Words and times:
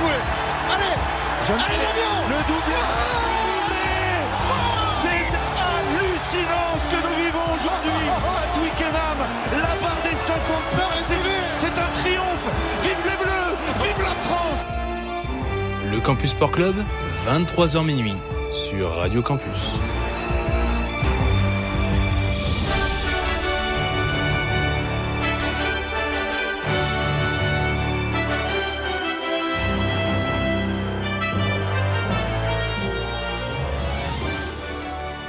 Oh. 0.00 0.04
Allez, 0.04 0.94
allez 1.52 1.78
l'avion. 1.82 2.14
Le 2.28 2.38
doublé. 2.46 2.76
C'est 5.00 5.26
hallucinant 5.58 6.70
ce 6.82 6.88
que 6.94 7.00
nous 7.02 7.16
vivons 7.24 7.48
aujourd'hui 7.56 8.06
à 8.22 8.58
Twickenham. 8.58 9.18
La 9.52 9.74
barre 9.80 10.02
des 10.04 10.16
50 10.16 10.62
points, 10.76 11.02
c'est 11.52 11.68
un 11.68 11.90
triomphe. 11.94 12.46
Vive 12.82 13.04
les 13.04 13.16
Bleus, 13.16 13.56
vive 13.82 14.02
la 14.04 14.14
France. 14.24 14.66
Le 15.90 16.00
Campus 16.00 16.30
Sport 16.30 16.52
Club, 16.52 16.74
23h 17.26 17.84
minuit 17.84 18.16
sur 18.50 18.96
Radio 18.96 19.22
Campus. 19.22 19.80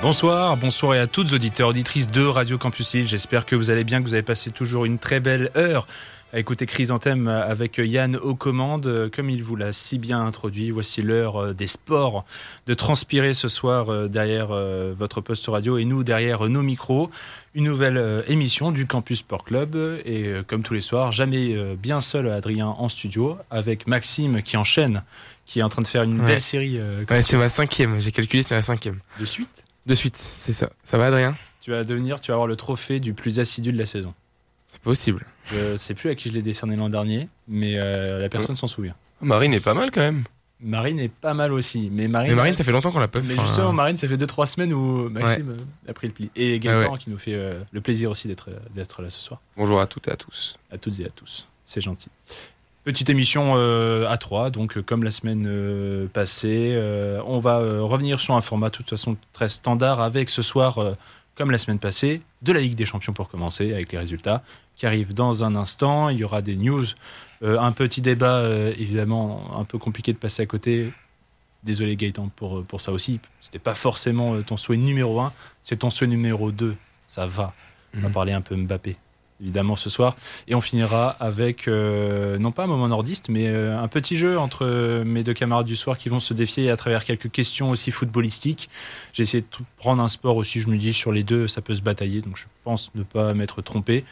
Bonsoir, 0.02 0.56
bonsoir 0.56 0.96
et 0.96 1.00
à 1.00 1.08
toutes 1.08 1.34
auditeurs, 1.34 1.70
auditrices 1.70 2.10
de 2.10 2.24
Radio 2.24 2.58
Campus 2.58 2.94
Lille. 2.94 3.08
J'espère 3.08 3.46
que 3.46 3.56
vous 3.56 3.70
allez 3.70 3.84
bien, 3.84 4.00
que 4.00 4.06
vous 4.06 4.14
avez 4.14 4.24
passé 4.24 4.50
toujours 4.52 4.86
une 4.86 4.98
très 4.98 5.20
belle 5.20 5.52
heure 5.58 5.88
à 6.32 6.40
écouter 6.40 6.66
Chrysanthème 6.68 7.28
avec 7.28 7.80
Yann 7.84 8.16
aux 8.16 8.34
commandes. 8.36 9.10
Comme 9.14 9.30
il 9.30 9.44
vous 9.44 9.58
l'a 9.58 9.74
si 9.74 9.98
bien 9.98 10.22
introduit, 10.26 10.72
voici 10.72 11.02
l'heure 11.02 11.54
des 11.54 11.68
sports 11.68 12.24
de 12.66 12.74
transpirer 12.76 13.34
ce 13.34 13.50
soir 13.50 14.08
derrière 14.08 14.48
votre 14.98 15.20
poste 15.20 15.48
radio 15.48 15.78
et 15.78 15.84
nous 15.84 16.04
derrière 16.06 16.48
nos 16.48 16.62
micros. 16.62 17.12
Une 17.54 17.66
nouvelle 17.66 18.24
émission 18.28 18.72
du 18.72 18.86
Campus 18.88 19.20
Sport 19.20 19.44
Club 19.44 19.76
et 20.06 20.34
comme 20.48 20.64
tous 20.64 20.74
les 20.76 20.82
soirs, 20.82 21.12
jamais 21.12 21.54
bien 21.76 22.00
seul 22.00 22.30
Adrien 22.30 22.68
en 22.68 22.88
studio 22.88 23.38
avec 23.52 23.86
Maxime 23.86 24.44
qui 24.44 24.56
enchaîne, 24.56 25.04
qui 25.46 25.60
est 25.60 25.64
en 25.64 25.70
train 25.70 25.82
de 25.82 25.88
faire 25.88 26.04
une 26.04 26.22
Ouais. 26.22 26.26
belle 26.28 26.42
série. 26.42 26.78
euh, 26.80 27.04
Ouais, 27.10 27.22
c'est 27.22 27.36
ma 27.38 27.50
cinquième, 27.50 28.00
j'ai 28.00 28.14
calculé, 28.14 28.44
c'est 28.44 28.56
la 28.56 28.64
cinquième. 28.64 29.00
De 29.20 29.26
suite? 29.26 29.66
De 29.86 29.96
suite, 29.96 30.18
c'est 30.18 30.54
ça. 30.54 30.70
Ça 30.84 30.98
va, 30.98 31.08
Adrien? 31.08 31.36
Tu 31.62 31.72
vas 31.72 31.84
devenir, 31.84 32.22
tu 32.22 32.32
vas 32.32 32.36
avoir 32.36 32.48
le 32.48 32.56
trophée 32.56 33.00
du 33.00 33.14
plus 33.14 33.40
assidu 33.40 33.72
de 33.72 33.78
la 33.78 33.86
saison. 33.86 34.14
C'est 34.68 34.82
possible. 34.82 35.26
Je 35.52 35.78
sais 35.78 35.96
plus 35.96 36.10
à 36.10 36.16
qui 36.16 36.30
je 36.30 36.34
l'ai 36.34 36.42
décerné 36.44 36.76
l'an 36.76 36.90
dernier, 36.90 37.28
mais 37.48 37.78
euh, 37.78 38.20
la 38.20 38.30
personne 38.30 38.56
s'en 38.56 38.68
souvient. 38.68 38.96
Marine 39.22 39.54
est 39.54 39.60
pas 39.60 39.74
mal 39.74 39.92
quand 39.92 40.02
même. 40.02 40.24
Marine 40.62 41.00
est 41.00 41.10
pas 41.10 41.34
mal 41.34 41.54
aussi, 41.54 41.90
mais 41.92 42.08
Marine. 42.08 42.32
Mais 42.32 42.36
Marine, 42.36 42.56
ça 42.56 42.64
fait 42.64 42.72
longtemps 42.72 42.92
qu'on 42.92 43.00
l'a 43.00 43.08
pas 43.08 43.22
Mais 43.22 43.36
justement, 43.36 43.72
Marine, 43.72 43.96
ça 43.96 44.08
fait 44.08 44.18
2-3 44.18 44.46
semaines 44.46 44.74
où 44.74 45.10
Maxime 45.10 45.52
euh, 45.52 45.90
a 45.90 45.94
pris 45.94 46.08
le 46.08 46.14
pli. 46.14 46.30
Et 46.36 46.60
Gaëtan 46.60 46.94
Ah 46.96 46.98
qui 46.98 47.10
nous 47.10 47.18
fait 47.18 47.34
euh, 47.34 47.62
le 47.72 47.82
plaisir 47.82 48.12
aussi 48.12 48.28
d'être 48.28 48.50
d'être 48.76 49.02
là 49.02 49.10
ce 49.10 49.22
soir. 49.22 49.40
Bonjour 49.56 49.80
à 49.80 49.88
toutes 49.88 50.08
et 50.08 50.12
à 50.12 50.18
tous. 50.18 50.58
À 50.72 50.78
toutes 50.78 51.00
et 51.00 51.06
à 51.06 51.10
tous. 51.10 51.48
C'est 51.64 51.82
gentil. 51.82 52.10
Petite 52.86 53.10
émission 53.10 53.54
euh, 53.56 54.08
à 54.10 54.18
3, 54.18 54.50
donc 54.52 54.78
euh, 54.78 54.82
comme 54.82 55.04
la 55.04 55.12
semaine 55.12 55.46
euh, 55.48 56.08
passée. 56.08 56.76
on 57.26 57.40
va 57.40 57.58
revenir 57.82 58.20
sur 58.20 58.36
un 58.36 58.42
format 58.42 58.70
de 58.70 58.76
toute 58.76 58.90
façon 58.90 59.18
très 59.34 59.50
standard 59.50 60.00
avec 60.00 60.30
ce 60.30 60.42
soir, 60.42 60.96
comme 61.36 61.52
la 61.52 61.58
semaine 61.58 61.80
passée, 61.80 62.22
de 62.42 62.52
la 62.54 62.62
Ligue 62.62 62.76
des 62.76 62.86
Champions 62.86 63.14
pour 63.14 63.30
commencer, 63.30 63.74
avec 63.74 63.92
les 63.92 64.00
résultats 64.00 64.44
qui 64.76 64.86
arrivent 64.86 65.14
dans 65.14 65.44
un 65.44 65.56
instant. 65.56 66.10
Il 66.10 66.18
y 66.18 66.24
aura 66.24 66.42
des 66.42 66.56
news, 66.56 66.86
un 67.42 67.72
petit 67.74 68.02
débat, 68.02 68.44
évidemment, 68.78 69.58
un 69.60 69.66
peu 69.66 69.78
compliqué 69.78 70.14
de 70.14 70.18
passer 70.18 70.42
à 70.42 70.46
côté. 70.46 70.92
Désolé 71.64 71.98
Gaëtan 71.98 72.30
pour, 72.36 72.64
pour 72.64 72.80
ça 72.80 72.94
aussi. 72.94 73.20
C'était 73.42 73.60
pas 73.60 73.76
forcément 73.76 74.42
ton 74.42 74.56
souhait 74.56 74.78
numéro 74.78 75.20
1, 75.20 75.34
c'est 75.64 75.78
ton 75.80 75.90
souhait 75.90 76.08
numéro 76.08 76.52
2. 76.52 76.76
Ça 77.10 77.26
va. 77.26 77.54
On 77.96 78.00
va 78.02 78.08
Mhm. 78.08 78.14
parler 78.14 78.32
un 78.34 78.42
peu 78.42 78.56
Mbappé, 78.56 78.96
évidemment, 79.42 79.76
ce 79.76 79.90
soir. 79.90 80.16
Et 80.48 80.56
on 80.56 80.62
finira 80.62 81.10
avec, 81.20 81.68
euh, 81.68 82.38
non 82.38 82.52
pas 82.52 82.64
un 82.64 82.68
moment 82.68 82.88
nordiste, 82.88 83.30
mais 83.30 83.48
euh, 83.48 83.80
un 83.80 83.88
petit 83.88 84.18
jeu 84.18 84.38
entre 84.38 84.66
euh, 84.66 85.04
mes 85.04 85.24
deux 85.24 85.34
camarades 85.34 85.66
du 85.66 85.76
soir 85.76 85.98
qui 85.98 86.10
vont 86.10 86.20
se 86.20 86.34
défier 86.34 86.70
à 86.70 86.78
travers 86.78 87.04
quelques 87.06 87.32
questions 87.32 87.70
aussi 87.70 87.92
footballistiques. 87.92 88.70
J'ai 89.14 89.24
essayé 89.24 89.42
de 89.42 89.66
prendre 89.78 90.04
un 90.04 90.10
sport 90.10 90.36
aussi, 90.36 90.60
je 90.60 90.70
me 90.70 90.78
dis, 90.78 90.94
sur 90.94 91.12
les 91.12 91.24
deux, 91.24 91.48
ça 91.48 91.62
peut 91.62 91.74
se 91.74 91.82
batailler, 91.82 92.22
donc 92.22 92.38
je 92.38 92.46
pense 92.64 92.92
ne 92.96 93.04
pas 93.04 93.34
m'être 93.34 93.62
trompé. 93.62 94.04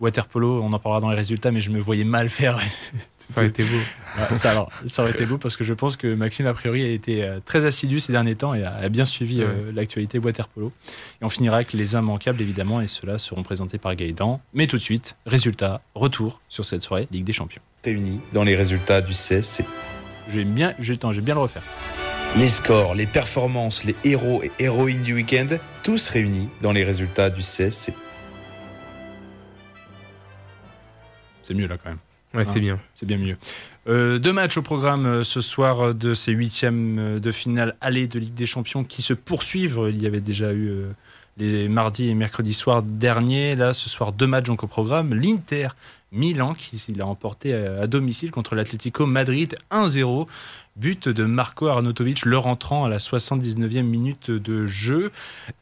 Waterpolo, 0.00 0.62
on 0.62 0.72
en 0.72 0.78
parlera 0.78 1.00
dans 1.00 1.10
les 1.10 1.16
résultats, 1.16 1.50
mais 1.50 1.60
je 1.60 1.70
me 1.70 1.78
voyais 1.78 2.04
mal 2.04 2.28
faire. 2.28 2.58
ça 3.18 3.38
aurait 3.38 3.46
été 3.48 3.62
beau. 3.62 3.78
Ouais, 4.18 4.36
ça, 4.36 4.50
alors, 4.50 4.70
ça 4.86 5.02
aurait 5.02 5.12
été 5.12 5.24
beau 5.24 5.38
parce 5.38 5.56
que 5.56 5.64
je 5.64 5.72
pense 5.72 5.96
que 5.96 6.14
Maxime, 6.14 6.46
a 6.46 6.54
priori, 6.54 6.82
a 6.82 6.88
été 6.88 7.24
euh, 7.24 7.40
très 7.44 7.64
assidu 7.64 8.00
ces 8.00 8.12
derniers 8.12 8.34
temps 8.34 8.54
et 8.54 8.64
a, 8.64 8.74
a 8.74 8.88
bien 8.88 9.04
suivi 9.04 9.40
euh, 9.42 9.72
l'actualité 9.72 10.18
Waterpolo. 10.18 10.72
Et 11.20 11.24
on 11.24 11.28
finira 11.28 11.56
avec 11.56 11.72
les 11.72 11.94
immanquables, 11.94 12.42
évidemment, 12.42 12.80
et 12.80 12.86
ceux-là 12.86 13.18
seront 13.18 13.42
présentés 13.42 13.78
par 13.78 13.94
Gaëtan. 13.94 14.40
Mais 14.52 14.66
tout 14.66 14.76
de 14.76 14.82
suite, 14.82 15.16
résultat, 15.26 15.80
retour 15.94 16.40
sur 16.48 16.64
cette 16.64 16.82
soirée 16.82 17.08
Ligue 17.10 17.24
des 17.24 17.32
Champions. 17.32 17.62
réunis 17.84 18.20
dans 18.32 18.44
les 18.44 18.56
résultats 18.56 19.00
du 19.00 19.12
CSC. 19.12 19.64
Vais 20.28 20.44
bien, 20.44 20.74
vais 20.78 21.20
bien 21.20 21.34
le 21.34 21.40
refaire. 21.40 21.62
Les 22.36 22.48
scores, 22.48 22.96
les 22.96 23.06
performances, 23.06 23.84
les 23.84 23.94
héros 24.02 24.42
et 24.42 24.50
héroïnes 24.58 25.02
du 25.02 25.14
week-end, 25.14 25.46
tous 25.84 26.08
réunis 26.08 26.48
dans 26.62 26.72
les 26.72 26.82
résultats 26.82 27.30
du 27.30 27.42
CSC. 27.42 27.92
C'est 31.44 31.54
mieux 31.54 31.68
là 31.68 31.76
quand 31.82 31.90
même. 31.90 31.98
Ouais, 32.34 32.44
c'est 32.44 32.58
Ah. 32.58 32.62
bien. 32.62 32.80
C'est 32.96 33.06
bien 33.06 33.16
mieux. 33.18 33.36
Euh, 33.86 34.18
deux 34.18 34.32
matchs 34.32 34.56
au 34.56 34.62
programme 34.62 35.06
euh, 35.06 35.24
ce 35.24 35.40
soir 35.40 35.80
euh, 35.80 35.92
de 35.92 36.14
ces 36.14 36.32
huitièmes 36.32 37.20
de 37.20 37.32
finale 37.32 37.76
aller 37.80 38.08
de 38.08 38.18
Ligue 38.18 38.34
des 38.34 38.46
Champions 38.46 38.82
qui 38.82 39.02
se 39.02 39.12
poursuivent. 39.14 39.78
Il 39.90 40.02
y 40.02 40.06
avait 40.06 40.20
déjà 40.22 40.52
eu 40.52 40.68
euh, 40.68 40.90
les 41.36 41.68
mardis 41.68 42.08
et 42.08 42.14
mercredis 42.14 42.54
soirs 42.54 42.82
derniers. 42.82 43.54
Là, 43.54 43.72
ce 43.74 43.88
soir, 43.88 44.12
deux 44.12 44.26
matchs 44.26 44.46
donc 44.46 44.64
au 44.64 44.66
programme. 44.66 45.14
L'Inter 45.14 45.68
Milan 46.14 46.54
qui 46.54 46.76
il 46.88 47.02
a 47.02 47.06
emporté 47.06 47.54
à, 47.54 47.82
à 47.82 47.86
domicile 47.86 48.30
contre 48.30 48.54
l'Atlético 48.54 49.06
Madrid 49.06 49.56
1-0. 49.70 50.26
But 50.76 51.08
de 51.08 51.24
Marco 51.24 51.68
Arnautovic, 51.68 52.24
le 52.24 52.36
rentrant 52.36 52.84
à 52.84 52.88
la 52.88 52.98
79e 52.98 53.82
minute 53.82 54.32
de 54.32 54.66
jeu. 54.66 55.12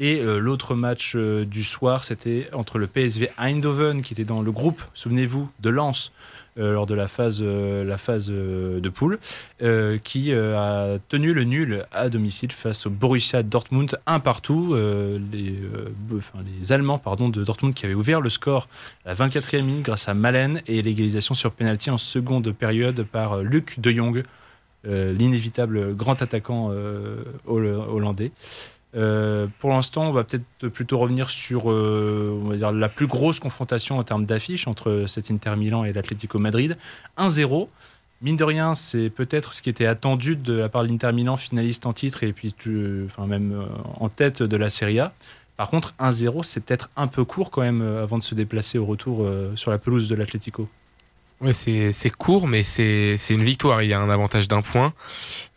Et 0.00 0.20
euh, 0.20 0.38
l'autre 0.38 0.74
match 0.74 1.12
euh, 1.16 1.44
du 1.44 1.64
soir, 1.64 2.04
c'était 2.04 2.48
entre 2.54 2.78
le 2.78 2.86
PSV 2.86 3.28
Eindhoven 3.36 4.00
qui 4.00 4.14
était 4.14 4.24
dans 4.24 4.40
le 4.40 4.50
groupe, 4.50 4.82
souvenez-vous, 4.94 5.50
de 5.60 5.68
Lens 5.68 6.12
euh, 6.12 6.41
lors 6.56 6.86
de 6.86 6.94
la 6.94 7.08
phase, 7.08 7.38
euh, 7.42 7.84
la 7.84 7.96
phase 7.98 8.28
euh, 8.30 8.80
de 8.80 8.88
poule, 8.88 9.18
euh, 9.62 9.98
qui 10.02 10.32
euh, 10.32 10.56
a 10.58 10.98
tenu 11.08 11.32
le 11.32 11.44
nul 11.44 11.84
à 11.92 12.08
domicile 12.08 12.52
face 12.52 12.86
au 12.86 12.90
Borussia 12.90 13.42
Dortmund, 13.42 13.98
un 14.06 14.20
partout. 14.20 14.72
Euh, 14.74 15.18
les, 15.32 15.54
euh, 15.54 16.72
Allemands 16.74 16.98
pardon, 16.98 17.28
de 17.28 17.42
Dortmund 17.44 17.74
qui 17.74 17.84
avaient 17.86 17.94
ouvert 17.94 18.20
le 18.20 18.28
score 18.30 18.68
à 19.04 19.08
la 19.10 19.14
24e 19.14 19.62
minute 19.62 19.82
grâce 19.84 20.08
à 20.08 20.14
Malen 20.14 20.60
et 20.66 20.82
l'égalisation 20.82 21.34
sur 21.34 21.52
penalty 21.52 21.90
en 21.90 21.98
seconde 21.98 22.52
période 22.52 23.02
par 23.04 23.34
euh, 23.38 23.42
Luc 23.42 23.80
de 23.80 23.90
Jong, 23.90 24.22
euh, 24.86 25.12
l'inévitable 25.12 25.94
grand 25.94 26.20
attaquant 26.22 26.68
euh, 26.72 27.22
holl- 27.46 27.66
hollandais. 27.88 28.30
Euh, 28.94 29.46
pour 29.58 29.70
l'instant, 29.70 30.08
on 30.08 30.12
va 30.12 30.22
peut-être 30.24 30.68
plutôt 30.68 30.98
revenir 30.98 31.30
sur 31.30 31.70
euh, 31.72 32.56
la 32.74 32.88
plus 32.88 33.06
grosse 33.06 33.40
confrontation 33.40 33.98
en 33.98 34.04
termes 34.04 34.26
d'affiche 34.26 34.66
entre 34.68 35.04
cet 35.06 35.30
Inter 35.30 35.56
Milan 35.56 35.84
et 35.84 35.92
l'Atlético 35.92 36.38
Madrid. 36.38 36.76
1-0. 37.18 37.68
Mine 38.20 38.36
de 38.36 38.44
rien, 38.44 38.74
c'est 38.76 39.10
peut-être 39.10 39.52
ce 39.54 39.62
qui 39.62 39.70
était 39.70 39.86
attendu 39.86 40.36
de 40.36 40.52
la 40.52 40.68
part 40.68 40.82
de 40.84 40.88
l'Inter 40.88 41.12
Milan, 41.12 41.36
finaliste 41.36 41.86
en 41.86 41.92
titre 41.92 42.22
et 42.22 42.32
puis 42.32 42.52
tu- 42.52 43.04
enfin, 43.06 43.26
même 43.26 43.52
euh, 43.52 43.64
en 43.98 44.08
tête 44.08 44.42
de 44.42 44.56
la 44.56 44.70
Serie 44.70 45.00
A. 45.00 45.12
Par 45.56 45.70
contre, 45.70 45.94
1-0, 45.98 46.42
c'est 46.44 46.60
peut-être 46.60 46.88
un 46.96 47.08
peu 47.08 47.24
court 47.24 47.50
quand 47.50 47.62
même 47.62 47.82
euh, 47.82 48.02
avant 48.02 48.18
de 48.18 48.22
se 48.22 48.34
déplacer 48.34 48.78
au 48.78 48.84
retour 48.86 49.22
euh, 49.22 49.52
sur 49.56 49.70
la 49.70 49.78
pelouse 49.78 50.08
de 50.08 50.14
l'Atlético. 50.14 50.68
Ouais, 51.42 51.52
c'est 51.52 52.10
court, 52.16 52.46
mais 52.46 52.62
c'est 52.62 53.16
c'est 53.18 53.34
une 53.34 53.42
victoire. 53.42 53.82
Il 53.82 53.88
y 53.88 53.92
a 53.92 54.00
un 54.00 54.08
avantage 54.10 54.48
d'un 54.48 54.62
point. 54.62 54.92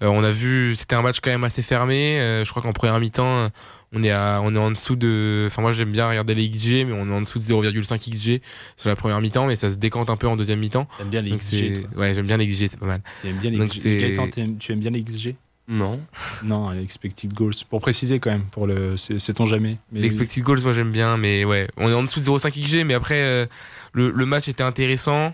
Euh, 0.02 0.08
on 0.08 0.24
a 0.24 0.32
vu, 0.32 0.76
c'était 0.76 0.96
un 0.96 1.02
match 1.02 1.20
quand 1.22 1.30
même 1.32 1.44
assez 1.44 1.62
fermé. 1.62 2.20
Euh, 2.20 2.44
je 2.44 2.50
crois 2.50 2.64
qu'en 2.64 2.74
première 2.74 3.00
mi-temps, 3.00 3.50
on 3.94 4.04
est 4.04 4.10
à, 4.12 4.42
on 4.44 4.54
est 4.56 4.60
en 4.60 4.72
dessous 4.72 4.96
de. 4.96 5.46
Enfin, 5.48 5.62
moi 5.62 5.72
j'aime 5.72 5.92
bien 5.92 6.10
regarder 6.10 6.34
les 6.36 6.50
XG, 6.50 6.86
mais 6.86 6.94
on 6.94 7.08
est 7.10 7.14
en 7.14 7.22
dessous 7.22 7.38
de 7.40 7.44
0,5 7.44 7.98
XG 8.12 8.42
sur 8.76 8.90
la 8.90 8.96
première 8.96 9.22
mi-temps, 9.22 9.46
mais 9.46 9.56
ça 9.56 9.70
se 9.70 9.76
décante 9.76 10.10
un 10.10 10.18
peu 10.18 10.28
en 10.28 10.36
deuxième 10.36 10.60
mi-temps. 10.60 10.88
T'aimes 10.98 11.10
bien 11.10 11.22
les 11.22 11.30
Donc 11.32 11.40
XG, 11.40 11.82
toi? 11.82 12.00
ouais, 12.02 12.16
j'aime 12.16 12.26
bien 12.28 12.38
les 12.38 12.48
XG, 12.48 12.68
c'est 12.68 12.80
pas 12.80 12.88
mal. 12.88 13.02
Tu 13.22 13.28
aimes 13.30 13.38
bien 13.38 13.52
les 13.52 13.58
Donc 13.58 13.70
Gaëtan, 13.78 14.28
t'aimes- 14.30 14.58
tu 14.58 14.72
aimes 14.72 14.80
bien 14.80 14.92
les 14.92 15.04
XG 15.04 15.36
Non. 15.68 16.00
Non, 16.44 16.72
l'expected 16.72 17.32
goals. 17.34 17.54
Pour 17.70 17.80
préciser 17.80 18.20
quand 18.20 18.32
même, 18.32 18.46
pour 18.52 18.66
le, 18.68 18.98
sait-on 18.98 19.46
jamais. 19.46 19.78
Mais 19.92 20.02
l'expected 20.02 20.44
goals, 20.44 20.62
moi 20.64 20.74
j'aime 20.74 20.92
bien, 20.92 21.16
mais 21.18 21.46
ouais, 21.46 21.68
on 21.78 21.90
est 21.90 21.94
en 21.94 22.04
dessous 22.04 22.20
de 22.20 22.26
0,5 22.26 22.52
XG, 22.60 22.84
mais 22.86 22.96
après 22.96 23.22
euh, 23.22 23.46
le, 23.94 24.10
le, 24.10 24.26
match 24.26 24.48
était 24.48 24.64
intéressant. 24.64 25.34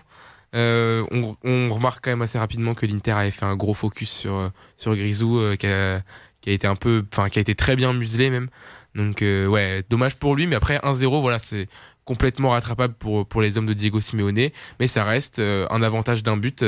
Euh, 0.54 1.04
on, 1.10 1.36
on, 1.44 1.72
remarque 1.72 2.04
quand 2.04 2.10
même 2.10 2.22
assez 2.22 2.38
rapidement 2.38 2.74
que 2.74 2.84
l'Inter 2.84 3.12
avait 3.12 3.30
fait 3.30 3.46
un 3.46 3.56
gros 3.56 3.72
focus 3.74 4.10
sur 4.10 4.50
sur 4.76 4.94
Grisou, 4.94 5.38
euh, 5.38 5.56
qui, 5.56 5.66
a, 5.66 6.02
qui, 6.42 6.50
a, 6.50 6.52
été 6.52 6.66
un 6.66 6.76
peu, 6.76 7.04
enfin 7.10 7.30
qui 7.30 7.38
a 7.38 7.42
été 7.42 7.54
très 7.54 7.76
bien 7.76 7.92
muselé 7.94 8.30
même. 8.30 8.48
Donc 8.94 9.22
euh, 9.22 9.46
ouais, 9.46 9.82
dommage 9.88 10.16
pour 10.16 10.36
lui, 10.36 10.46
mais 10.46 10.56
après 10.56 10.78
1-0, 10.78 11.20
voilà, 11.22 11.38
c'est 11.38 11.66
complètement 12.04 12.50
rattrapable 12.50 12.94
pour, 12.94 13.26
pour 13.26 13.40
les 13.40 13.56
hommes 13.56 13.66
de 13.66 13.72
Diego 13.72 14.00
Simeone, 14.00 14.50
mais 14.80 14.88
ça 14.88 15.04
reste 15.04 15.38
un 15.40 15.82
avantage 15.82 16.22
d'un 16.22 16.36
but 16.36 16.64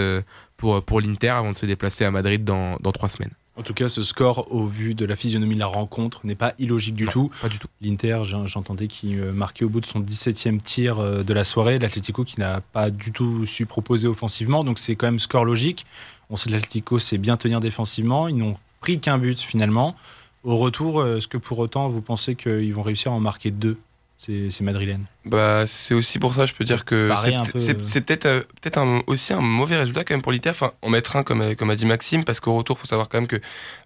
pour, 0.57 0.83
pour 0.85 1.01
l'Inter 1.01 1.31
avant 1.31 1.53
de 1.53 1.57
se 1.57 1.67
déplacer 1.67 2.05
à 2.05 2.11
Madrid 2.11 2.45
dans, 2.45 2.77
dans 2.81 2.93
trois 2.93 3.09
semaines. 3.09 3.33
En 3.57 3.63
tout 3.63 3.75
cas, 3.75 3.89
ce 3.89 4.03
score, 4.03 4.51
au 4.53 4.67
vu 4.67 4.95
de 4.95 5.05
la 5.05 5.15
physionomie 5.15 5.55
de 5.55 5.61
la 5.61 5.67
rencontre, 5.67 6.21
n'est 6.25 6.35
pas 6.35 6.55
illogique 6.59 6.97
du 6.97 7.07
tout. 7.07 7.31
Pas 7.41 7.49
du 7.49 7.61
tout. 7.61 7.69
L'Inter, 7.81 8.23
j'entendais 8.25 8.89
qu'il 8.89 9.21
euh, 9.21 9.33
marquait 9.33 9.65
au 9.65 9.69
bout 9.69 9.81
de 9.81 9.87
son 9.87 10.01
17e 10.01 10.61
tir 10.61 10.99
euh, 10.99 11.23
de 11.23 11.33
la 11.33 11.45
soirée. 11.45 11.79
L'Atlético 11.79 12.25
qui 12.25 12.41
n'a 12.41 12.61
pas 12.61 12.91
du 12.91 13.13
tout 13.13 13.47
su 13.47 13.65
proposer 13.65 14.09
offensivement. 14.09 14.65
Donc 14.65 14.81
c'est 14.81 14.97
quand 14.97 15.07
même 15.07 15.21
score 15.21 15.45
logique. 15.45 15.87
On 16.31 16.37
sait 16.37 16.49
que 16.49 16.55
l'Atlético 16.55 16.99
sait 16.99 17.19
bien 17.19 17.37
tenir 17.37 17.61
défensivement. 17.61 18.27
Ils 18.27 18.37
n'ont 18.37 18.57
pris 18.81 18.99
qu'un 18.99 19.19
but 19.19 19.39
finalement. 19.39 19.95
Au 20.43 20.57
retour, 20.57 21.01
euh, 21.01 21.19
est-ce 21.19 21.29
que 21.29 21.39
pour 21.39 21.61
autant 21.61 21.87
vous 21.89 22.03
pensez 22.03 22.35
qu'ils 22.35 22.75
vont 22.75 22.83
réussir 22.83 23.13
à 23.13 23.15
en 23.15 23.21
marquer 23.21 23.53
deux? 23.53 23.79
C'est 24.27 24.63
madrilène. 24.63 25.07
Bah, 25.25 25.65
c'est 25.67 25.95
aussi 25.95 26.19
pour 26.19 26.35
ça, 26.35 26.47
je 26.47 26.53
peux 26.53 26.65
dire 26.65 26.85
que 26.85 27.11
c'est 27.57 28.01
peut-être 28.01 28.27
euh, 28.27 28.41
peut-être 28.61 28.81
aussi 29.07 29.33
un 29.33 29.41
mauvais 29.41 29.77
résultat 29.77 30.05
quand 30.05 30.15
même 30.15 30.23
pour 30.23 30.33
l'Inter. 30.33 30.51
Enfin, 30.51 30.73
en 30.83 30.89
mettre 30.89 31.17
un 31.17 31.23
comme, 31.23 31.55
comme 31.57 31.71
a 31.71 31.77
dit 31.77 31.87
Maxime, 31.87 32.25
parce 32.25 32.41
qu'au 32.41 32.55
retour, 32.55 32.79
faut 32.79 32.87
savoir 32.87 33.09
quand 33.09 33.19
même 33.19 33.27
que 33.27 33.41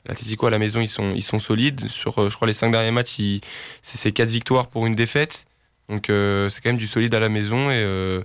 l'Atletico 0.06 0.46
à 0.46 0.50
la 0.50 0.58
maison, 0.58 0.80
ils 0.80 0.88
sont, 0.88 1.12
ils 1.14 1.22
sont 1.22 1.38
solides. 1.38 1.88
Sur, 1.88 2.18
euh, 2.18 2.30
je 2.30 2.36
crois, 2.36 2.46
les 2.46 2.54
cinq 2.54 2.70
derniers 2.70 2.90
matchs, 2.90 3.18
c'est 3.82 4.12
quatre 4.12 4.30
victoires 4.30 4.68
pour 4.68 4.86
une 4.86 4.94
défaite. 4.94 5.46
Donc, 5.88 6.10
euh, 6.10 6.48
c'est 6.48 6.60
quand 6.60 6.70
même 6.70 6.78
du 6.78 6.86
solide 6.86 7.14
à 7.14 7.20
la 7.20 7.28
maison. 7.28 7.70
Et, 7.70 8.22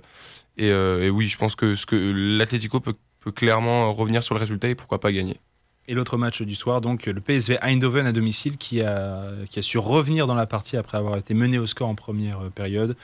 et, 0.58 1.10
oui, 1.10 1.28
je 1.28 1.36
pense 1.36 1.56
que, 1.56 1.74
ce 1.74 1.86
que 1.86 1.96
l'Atletico 2.38 2.80
peut, 2.80 2.94
peut 3.20 3.32
clairement 3.32 3.92
revenir 3.92 4.22
sur 4.22 4.34
le 4.34 4.40
résultat 4.40 4.68
et 4.68 4.74
pourquoi 4.74 5.00
pas 5.00 5.12
gagner. 5.12 5.38
Et 5.86 5.92
l'autre 5.92 6.16
match 6.16 6.40
du 6.40 6.54
soir, 6.54 6.80
donc 6.80 7.04
le 7.04 7.20
PSV 7.20 7.58
Eindhoven 7.60 8.06
à 8.06 8.12
domicile 8.12 8.56
qui 8.56 8.80
a, 8.80 9.26
qui 9.50 9.58
a 9.58 9.62
su 9.62 9.76
revenir 9.76 10.26
dans 10.26 10.34
la 10.34 10.46
partie 10.46 10.78
après 10.78 10.96
avoir 10.96 11.18
été 11.18 11.34
mené 11.34 11.58
au 11.58 11.66
score 11.66 11.88
en 11.88 11.94
première 11.94 12.40
euh, 12.40 12.48
période. 12.48 12.96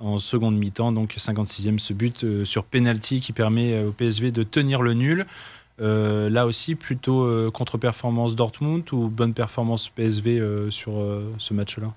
En 0.00 0.18
seconde 0.18 0.56
mi-temps, 0.56 0.92
donc 0.92 1.14
56e, 1.14 1.78
ce 1.78 1.92
but 1.92 2.24
euh, 2.24 2.44
sur 2.46 2.64
penalty 2.64 3.20
qui 3.20 3.32
permet 3.32 3.74
euh, 3.74 3.88
au 3.88 3.92
PSV 3.92 4.32
de 4.32 4.42
tenir 4.44 4.80
le 4.80 4.94
nul. 4.94 5.26
là 5.78 6.46
aussi, 6.46 6.74
plutôt 6.74 7.50
contre-performance 7.50 8.34
Dortmund 8.34 8.84
ou 8.92 9.08
bonne 9.08 9.34
performance 9.34 9.88
PSV 9.90 10.70
sur 10.70 10.92
ce 11.38 11.54
match-là? 11.54 11.92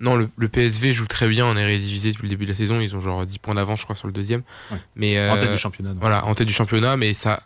Non, 0.00 0.14
le, 0.14 0.48
PSV 0.48 0.92
joue 0.92 1.06
très 1.06 1.26
bien 1.26 1.46
en 1.46 1.56
Eredivisie 1.56 2.12
depuis 2.12 2.24
le 2.24 2.28
début 2.28 2.44
de 2.44 2.50
la 2.50 2.56
saison. 2.56 2.80
Ils 2.80 2.94
ont 2.94 3.00
genre 3.00 3.24
10 3.24 3.38
points 3.38 3.54
d'avance, 3.54 3.80
je 3.80 3.84
crois, 3.84 3.96
sur 3.96 4.08
le 4.08 4.12
deuxième. 4.12 4.42
Mais, 4.94 5.28
en 5.30 5.38
tête 5.38 5.50
du 5.50 5.56
championnat. 5.56 5.94
Voilà, 5.98 6.26
en 6.26 6.34
tête 6.34 6.46
du 6.46 6.52
championnat, 6.52 6.98
mais 6.98 7.14
ça, 7.14 7.40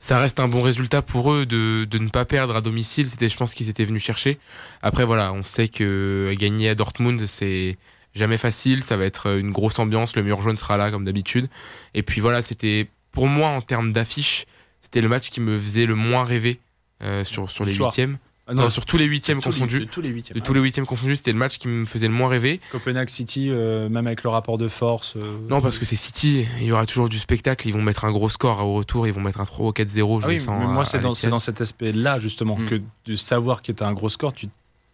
ça 0.00 0.18
reste 0.18 0.40
un 0.40 0.48
bon 0.48 0.62
résultat 0.62 1.02
pour 1.02 1.32
eux 1.32 1.46
de, 1.46 1.84
de 1.84 1.98
ne 1.98 2.08
pas 2.08 2.24
perdre 2.24 2.54
à 2.56 2.60
domicile. 2.60 3.08
C'était, 3.08 3.28
je 3.28 3.36
pense, 3.36 3.54
qu'ils 3.54 3.68
étaient 3.68 3.84
venus 3.84 4.02
chercher. 4.02 4.38
Après, 4.82 5.04
voilà, 5.04 5.32
on 5.32 5.42
sait 5.42 5.68
que 5.68 6.34
gagner 6.38 6.68
à 6.68 6.74
Dortmund, 6.74 7.26
c'est 7.26 7.78
jamais 8.14 8.38
facile. 8.38 8.82
Ça 8.82 8.96
va 8.96 9.04
être 9.04 9.38
une 9.38 9.50
grosse 9.50 9.78
ambiance. 9.78 10.14
Le 10.16 10.22
mur 10.22 10.40
jaune 10.40 10.56
sera 10.56 10.76
là, 10.76 10.90
comme 10.90 11.04
d'habitude. 11.04 11.48
Et 11.94 12.02
puis 12.02 12.20
voilà, 12.20 12.42
c'était 12.42 12.88
pour 13.10 13.26
moi, 13.26 13.48
en 13.48 13.60
termes 13.60 13.92
d'affiche, 13.92 14.46
c'était 14.80 15.00
le 15.00 15.08
match 15.08 15.30
qui 15.30 15.40
me 15.40 15.58
faisait 15.58 15.86
le 15.86 15.96
moins 15.96 16.24
rêver 16.24 16.60
euh, 17.02 17.24
sur, 17.24 17.50
sur 17.50 17.64
les 17.64 17.74
huitièmes. 17.74 18.18
Ah 18.48 18.54
non, 18.54 18.70
sur 18.70 18.86
tous 18.86 18.96
les 18.96 19.04
huitièmes 19.04 19.42
confondus. 19.42 19.80
de 19.80 19.84
tous 19.84 20.00
les 20.00 20.08
huitièmes. 20.08 20.34
De 20.34 20.42
tous 20.42 20.54
les 20.54 20.60
huitièmes 20.60 20.86
confondus, 20.86 21.16
c'était 21.16 21.32
le 21.32 21.38
match 21.38 21.58
qui 21.58 21.68
me 21.68 21.84
faisait 21.84 22.08
le 22.08 22.14
moins 22.14 22.28
rêver. 22.28 22.58
Copenhague 22.72 23.10
City, 23.10 23.48
euh, 23.50 23.90
même 23.90 24.06
avec 24.06 24.22
le 24.22 24.30
rapport 24.30 24.56
de 24.56 24.68
force. 24.68 25.16
Euh, 25.16 25.20
non, 25.50 25.60
parce 25.60 25.78
que 25.78 25.84
c'est 25.84 25.96
City, 25.96 26.46
il 26.60 26.66
y 26.66 26.72
aura 26.72 26.86
toujours 26.86 27.10
du 27.10 27.18
spectacle. 27.18 27.68
Ils 27.68 27.72
vont 27.72 27.82
mettre 27.82 28.06
un 28.06 28.10
gros 28.10 28.30
score 28.30 28.64
au 28.64 28.74
retour, 28.74 29.06
ils 29.06 29.12
vont 29.12 29.20
mettre 29.20 29.40
un 29.40 29.44
3 29.44 29.66
ou 29.66 29.70
4-0. 29.72 30.20
Ah 30.22 30.26
oui, 30.28 30.40
mais 30.48 30.66
moi, 30.66 30.86
c'est 30.86 31.00
dans, 31.00 31.12
dans, 31.28 31.38
cet 31.38 31.60
aspect-là, 31.60 32.18
justement, 32.18 32.56
mm. 32.56 32.66
que 32.66 32.80
de 33.04 33.14
savoir 33.16 33.60
qu'il 33.60 33.76
y 33.78 33.82
a 33.82 33.86
un 33.86 33.92
gros 33.92 34.08
score, 34.08 34.32
tu 34.32 34.48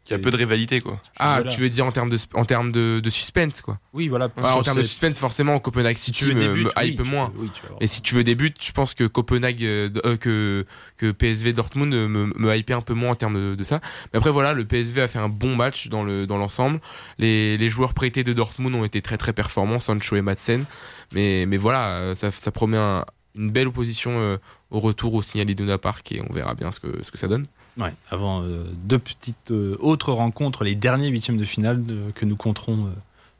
il 0.06 0.12
y 0.12 0.14
a 0.14 0.18
peu 0.18 0.30
de 0.30 0.36
rivalité, 0.36 0.82
quoi. 0.82 1.00
Ah, 1.18 1.42
tu 1.48 1.62
veux 1.62 1.68
dire 1.70 1.86
en 1.86 1.92
termes 1.92 2.10
de, 2.10 2.18
en 2.34 2.44
termes 2.44 2.72
de, 2.72 3.00
de 3.02 3.10
suspense, 3.10 3.62
quoi. 3.62 3.78
Oui, 3.94 4.08
voilà. 4.08 4.28
en 4.36 4.62
termes 4.62 4.76
de 4.76 4.82
suspense, 4.82 5.18
forcément, 5.18 5.58
Copenhague 5.58 5.96
City 5.96 6.26
me, 6.26 6.54
me, 6.54 6.70
hype 6.76 7.00
moins. 7.06 7.32
Et 7.80 7.86
si 7.86 8.02
tu 8.02 8.14
veux 8.14 8.24
des 8.24 8.34
buts, 8.34 8.52
je 8.60 8.72
pense 8.72 8.92
que 8.92 9.04
Copenhague, 9.04 9.64
euh, 9.64 9.88
euh, 10.04 10.16
que, 10.18 10.66
que 10.98 11.10
PSV 11.10 11.54
Dortmund 11.54 11.92
me, 11.92 12.26
me 12.36 12.54
hype 12.54 12.70
un 12.70 12.82
peu 12.82 12.92
moins 12.92 13.12
en 13.12 13.14
termes 13.14 13.56
de, 13.56 13.64
ça. 13.64 13.80
Mais 14.12 14.18
après, 14.18 14.30
voilà, 14.30 14.52
le 14.52 14.66
PSV 14.66 15.00
a 15.00 15.08
fait 15.08 15.18
un 15.18 15.30
bon 15.30 15.56
match 15.56 15.88
dans 15.88 16.04
le 16.04 16.26
dans 16.26 16.36
l'ensemble. 16.36 16.80
Les, 17.18 17.56
les 17.56 17.70
joueurs 17.70 17.94
prêtés 17.94 18.24
de 18.24 18.32
Dortmund 18.34 18.74
ont 18.74 18.84
été 18.84 19.00
très 19.00 19.16
très 19.16 19.32
performants, 19.32 19.78
Sancho 19.80 20.16
et 20.16 20.22
Madsen. 20.22 20.66
Mais, 21.12 21.46
mais 21.46 21.56
voilà, 21.56 22.14
ça, 22.14 22.30
ça 22.30 22.50
promet 22.50 22.76
une 22.76 23.50
belle 23.50 23.68
opposition 23.68 24.38
au 24.70 24.80
retour 24.80 25.14
au 25.14 25.22
Signal 25.22 25.48
Iduna 25.48 25.78
Park 25.78 26.12
et 26.12 26.20
on 26.28 26.32
verra 26.32 26.54
bien 26.54 26.72
ce 26.72 26.80
que, 26.80 27.02
ce 27.02 27.10
que 27.10 27.16
ça 27.18 27.28
donne. 27.28 27.46
Ouais, 27.76 27.92
avant 28.10 28.42
euh, 28.42 28.64
deux 28.84 28.98
petites 28.98 29.50
euh, 29.50 29.76
autres 29.80 30.12
rencontres, 30.12 30.62
les 30.62 30.76
derniers 30.76 31.08
huitièmes 31.08 31.38
de 31.38 31.44
finale 31.44 31.82
que 32.14 32.24
nous 32.24 32.36
compterons, 32.36 32.86
euh, 32.86 32.90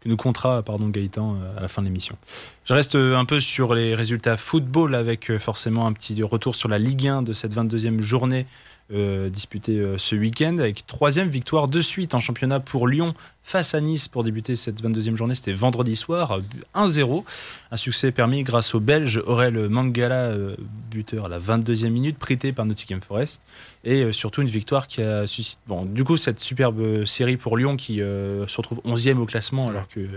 nous 0.07 0.17
comptera 0.17 0.63
pardon 0.63 0.89
Gaëtan 0.89 1.37
à 1.57 1.61
la 1.61 1.69
fin 1.69 1.83
de 1.83 1.87
l'émission. 1.87 2.17
Je 2.65 2.75
reste 2.75 2.97
un 2.97 3.25
peu 3.25 3.41
sur 3.41 3.75
les 3.75 3.95
résultats 3.95 4.37
football 4.37 4.95
avec 4.95 5.37
forcément 5.39 5.87
un 5.87 5.93
petit 5.93 6.23
retour 6.23 6.57
sur 6.57 6.69
la 6.69 6.79
Ligue 6.79 7.09
1 7.09 7.23
de 7.23 7.33
cette 7.33 7.55
22e 7.55 8.01
journée 8.01 8.47
euh, 8.93 9.31
disputé 9.31 9.79
euh, 9.79 9.97
ce 9.97 10.15
week-end 10.15 10.59
avec 10.59 10.87
troisième 10.87 11.31
victoire 11.31 11.69
de 11.69 11.81
suite 11.81 12.15
en 12.15 12.21
championnat 12.21 12.61
pour 12.61 12.87
Lyon 12.87 13.15
face 13.43 13.75
à 13.75 13.81
Nice 13.81 14.09
pour 14.09 14.25
débuter 14.25 14.57
cette 14.57 14.83
22e 14.83 15.17
journée. 15.17 15.35
C'était 15.35 15.55
vendredi 15.55 15.97
soir, 15.97 16.39
1-0. 16.75 17.25
Un 17.71 17.77
succès 17.79 18.13
permis 18.13 18.43
grâce 18.43 18.75
au 18.75 18.81
Belge 18.81 19.23
Aurel 19.27 19.71
Mangala, 19.71 20.25
euh, 20.25 20.55
buteur 20.91 21.25
à 21.25 21.29
la 21.31 21.39
22e 21.39 21.89
minute, 21.89 22.19
prêté 22.19 22.53
par 22.53 22.67
Nottingham 22.67 23.01
Forest. 23.01 23.41
Et 23.85 24.13
surtout 24.13 24.43
une 24.43 24.49
victoire 24.49 24.87
qui 24.87 25.01
a 25.01 25.27
suscité. 25.27 25.63
Bon, 25.67 25.87
du 25.87 26.05
coup, 26.05 26.19
cette 26.19 26.41
superbe 26.41 27.07
série 27.07 27.39
pour 27.39 27.57
Lyon 27.57 27.77
qui 27.77 27.97
se 27.99 28.57
retrouve 28.57 28.81
11e 28.85 29.17
au 29.17 29.27
classement 29.27 29.69
alors 29.69 29.89
qu'il 29.89 30.09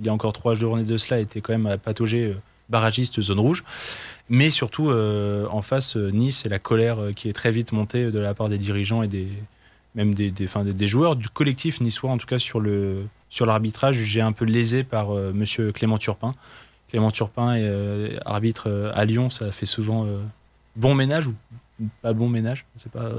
y 0.00 0.08
a 0.08 0.12
encore 0.12 0.32
trois 0.32 0.54
journées 0.54 0.84
de 0.84 0.96
cela 0.96 1.20
était 1.20 1.40
quand 1.40 1.52
même 1.52 1.66
à 1.66 1.76
patauger 1.76 2.34
barragiste 2.68 3.20
zone 3.20 3.40
rouge. 3.40 3.64
Mais 4.28 4.50
surtout, 4.50 4.90
euh, 4.90 5.46
en 5.50 5.62
face, 5.62 5.96
euh, 5.96 6.10
Nice 6.10 6.44
et 6.46 6.48
la 6.48 6.58
colère 6.58 7.00
euh, 7.00 7.12
qui 7.12 7.28
est 7.28 7.32
très 7.32 7.52
vite 7.52 7.72
montée 7.72 8.10
de 8.10 8.18
la 8.18 8.34
part 8.34 8.48
des 8.48 8.58
dirigeants 8.58 9.02
et 9.02 9.08
des, 9.08 9.28
même 9.94 10.14
des, 10.14 10.32
des, 10.32 10.48
des, 10.64 10.88
joueurs, 10.88 11.14
du 11.14 11.28
collectif 11.28 11.80
niçois, 11.80 12.10
en 12.10 12.18
tout 12.18 12.26
cas 12.26 12.40
sur, 12.40 12.58
le, 12.58 13.06
sur 13.30 13.46
l'arbitrage, 13.46 13.96
jugé 13.96 14.20
un 14.20 14.32
peu 14.32 14.44
lésé 14.44 14.82
par 14.82 15.10
monsieur 15.10 15.70
Clément 15.70 15.98
Turpin. 15.98 16.34
Clément 16.88 17.12
Turpin 17.12 17.54
est 17.54 18.18
arbitre 18.24 18.92
à 18.94 19.04
Lyon, 19.04 19.30
ça 19.30 19.50
fait 19.52 19.66
souvent 19.66 20.06
bon 20.76 20.94
ménage 20.94 21.26
ou 21.26 21.34
pas 22.02 22.12
bon 22.12 22.28
ménage, 22.28 22.64
c'est 22.76 22.92
pas. 22.92 23.10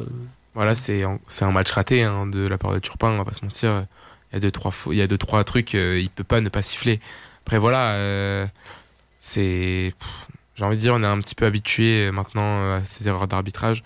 Voilà, 0.53 0.73
c'est 0.73 1.03
c'est 1.27 1.45
un 1.45 1.51
match 1.51 1.71
raté 1.71 2.03
hein, 2.03 2.27
de 2.27 2.47
la 2.47 2.57
part 2.57 2.73
de 2.73 2.79
Turpin, 2.79 3.09
on 3.09 3.17
va 3.17 3.25
pas 3.25 3.33
se 3.33 3.43
mentir. 3.43 3.85
Il 4.31 4.35
y 4.35 4.37
a 4.37 4.39
deux 4.39 4.51
trois 4.51 4.71
il 4.87 4.97
y 4.97 5.01
a 5.01 5.07
deux 5.07 5.17
trois 5.17 5.43
trucs, 5.43 5.73
il 5.73 6.09
peut 6.09 6.23
pas 6.23 6.39
ne 6.39 6.49
pas 6.49 6.61
siffler. 6.61 6.99
Après 7.45 7.57
voilà, 7.57 8.47
c'est 9.19 9.93
j'ai 10.57 10.65
envie 10.65 10.75
de 10.75 10.81
dire, 10.81 10.93
on 10.95 11.03
est 11.03 11.07
un 11.07 11.21
petit 11.21 11.35
peu 11.35 11.45
habitué 11.45 12.11
maintenant 12.11 12.75
à 12.75 12.83
ces 12.83 13.07
erreurs 13.07 13.27
d'arbitrage. 13.27 13.83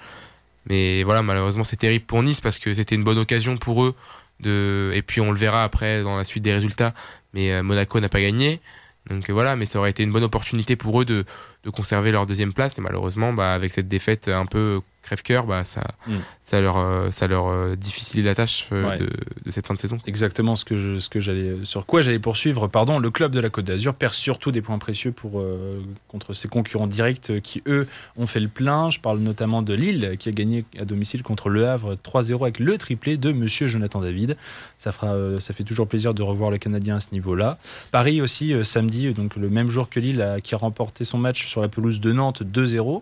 Mais 0.68 1.04
voilà, 1.04 1.22
malheureusement, 1.22 1.64
c'est 1.64 1.76
terrible 1.76 2.06
pour 2.06 2.24
Nice 2.24 2.42
parce 2.42 2.60
que 2.60 2.74
c'était 2.74 2.96
une 2.96 3.04
bonne 3.04 3.18
occasion 3.18 3.58
pour 3.58 3.84
eux. 3.84 3.96
De... 4.40 4.92
Et 4.96 5.02
puis 5.02 5.22
on 5.22 5.32
le 5.32 5.38
verra 5.38 5.64
après 5.64 6.02
dans 6.02 6.18
la 6.18 6.24
suite 6.24 6.44
des 6.44 6.54
résultats. 6.54 6.94
Mais 7.34 7.52
euh, 7.52 7.62
Monaco 7.62 8.00
n'a 8.00 8.10
pas 8.10 8.22
gagné. 8.22 8.62
Donc 9.10 9.30
euh, 9.30 9.34
voilà, 9.34 9.56
mais 9.56 9.66
ça 9.66 9.80
aurait 9.80 9.90
été 9.90 10.04
une 10.04 10.12
bonne 10.12 10.24
opportunité 10.24 10.76
pour 10.76 11.02
eux 11.02 11.06
de, 11.06 11.26
de 11.64 11.70
conserver 11.70 12.12
leur 12.12 12.26
deuxième 12.26 12.54
place. 12.54 12.78
Et 12.78 12.82
malheureusement, 12.82 13.34
bah, 13.34 13.54
avec 13.54 13.72
cette 13.72 13.88
défaite 13.88 14.30
un 14.30 14.46
peu 14.46 14.82
crève-cœur, 15.02 15.46
bah, 15.46 15.64
ça, 15.64 15.84
mm. 16.08 16.16
ça 16.44 16.62
leur, 16.62 16.78
euh, 16.78 17.12
ça 17.12 17.28
leur 17.28 17.48
euh, 17.48 17.76
difficile 17.76 18.26
la 18.26 18.36
tâche 18.36 18.68
euh, 18.72 18.98
de, 18.98 19.10
de, 19.46 19.52
cette 19.52 19.66
fin 19.68 19.74
de 19.74 19.80
saison. 19.80 19.98
Exactement 20.06 20.56
ce 20.56 20.66
que 20.66 20.78
je, 20.78 21.00
ce 21.00 21.10
que 21.10 21.20
j'allais, 21.20 21.56
sur 21.64 21.86
quoi 21.86 22.02
j'allais 22.02 22.20
poursuivre. 22.20 22.68
Pardon, 22.68 23.00
le 23.00 23.10
club 23.10 23.32
de 23.32 23.40
la 23.40 23.50
Côte 23.50 23.66
d'Azur 23.66 23.96
perd 23.96 24.14
surtout 24.14 24.52
des 24.52 24.62
points 24.62 24.78
précieux 24.78 25.12
pour, 25.12 25.44
contre 26.08 26.34
ses 26.34 26.48
concurrents 26.48 26.88
directs 26.88 27.42
qui, 27.42 27.64
eux, 27.68 27.88
ont 28.18 28.28
fait 28.28 28.40
le 28.40 28.48
plein. 28.48 28.90
Je 28.90 29.00
parle 29.00 29.20
notamment 29.20 29.62
de 29.62 29.74
Lille 29.74 30.16
qui 30.20 30.30
a 30.30 30.32
gagné 30.32 30.66
à 30.80 30.86
domicile 30.86 31.24
contre 31.24 31.50
Le 31.50 31.68
Havre 31.68 31.96
3-0 31.96 32.42
avec 32.44 32.60
le 32.60 32.78
triplé 32.78 33.18
de 33.18 33.32
Monsieur 33.32 33.68
Jonathan 33.68 34.02
David. 34.02 34.38
Ça, 34.78 34.92
fera, 34.92 35.40
ça 35.40 35.54
fait 35.54 35.64
toujours 35.64 35.88
plaisir 35.88 36.14
de 36.14 36.22
revoir 36.22 36.52
le 36.52 36.58
Canadien 36.58 36.98
à 36.98 37.00
ce 37.00 37.10
niveau-là. 37.12 37.58
Paris 37.92 38.22
aussi, 38.22 38.54
samedi, 38.64 39.14
donc 39.14 39.36
le 39.36 39.50
même 39.50 39.70
jour 39.70 39.90
que 39.90 40.00
Lille, 40.00 40.40
qui 40.44 40.56
a 40.56 40.58
remporté 40.58 41.04
son 41.04 41.18
match 41.18 41.48
sur 41.48 41.62
la 41.62 41.68
pelouse 41.68 42.00
de 42.00 42.12
Nantes 42.12 42.44
2-0 42.44 43.02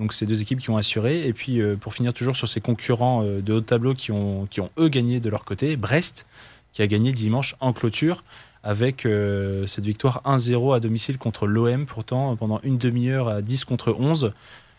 donc 0.00 0.14
ces 0.14 0.26
deux 0.26 0.42
équipes 0.42 0.58
qui 0.58 0.70
ont 0.70 0.76
assuré. 0.76 1.26
Et 1.26 1.32
puis 1.32 1.60
euh, 1.60 1.76
pour 1.76 1.94
finir 1.94 2.12
toujours 2.12 2.34
sur 2.34 2.48
ces 2.48 2.60
concurrents 2.60 3.22
euh, 3.22 3.40
de 3.40 3.52
haut 3.52 3.60
tableau 3.60 3.94
qui 3.94 4.10
ont, 4.10 4.46
qui 4.46 4.60
ont 4.60 4.70
eux 4.78 4.88
gagné 4.88 5.20
de 5.20 5.30
leur 5.30 5.44
côté, 5.44 5.76
Brest 5.76 6.26
qui 6.72 6.82
a 6.82 6.86
gagné 6.86 7.12
dimanche 7.12 7.56
en 7.60 7.72
clôture 7.72 8.24
avec 8.62 9.06
euh, 9.06 9.66
cette 9.66 9.86
victoire 9.86 10.22
1-0 10.24 10.74
à 10.74 10.80
domicile 10.80 11.18
contre 11.18 11.46
l'OM, 11.46 11.86
pourtant 11.86 12.36
pendant 12.36 12.60
une 12.62 12.78
demi-heure 12.78 13.28
à 13.28 13.42
10 13.42 13.64
contre 13.64 13.94
11. 13.98 14.32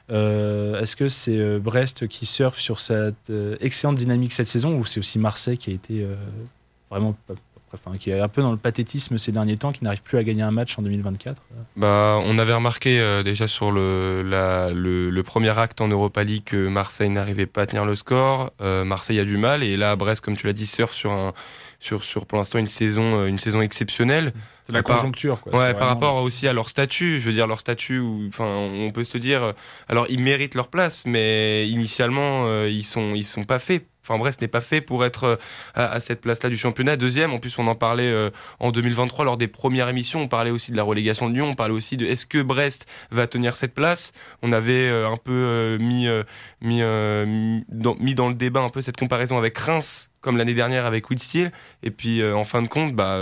Est-ce 0.09 0.97
que 0.97 1.07
c'est 1.07 1.57
Brest 1.59 2.05
qui 2.09 2.25
surfe 2.25 2.59
sur 2.59 2.81
cette 2.81 3.31
excellente 3.61 3.95
dynamique 3.95 4.33
cette 4.33 4.47
saison 4.47 4.77
ou 4.77 4.83
c'est 4.83 4.99
aussi 4.99 5.19
Marseille 5.19 5.57
qui 5.57 5.69
a 5.69 5.73
été 5.73 6.05
vraiment 6.89 7.15
qui 7.99 8.09
est 8.11 8.19
un 8.19 8.27
peu 8.27 8.41
dans 8.41 8.51
le 8.51 8.57
pathétisme 8.57 9.17
ces 9.17 9.31
derniers 9.31 9.57
temps, 9.57 9.71
qui 9.71 9.83
n'arrive 9.83 10.01
plus 10.01 10.17
à 10.17 10.23
gagner 10.23 10.41
un 10.41 10.51
match 10.51 10.77
en 10.77 10.81
2024 10.81 11.41
bah, 11.75 12.19
On 12.23 12.37
avait 12.37 12.53
remarqué 12.53 12.99
euh, 12.99 13.23
déjà 13.23 13.47
sur 13.47 13.71
le, 13.71 14.21
le, 14.23 15.23
premier 15.23 15.57
acte 15.57 15.81
en 15.81 15.87
Europa 15.87 16.23
League 16.23 16.43
que 16.45 16.67
Marseille 16.67 17.09
n'arrivait 17.09 17.45
pas 17.45 17.61
à 17.61 17.65
tenir 17.65 17.85
le 17.85 17.95
score. 17.95 18.51
Euh, 18.61 18.83
Marseille 18.83 19.19
a 19.19 19.25
du 19.25 19.37
mal 19.37 19.63
et 19.63 19.77
là, 19.77 19.95
Brest, 19.95 20.21
comme 20.23 20.35
tu 20.35 20.47
l'as 20.47 20.53
dit, 20.53 20.65
surfe 20.65 20.93
sur, 20.93 21.11
un, 21.11 21.33
sur, 21.79 22.03
sur 22.03 22.25
pour 22.25 22.37
l'instant 22.37 22.59
une 22.59 22.67
saison, 22.67 23.21
euh, 23.21 23.25
une 23.27 23.39
saison 23.39 23.61
exceptionnelle. 23.61 24.33
C'est 24.65 24.73
la 24.73 24.83
conjoncture. 24.83 25.41
Quoi. 25.41 25.57
Ouais, 25.57 25.73
par 25.73 25.87
rapport 25.87 26.21
aussi 26.21 26.47
à 26.47 26.53
leur 26.53 26.69
statut. 26.69 27.19
Je 27.19 27.25
veux 27.25 27.33
dire, 27.33 27.47
leur 27.47 27.59
statut, 27.59 27.99
où, 27.99 28.25
enfin, 28.27 28.45
on 28.45 28.91
peut 28.91 29.03
se 29.03 29.17
dire, 29.17 29.53
alors 29.87 30.05
ils 30.09 30.21
méritent 30.21 30.55
leur 30.55 30.67
place, 30.67 31.03
mais 31.05 31.67
initialement, 31.67 32.65
ils 32.65 32.83
sont, 32.83 33.15
ils 33.15 33.23
sont 33.23 33.43
pas 33.43 33.59
faits 33.59 33.87
Enfin 34.03 34.17
Brest 34.17 34.41
n'est 34.41 34.47
pas 34.47 34.61
fait 34.61 34.81
pour 34.81 35.05
être 35.05 35.23
euh, 35.23 35.35
à, 35.75 35.99
cette 35.99 36.21
place-là 36.21 36.49
du 36.49 36.57
championnat. 36.57 36.97
Deuxième, 36.97 37.33
en 37.33 37.39
plus 37.39 37.57
on 37.59 37.67
en 37.67 37.75
parlait 37.75 38.11
euh, 38.11 38.29
en 38.59 38.71
2023 38.71 39.25
lors 39.25 39.37
des 39.37 39.47
premières 39.47 39.89
émissions, 39.89 40.21
on 40.21 40.27
parlait 40.27 40.51
aussi 40.51 40.71
de 40.71 40.77
la 40.77 40.83
relégation 40.83 41.29
de 41.29 41.35
Lyon, 41.35 41.49
on 41.51 41.55
parlait 41.55 41.73
aussi 41.73 41.97
de 41.97 42.05
est-ce 42.05 42.25
que 42.25 42.41
Brest 42.41 42.87
va 43.11 43.27
tenir 43.27 43.55
cette 43.55 43.73
place? 43.73 44.11
On 44.41 44.51
avait 44.51 44.89
euh, 44.89 45.07
un 45.07 45.17
peu 45.17 45.77
mis, 45.79 46.07
mis, 46.61 46.81
dans, 46.81 47.95
mis 47.95 48.15
dans 48.15 48.29
le 48.29 48.35
débat 48.35 48.61
un 48.61 48.69
peu 48.69 48.81
cette 48.81 48.97
comparaison 48.97 49.37
avec 49.37 49.57
Reims 49.57 50.09
comme 50.21 50.37
l'année 50.37 50.53
dernière 50.53 50.85
avec 50.85 51.09
Whitsteel. 51.09 51.51
Et 51.83 51.91
puis 51.91 52.23
en 52.23 52.43
fin 52.43 52.61
de 52.61 52.67
compte, 52.67 52.93
bah, 52.93 53.17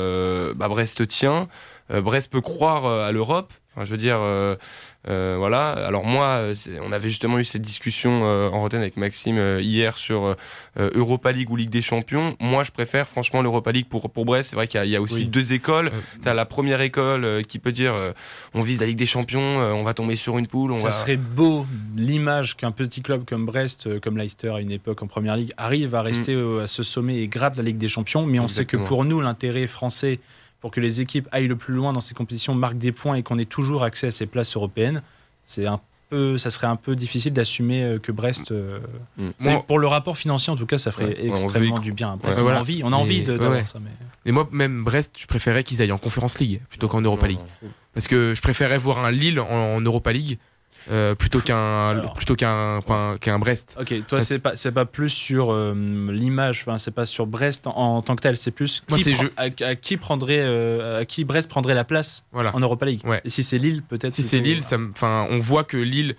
bah 0.56 0.68
Brest 0.68 1.08
tient. 1.08 1.48
Brest 1.90 2.32
peut 2.32 2.42
croire 2.42 2.86
à 2.86 3.12
l'Europe. 3.12 3.54
Enfin, 3.76 3.86
je 3.86 3.92
veux 3.92 3.98
dire, 3.98 4.20
euh, 5.08 5.36
voilà. 5.38 5.70
Alors 5.70 6.06
moi, 6.06 6.42
on 6.82 6.92
avait 6.92 7.10
justement 7.10 7.40
eu 7.40 7.46
cette 7.46 7.62
discussion 7.62 8.22
euh, 8.26 8.50
en 8.50 8.60
rotaine 8.60 8.82
avec 8.82 8.98
Maxime 8.98 9.38
euh, 9.38 9.62
hier 9.62 9.98
sur 9.98 10.36
Europa 10.78 11.32
League 11.32 11.50
ou 11.50 11.56
Ligue 11.56 11.70
des 11.70 11.82
Champions. 11.82 12.36
Moi, 12.40 12.64
je 12.64 12.72
préfère 12.72 13.08
franchement 13.08 13.42
l'Europa 13.42 13.72
League 13.72 13.88
pour 13.90 14.10
pour 14.10 14.26
Brest. 14.26 14.50
C'est 14.50 14.56
vrai 14.58 14.68
qu'il 14.68 14.84
y, 14.86 14.96
a 14.96 15.02
aussi 15.02 15.26
deux 15.26 15.54
écoles. 15.54 15.92
T'as 16.22 16.34
la 16.34 16.46
première 16.46 16.82
école 16.82 17.44
qui 17.46 17.60
peut 17.60 17.72
dire 17.72 17.94
on 18.54 18.62
vise 18.62 18.82
la 18.82 18.88
Ligue 18.88 18.98
des 18.98 19.06
Champions, 19.06 19.40
on 19.40 19.84
va 19.84 19.94
tomber 19.94 20.16
sur 20.16 20.38
une 20.38 20.48
poule. 20.48 20.72
On 20.72 20.76
Ça 20.76 20.92
serait 20.92 21.18
beau 21.18 21.66
l'image 21.96 22.58
qu'un 22.58 22.72
petit 22.72 23.02
club 23.02 23.24
comme 23.26 23.46
Brest, 23.46 24.00
comme 24.02 24.18
Leicester 24.18 24.50
à 24.50 24.60
une 24.60 24.72
époque 24.72 25.02
en 25.02 25.08
Première 25.08 25.38
Ligue, 25.38 25.54
arrive 25.58 25.96
à 25.96 26.02
rester 26.02 26.36
mm. 26.36 26.60
à 26.60 26.68
ce 26.68 26.84
sommet 26.84 27.18
et 27.18 27.28
gratte 27.28 27.56
la 27.56 27.64
Ligue 27.64 27.78
des 27.78 27.88
Champions. 27.88 28.26
Mais 28.26 28.40
on 28.40 28.48
sait 28.48 28.66
que 28.66 28.78
pour 28.78 29.06
nous, 29.06 29.22
l'intérêt 29.22 29.68
français 29.68 30.20
pour 30.62 30.72
que 30.72 30.80
les 30.80 31.02
équipes 31.02 31.28
aillent 31.32 31.48
le 31.48 31.56
plus 31.56 31.74
loin 31.74 31.94
dans 31.94 32.02
ces 32.02 32.14
compétitions, 32.14 32.54
marquent 32.56 32.78
des 32.78 32.92
points 32.92 33.16
et 33.16 33.24
qu'on 33.24 33.40
ait 33.40 33.46
toujours 33.46 33.84
accès 33.84 34.08
à 34.08 34.12
ces 34.12 34.26
places 34.26 34.56
européennes, 34.56 35.02
c'est 35.44 35.66
un 35.66 35.80
peu, 36.10 36.38
ça 36.38 36.50
serait 36.50 36.68
un 36.68 36.76
peu 36.76 36.96
difficile 36.96 37.34
d'assumer 37.34 37.84
euh, 37.84 38.00
que 38.00 38.12
Brest. 38.12 38.52
Euh, 38.52 38.80
mm. 39.18 39.32
pour 39.68 39.80
le 39.80 39.88
rapport 39.88 40.18
financier, 40.18 40.52
en 40.52 40.56
tout 40.56 40.66
cas, 40.66 40.78
ça 40.78 40.92
ferait 40.92 41.26
extrêmement 41.26 41.80
du 41.80 41.94
bien. 41.94 42.18
on, 42.24 42.48
a 42.48 42.60
envie, 42.60 42.82
on 42.84 42.92
a 42.92 42.96
envie 42.96 43.24
de, 43.24 43.38
d'avoir 43.38 43.68
ça. 43.68 43.80
Mais... 43.80 43.92
Et 44.26 44.32
moi, 44.32 44.50
même 44.52 44.84
Brest, 44.84 45.12
je 45.18 45.28
préférais 45.28 45.64
qu'ils 45.64 45.82
aillent 45.82 45.92
en 45.92 45.98
Conference 45.98 46.40
League 46.40 46.62
plutôt 46.70 46.88
qu'en 46.88 47.02
Europa 47.02 47.28
League. 47.28 47.40
Parce 47.94 48.08
que 48.08 48.34
je 48.36 48.42
préférais 48.42 48.78
voir 48.78 49.00
un 49.00 49.12
Lille 49.12 49.40
en 49.40 49.80
Europa 49.82 50.12
League 50.12 50.40
euh, 50.90 51.16
plutôt 51.16 51.40
qu'un 51.40 52.02
plutôt 52.16 52.36
qu'un 52.36 52.82
qu'un 53.20 53.40
Brest. 53.40 53.78
Ok, 53.80 53.94
toi 54.08 54.22
c'est 54.22 54.40
pas 54.40 54.56
c'est 54.56 54.72
pas 54.72 54.86
plus 54.86 55.10
sur 55.10 55.52
euh, 55.52 55.74
l'image, 56.12 56.64
enfin 56.66 56.78
c'est 56.78 56.92
pas 56.92 57.06
sur 57.06 57.28
Brest 57.28 57.68
en, 57.68 58.02
tant 58.02 58.16
que 58.16 58.22
tel, 58.22 58.38
c'est 58.38 58.52
plus 58.52 58.84
qui 58.88 59.16
à, 59.38 59.76
qui 59.76 59.98
prendrait 59.98 60.42
euh, 60.42 61.02
à 61.02 61.06
qui 61.06 61.26
Brest 61.26 61.50
prendrait 61.50 61.76
la 61.76 61.84
place 61.84 62.26
voilà. 62.32 62.56
en 62.56 62.60
Europa 62.60 62.86
League. 62.86 63.02
Ouais. 63.06 63.22
Et 63.24 63.30
si 63.30 63.44
c'est 63.44 63.58
Lille 63.58 63.84
peut-être. 63.84 64.14
Si 64.14 64.24
c'est 64.24 64.40
Lille, 64.40 64.62
enfin 64.92 65.28
on 65.30 65.38
voit 65.38 65.64
que 65.64 65.78
Lille 65.78 66.16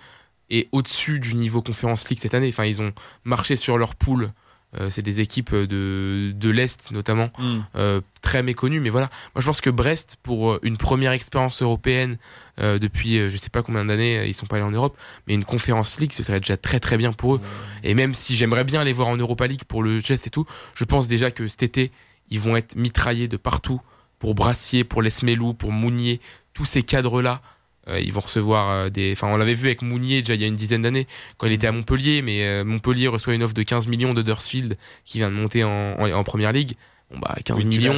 est 0.49 0.67
au-dessus 0.71 1.19
du 1.19 1.35
niveau 1.35 1.61
Conférence 1.61 2.09
League 2.09 2.19
cette 2.19 2.33
année. 2.33 2.49
Enfin 2.49 2.65
ils 2.65 2.81
ont 2.81 2.93
marché 3.23 3.55
sur 3.55 3.77
leur 3.77 3.95
poule 3.95 4.31
euh, 4.79 4.89
c'est 4.89 5.01
des 5.01 5.19
équipes 5.19 5.53
de, 5.53 6.31
de 6.33 6.49
l'Est 6.49 6.91
notamment, 6.91 7.29
hmm. 7.37 7.59
euh, 7.75 8.01
très 8.21 8.41
méconnues. 8.41 8.79
Mais 8.79 8.89
voilà, 8.89 9.09
moi 9.35 9.41
je 9.41 9.45
pense 9.45 9.59
que 9.59 9.69
Brest, 9.69 10.17
pour 10.23 10.51
euh, 10.51 10.59
une 10.63 10.77
première 10.77 11.11
expérience 11.11 11.61
européenne 11.61 12.17
depuis 12.57 13.31
je 13.31 13.37
sais 13.37 13.49
pas 13.49 13.63
combien 13.63 13.85
d'années, 13.85 14.27
ils 14.27 14.35
sont 14.35 14.45
pas 14.45 14.57
allés 14.57 14.65
en 14.65 14.71
Europe, 14.71 14.95
mais 15.25 15.33
une 15.33 15.45
conférence 15.45 15.99
League, 15.99 16.11
ce 16.11 16.21
serait 16.21 16.39
déjà 16.39 16.57
très 16.57 16.79
très 16.79 16.95
bien 16.95 17.11
pour 17.11 17.35
eux. 17.35 17.37
Hmm. 17.39 17.85
Et 17.85 17.95
même 17.95 18.13
si 18.13 18.35
j'aimerais 18.35 18.63
bien 18.63 18.83
les 18.83 18.93
voir 18.93 19.07
en 19.07 19.17
Europa 19.17 19.47
League 19.47 19.63
pour 19.67 19.81
le 19.81 19.99
geste 19.99 20.27
et 20.27 20.29
tout, 20.29 20.45
je 20.75 20.85
pense 20.85 21.07
déjà 21.07 21.31
que 21.31 21.47
cet 21.47 21.63
été, 21.63 21.91
ils 22.29 22.39
vont 22.39 22.55
être 22.55 22.75
mitraillés 22.75 23.27
de 23.27 23.37
partout 23.37 23.81
pour 24.19 24.35
Brassier, 24.35 24.83
pour 24.83 25.01
Lesmelou, 25.01 25.55
pour 25.55 25.71
Mounier, 25.71 26.21
tous 26.53 26.65
ces 26.65 26.83
cadres-là 26.83 27.41
ils 27.87 28.13
vont 28.13 28.19
recevoir 28.19 28.75
euh, 28.75 28.89
des. 28.89 29.13
Enfin, 29.13 29.27
on 29.27 29.37
l'avait 29.37 29.53
vu 29.53 29.67
avec 29.67 29.81
Mounier 29.81 30.21
déjà 30.21 30.35
il 30.35 30.41
y 30.41 30.43
a 30.43 30.47
une 30.47 30.55
dizaine 30.55 30.83
d'années, 30.83 31.07
quand 31.37 31.47
il 31.47 31.53
était 31.53 31.67
à 31.67 31.71
Montpellier, 31.71 32.21
mais 32.21 32.43
euh, 32.43 32.63
Montpellier 32.63 33.07
reçoit 33.07 33.33
une 33.33 33.43
offre 33.43 33.53
de 33.53 33.63
15 33.63 33.87
millions 33.87 34.13
de 34.13 34.21
Dursfield 34.21 34.77
qui 35.03 35.17
vient 35.17 35.29
de 35.29 35.35
monter 35.35 35.63
en, 35.63 35.97
en, 35.99 36.23
première 36.23 36.51
ligue. 36.51 36.75
Bon, 37.09 37.19
bah, 37.19 37.35
15 37.43 37.65
millions, 37.65 37.95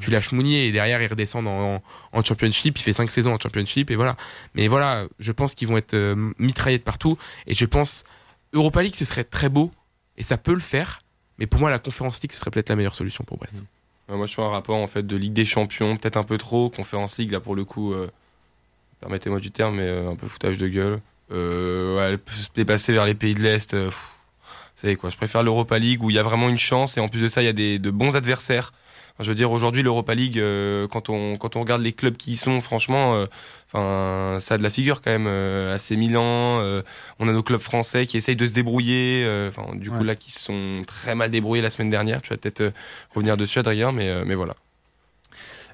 tu 0.00 0.10
lâches, 0.10 0.32
Mounier 0.32 0.68
et 0.68 0.72
derrière 0.72 1.02
il 1.02 1.08
redescend 1.08 1.46
en, 1.46 1.82
en, 2.12 2.24
championship, 2.24 2.78
il 2.78 2.82
fait 2.82 2.94
5 2.94 3.10
saisons 3.10 3.34
en 3.34 3.38
championship 3.38 3.90
et 3.90 3.96
voilà. 3.96 4.16
Mais 4.54 4.68
voilà, 4.68 5.06
je 5.18 5.32
pense 5.32 5.54
qu'ils 5.54 5.68
vont 5.68 5.76
être 5.76 5.94
mitraillés 6.38 6.78
de 6.78 6.82
partout 6.82 7.18
et 7.46 7.54
je 7.54 7.66
pense 7.66 8.04
Europa 8.54 8.82
League 8.82 8.94
ce 8.94 9.04
serait 9.04 9.24
très 9.24 9.50
beau 9.50 9.72
et 10.16 10.22
ça 10.22 10.38
peut 10.38 10.54
le 10.54 10.60
faire, 10.60 10.98
mais 11.38 11.46
pour 11.46 11.60
moi 11.60 11.68
la 11.68 11.78
Conférence 11.78 12.22
League 12.22 12.32
ce 12.32 12.38
serait 12.38 12.50
peut-être 12.50 12.70
la 12.70 12.76
meilleure 12.76 12.94
solution 12.94 13.24
pour 13.24 13.36
Brest. 13.36 13.62
Moi 14.08 14.24
je 14.24 14.32
suis 14.32 14.40
un 14.40 14.48
rapport 14.48 14.76
en 14.76 14.86
fait 14.86 15.06
de 15.06 15.16
Ligue 15.16 15.34
des 15.34 15.44
Champions, 15.44 15.98
peut-être 15.98 16.16
un 16.16 16.24
peu 16.24 16.38
trop, 16.38 16.70
Conférence 16.70 17.18
League 17.18 17.32
là 17.32 17.40
pour 17.40 17.54
le 17.54 17.66
coup 17.66 17.92
permettez-moi 19.04 19.38
du 19.38 19.50
terme, 19.50 19.76
mais 19.76 19.86
euh, 19.86 20.10
un 20.10 20.16
peu 20.16 20.26
foutage 20.28 20.56
de 20.56 20.66
gueule. 20.66 21.00
Euh, 21.30 21.96
ouais, 21.96 22.18
se 22.40 22.48
déplacer 22.54 22.92
vers 22.94 23.04
les 23.04 23.14
pays 23.14 23.34
de 23.34 23.42
l'Est, 23.42 23.74
euh, 23.74 23.90
vous 23.90 24.80
savez 24.80 24.96
quoi, 24.96 25.10
je 25.10 25.16
préfère 25.16 25.42
l'Europa 25.42 25.78
League 25.78 26.02
où 26.02 26.08
il 26.08 26.16
y 26.16 26.18
a 26.18 26.22
vraiment 26.22 26.48
une 26.48 26.58
chance 26.58 26.96
et 26.96 27.00
en 27.00 27.08
plus 27.08 27.20
de 27.20 27.28
ça, 27.28 27.42
il 27.42 27.44
y 27.44 27.48
a 27.48 27.52
des, 27.52 27.78
de 27.78 27.90
bons 27.90 28.16
adversaires. 28.16 28.72
je 29.20 29.28
veux 29.28 29.34
dire, 29.34 29.52
aujourd'hui, 29.52 29.82
l'Europa 29.82 30.14
League, 30.14 30.42
quand, 30.90 31.10
on, 31.10 31.36
quand 31.36 31.56
on 31.56 31.60
regarde 31.60 31.82
les 31.82 31.92
clubs 31.92 32.16
qui 32.16 32.32
y 32.32 32.36
sont, 32.36 32.62
franchement, 32.62 33.26
enfin, 33.72 34.38
ça 34.40 34.54
a 34.54 34.58
de 34.58 34.62
la 34.62 34.70
figure 34.70 35.02
quand 35.02 35.10
même. 35.10 35.26
assez 35.26 35.96
Milan, 35.96 36.82
on 37.18 37.28
a 37.28 37.32
nos 37.32 37.42
clubs 37.42 37.60
français 37.60 38.06
qui 38.06 38.16
essayent 38.16 38.36
de 38.36 38.46
se 38.46 38.52
débrouiller. 38.52 39.50
du 39.74 39.90
coup, 39.90 40.02
là, 40.02 40.16
qui 40.16 40.32
sont 40.32 40.82
très 40.86 41.14
mal 41.14 41.30
débrouillés 41.30 41.62
la 41.62 41.70
semaine 41.70 41.90
dernière. 41.90 42.22
Tu 42.22 42.30
vas 42.30 42.36
peut-être 42.36 42.72
revenir 43.14 43.36
dessus, 43.36 43.58
Adrien, 43.58 43.92
mais, 43.92 44.24
mais 44.24 44.34
voilà. 44.34 44.54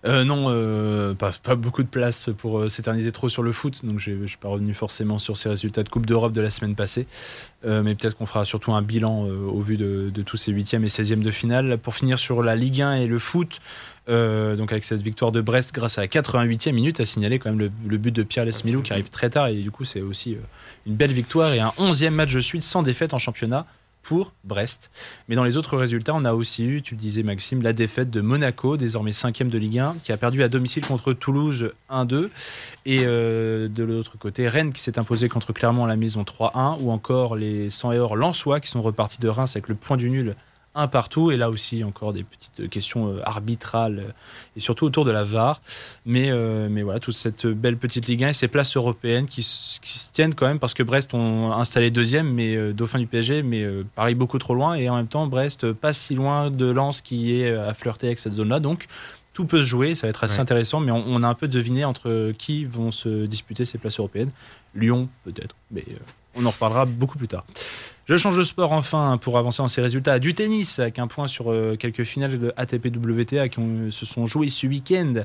Euh, 0.07 0.25
non, 0.25 0.47
euh, 0.49 1.15
pas, 1.15 1.55
beaucoup 1.57 1.83
de 1.83 1.89
place 1.89 2.31
pour 2.39 2.61
euh, 2.61 2.69
s'éterniser 2.69 3.13
trop 3.13 3.29
sur 3.29 3.43
le 3.43 3.53
foot, 3.53 3.85
donc 3.85 3.99
je 3.99 4.13
ne 4.13 4.27
suis 4.27 4.39
pas 4.39 4.49
revenu 4.49 4.73
forcément 4.73 5.19
sur 5.19 5.37
ces 5.37 5.51
résultats 5.51 5.83
de 5.83 5.91
Coupe 5.91 6.07
d'Europe 6.07 6.33
de 6.33 6.41
la 6.41 6.51
semaine 6.51 6.75
passée, 6.75 7.07
mais 7.65 7.95
peut-être 7.95 8.17
qu'on 8.17 8.27
fera 8.27 8.45
surtout 8.47 8.73
un 8.73 8.81
bilan 8.81 9.25
au 9.25 9.61
vu 9.61 9.77
de, 9.77 10.23
tous 10.23 10.37
ces 10.39 10.53
huitièmes 10.53 10.85
et 10.85 10.89
16e 10.89 11.21
de 11.21 11.31
finale. 11.31 11.79
Pour 11.79 11.95
finir 11.95 12.19
sur 12.19 12.43
la 12.43 12.57
Ligue 12.57 12.81
1 12.81 12.95
et 12.95 13.07
le 13.07 13.19
foot, 13.19 13.61
donc 14.09 14.73
avec 14.73 14.83
cette 14.85 15.03
victoire 15.03 15.31
de 15.31 15.43
Brest 15.43 15.75
grâce 15.75 15.99
à 15.99 16.03
la 16.03 16.07
88e 16.07 16.73
minute, 16.73 17.01
à 17.01 17.05
signaler 17.05 17.39
quand 17.39 17.51
même 17.51 17.71
le, 17.87 17.99
but 17.99 18.15
de 18.15 18.23
Pierre 18.23 18.47
Lesmilou 18.47 18.81
qui 18.81 18.93
arrive 18.93 19.11
très 19.11 19.29
tard, 19.29 19.49
et 19.49 19.57
du 19.57 19.71
coup 19.71 19.85
c'est 19.85 20.01
aussi 20.01 20.39
une 20.87 20.95
belle 20.95 21.13
victoire 21.13 21.53
et 21.53 21.61
un 21.61 21.73
11e 21.79 22.11
match 22.11 22.33
de 22.33 22.41
suite 22.41 22.63
sans 22.63 22.83
défaite 22.83 23.13
en 23.13 23.19
championnat 23.19 23.67
pour 24.03 24.33
Brest. 24.45 24.91
Mais 25.29 25.37
dans 25.37 25.45
les 25.45 25.57
autres 25.57 25.77
résultats, 25.77 26.15
on 26.15 26.25
a 26.25 26.35
aussi 26.35 26.65
eu, 26.65 26.83
tu 26.83 26.95
le 26.95 27.01
disais 27.01 27.23
Maxime, 27.23 27.63
la 27.63 27.73
défaite 27.73 28.11
de 28.11 28.21
Monaco, 28.21 28.77
désormais 28.77 29.13
cinquième 29.13 29.51
de 29.51 29.59
Ligue 29.59 29.79
1, 29.79 29.97
qui 30.03 30.13
a 30.13 30.17
perdu 30.17 30.43
à 30.43 30.49
domicile 30.49 30.87
contre 30.87 31.13
Toulouse 31.13 31.73
1-2. 31.91 32.29
Et 32.87 33.01
euh, 33.05 33.69
de 33.69 33.85
l'autre 33.85 34.19
côté, 34.19 34.49
Rennes 34.49 34.73
qui 34.73 34.81
s'est 34.81 34.99
imposé 34.99 35.29
contre 35.29 35.53
Clermont 35.53 35.85
à 35.85 35.89
la 35.89 35.97
maison 35.97 36.23
3-1, 36.23 36.79
ou 36.81 36.91
encore 36.91 37.37
les 37.37 37.71
100 37.71 37.93
et 37.93 37.99
or 37.99 38.17
Lensois 38.17 38.61
qui 38.61 38.69
sont 38.69 38.83
repartis 38.83 39.21
de 39.21 39.29
Reims 39.29 39.55
avec 39.57 39.69
le 39.69 39.75
point 39.75 39.97
du 39.97 40.11
nul 40.11 40.35
un 40.75 40.89
partout. 40.89 41.31
Et 41.31 41.37
là 41.37 41.51
aussi, 41.51 41.83
encore 41.85 42.13
des 42.13 42.25
petites 42.25 42.69
questions 42.69 43.09
euh, 43.09 43.21
arbitrales 43.25 43.99
euh, 43.99 44.13
et 44.57 44.61
surtout 44.61 44.87
autour 44.87 45.05
de 45.05 45.11
la 45.11 45.25
VAR. 45.25 45.61
Mais, 46.07 46.31
euh, 46.31 46.69
mais 46.71 46.83
voilà, 46.83 47.01
toute 47.01 47.15
cette 47.15 47.47
belle 47.47 47.77
petite 47.77 48.07
Ligue 48.07 48.25
1 48.25 48.29
et 48.29 48.33
ces 48.33 48.49
places 48.49 48.77
européennes 48.77 49.27
qui, 49.27 49.43
se 49.43 50.13
tiennent 50.13 50.35
quand 50.35 50.47
même 50.47 50.59
parce 50.59 50.75
que 50.75 50.83
Brest 50.83 51.15
ont 51.15 51.53
installé 51.53 51.91
deuxième, 51.91 52.33
mais 52.33 52.73
dauphin 52.73 52.99
du 52.99 53.07
PSG, 53.07 53.43
mais 53.43 53.67
pareil 53.95 54.15
beaucoup 54.15 54.39
trop 54.39 54.55
loin. 54.55 54.75
Et 54.75 54.89
en 54.89 54.97
même 54.97 55.09
temps, 55.09 55.27
Brest 55.27 55.73
passe 55.73 55.99
si 55.99 56.15
loin 56.15 56.51
de 56.51 56.67
Lens 56.67 57.01
qui 57.01 57.35
est 57.35 57.51
à 57.53 57.75
flirter 57.75 58.09
avec 58.09 58.19
cette 58.19 58.35
zone-là. 58.35 58.61
Donc, 58.61 58.87
tout 59.33 59.45
peut 59.45 59.61
se 59.61 59.65
jouer, 59.65 59.95
ça 59.95 60.07
va 60.07 60.11
être 60.11 60.25
assez 60.25 60.41
intéressant, 60.41 60.81
mais 60.81 60.91
on, 60.91 61.23
a 61.23 61.29
un 61.29 61.35
peu 61.35 61.49
deviné 61.49 61.85
entre 61.85 62.33
qui 62.37 62.65
vont 62.65 62.91
se 62.91 63.27
disputer 63.27 63.65
ces 63.65 63.79
places 63.79 63.99
européennes. 63.99 64.31
Lyon, 64.75 65.09
peut-être, 65.25 65.55
mais 65.71 65.85
on 66.35 66.45
en 66.47 66.51
reparlera 66.51 66.85
beaucoup 66.85 67.19
plus 67.19 67.29
tard. 67.29 67.45
Je 68.07 68.17
change 68.17 68.37
de 68.37 68.43
sport 68.43 68.73
enfin 68.73 69.19
pour 69.21 69.39
avancer 69.39 69.63
dans 69.63 69.69
ces 69.69 69.83
résultats. 69.83 70.19
Du 70.19 70.35
tennis, 70.35 70.79
avec 70.81 70.99
un 70.99 71.07
point 71.07 71.29
sur 71.29 71.53
euh, 71.53 71.77
quelques 71.77 72.03
finales 72.03 72.39
de 72.39 72.53
ATP 72.57 72.87
WTA 72.87 73.49
qui 73.49 73.61
se 73.91 74.05
sont 74.05 74.27
jouées 74.27 74.49
ce 74.49 74.67
week-end. 74.67 75.23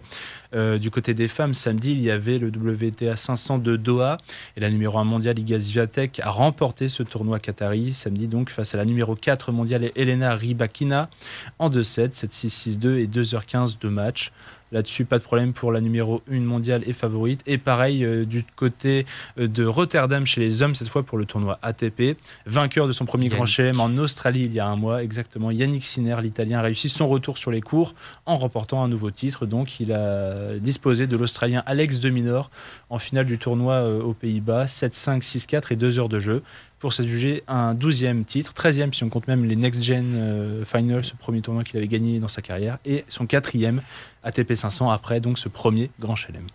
Euh, 0.54 0.78
du 0.78 0.92
côté 0.92 1.14
des 1.14 1.28
femmes, 1.28 1.54
samedi, 1.54 1.94
il 1.94 2.02
y 2.02 2.12
avait 2.12 2.38
le 2.38 2.50
WTA 2.50 3.16
500 3.16 3.58
de 3.58 3.76
Doha. 3.76 4.18
Et 4.56 4.60
la 4.60 4.70
numéro 4.70 5.00
1 5.00 5.04
mondiale, 5.04 5.40
Iga 5.40 5.60
Swiatek, 5.60 6.20
a 6.20 6.30
remporté 6.30 6.88
ce 6.88 7.02
tournoi 7.02 7.40
qatari 7.40 7.94
samedi, 7.94 8.28
donc 8.28 8.50
face 8.52 8.76
à 8.76 8.78
la 8.78 8.86
numéro 8.86 9.16
4 9.16 9.52
mondiale, 9.52 9.92
Elena 9.96 10.36
Rybakina, 10.36 11.10
en 11.58 11.70
2-7, 11.70 12.14
7-6, 12.14 12.80
6-2 12.80 12.98
et 13.00 13.08
2h15 13.08 13.80
de 13.80 13.90
match. 13.90 14.32
Là-dessus, 14.72 15.06
pas 15.06 15.20
de 15.20 15.24
problème 15.24 15.54
pour 15.54 15.72
la 15.72 15.80
numéro 15.80 16.22
1 16.32 16.40
mondiale 16.40 16.84
et 16.88 16.94
favorite. 16.94 17.42
Et 17.46 17.58
pareil 17.58 18.04
euh, 18.04 18.26
du 18.26 18.44
côté 18.56 19.06
euh, 19.40 19.48
de 19.48 19.64
Rotterdam 19.66 20.26
chez 20.26 20.42
les 20.42 20.62
hommes, 20.64 20.76
cette 20.76 20.88
fois 20.88 21.04
pour 21.04 21.18
le 21.18 21.26
tournoi 21.26 21.60
ATP. 21.62 22.18
Vainqueur 22.46 22.88
de 22.88 22.92
son 22.92 23.06
premier 23.06 23.30
Grand 23.30 23.46
Chelem 23.46 23.80
en 23.80 23.96
Australie 23.98 24.46
il 24.46 24.54
y 24.54 24.60
a 24.60 24.68
un 24.68 24.76
mois, 24.76 25.04
exactement. 25.04 25.52
Yannick 25.52 25.84
Sinner, 25.84 26.18
l'Italien, 26.22 26.60
a 26.60 26.62
réussi 26.64 26.90
son 26.90 27.08
retour 27.08 27.38
sur 27.38 27.52
les 27.52 27.62
cours 27.62 27.94
en 28.26 28.38
remportant 28.38 28.84
un 28.84 28.88
nouveau 28.88 29.12
titre. 29.12 29.46
Donc, 29.46 29.80
il 29.80 29.94
a 29.94 30.58
disposé 30.60 31.08
de 31.08 31.16
l'Australien 31.16 31.64
Alex 31.66 32.00
de 32.00 32.10
Minor 32.10 32.50
en 32.90 32.98
finale 32.98 33.26
du 33.26 33.38
tournoi 33.38 33.74
euh, 33.76 34.02
aux 34.02 34.14
Pays-Bas. 34.14 34.66
7-5, 34.66 35.22
6-4 35.22 35.74
et 35.74 35.76
2 35.76 36.00
heures 36.00 36.10
de 36.10 36.20
jeu 36.20 36.42
pour 36.80 36.94
s'adjuger 36.94 37.44
un 37.48 37.74
12e 37.74 38.26
titre, 38.26 38.54
13e 38.54 38.94
si 38.94 39.04
on 39.04 39.10
compte 39.10 39.28
même 39.28 39.46
les 39.46 39.56
Next 39.56 39.82
Gen 39.82 40.14
euh, 40.16 40.66
Finals, 40.66 41.04
ce 41.04 41.16
premier 41.16 41.42
tournoi 41.42 41.64
qu'il 41.64 41.78
avait 41.78 41.88
gagné 41.88 42.20
dans 42.20 42.28
sa 42.28 42.44
carrière, 42.44 42.78
et 42.86 43.06
son 43.08 43.26
quatrième 43.26 43.82
ATP 44.26 44.56
500 44.56 44.90
après 44.90 45.22
donc 45.22 45.40
ce 45.40 45.48
premier 45.48 45.90
Grand 46.00 46.16
Chelem. 46.16 46.48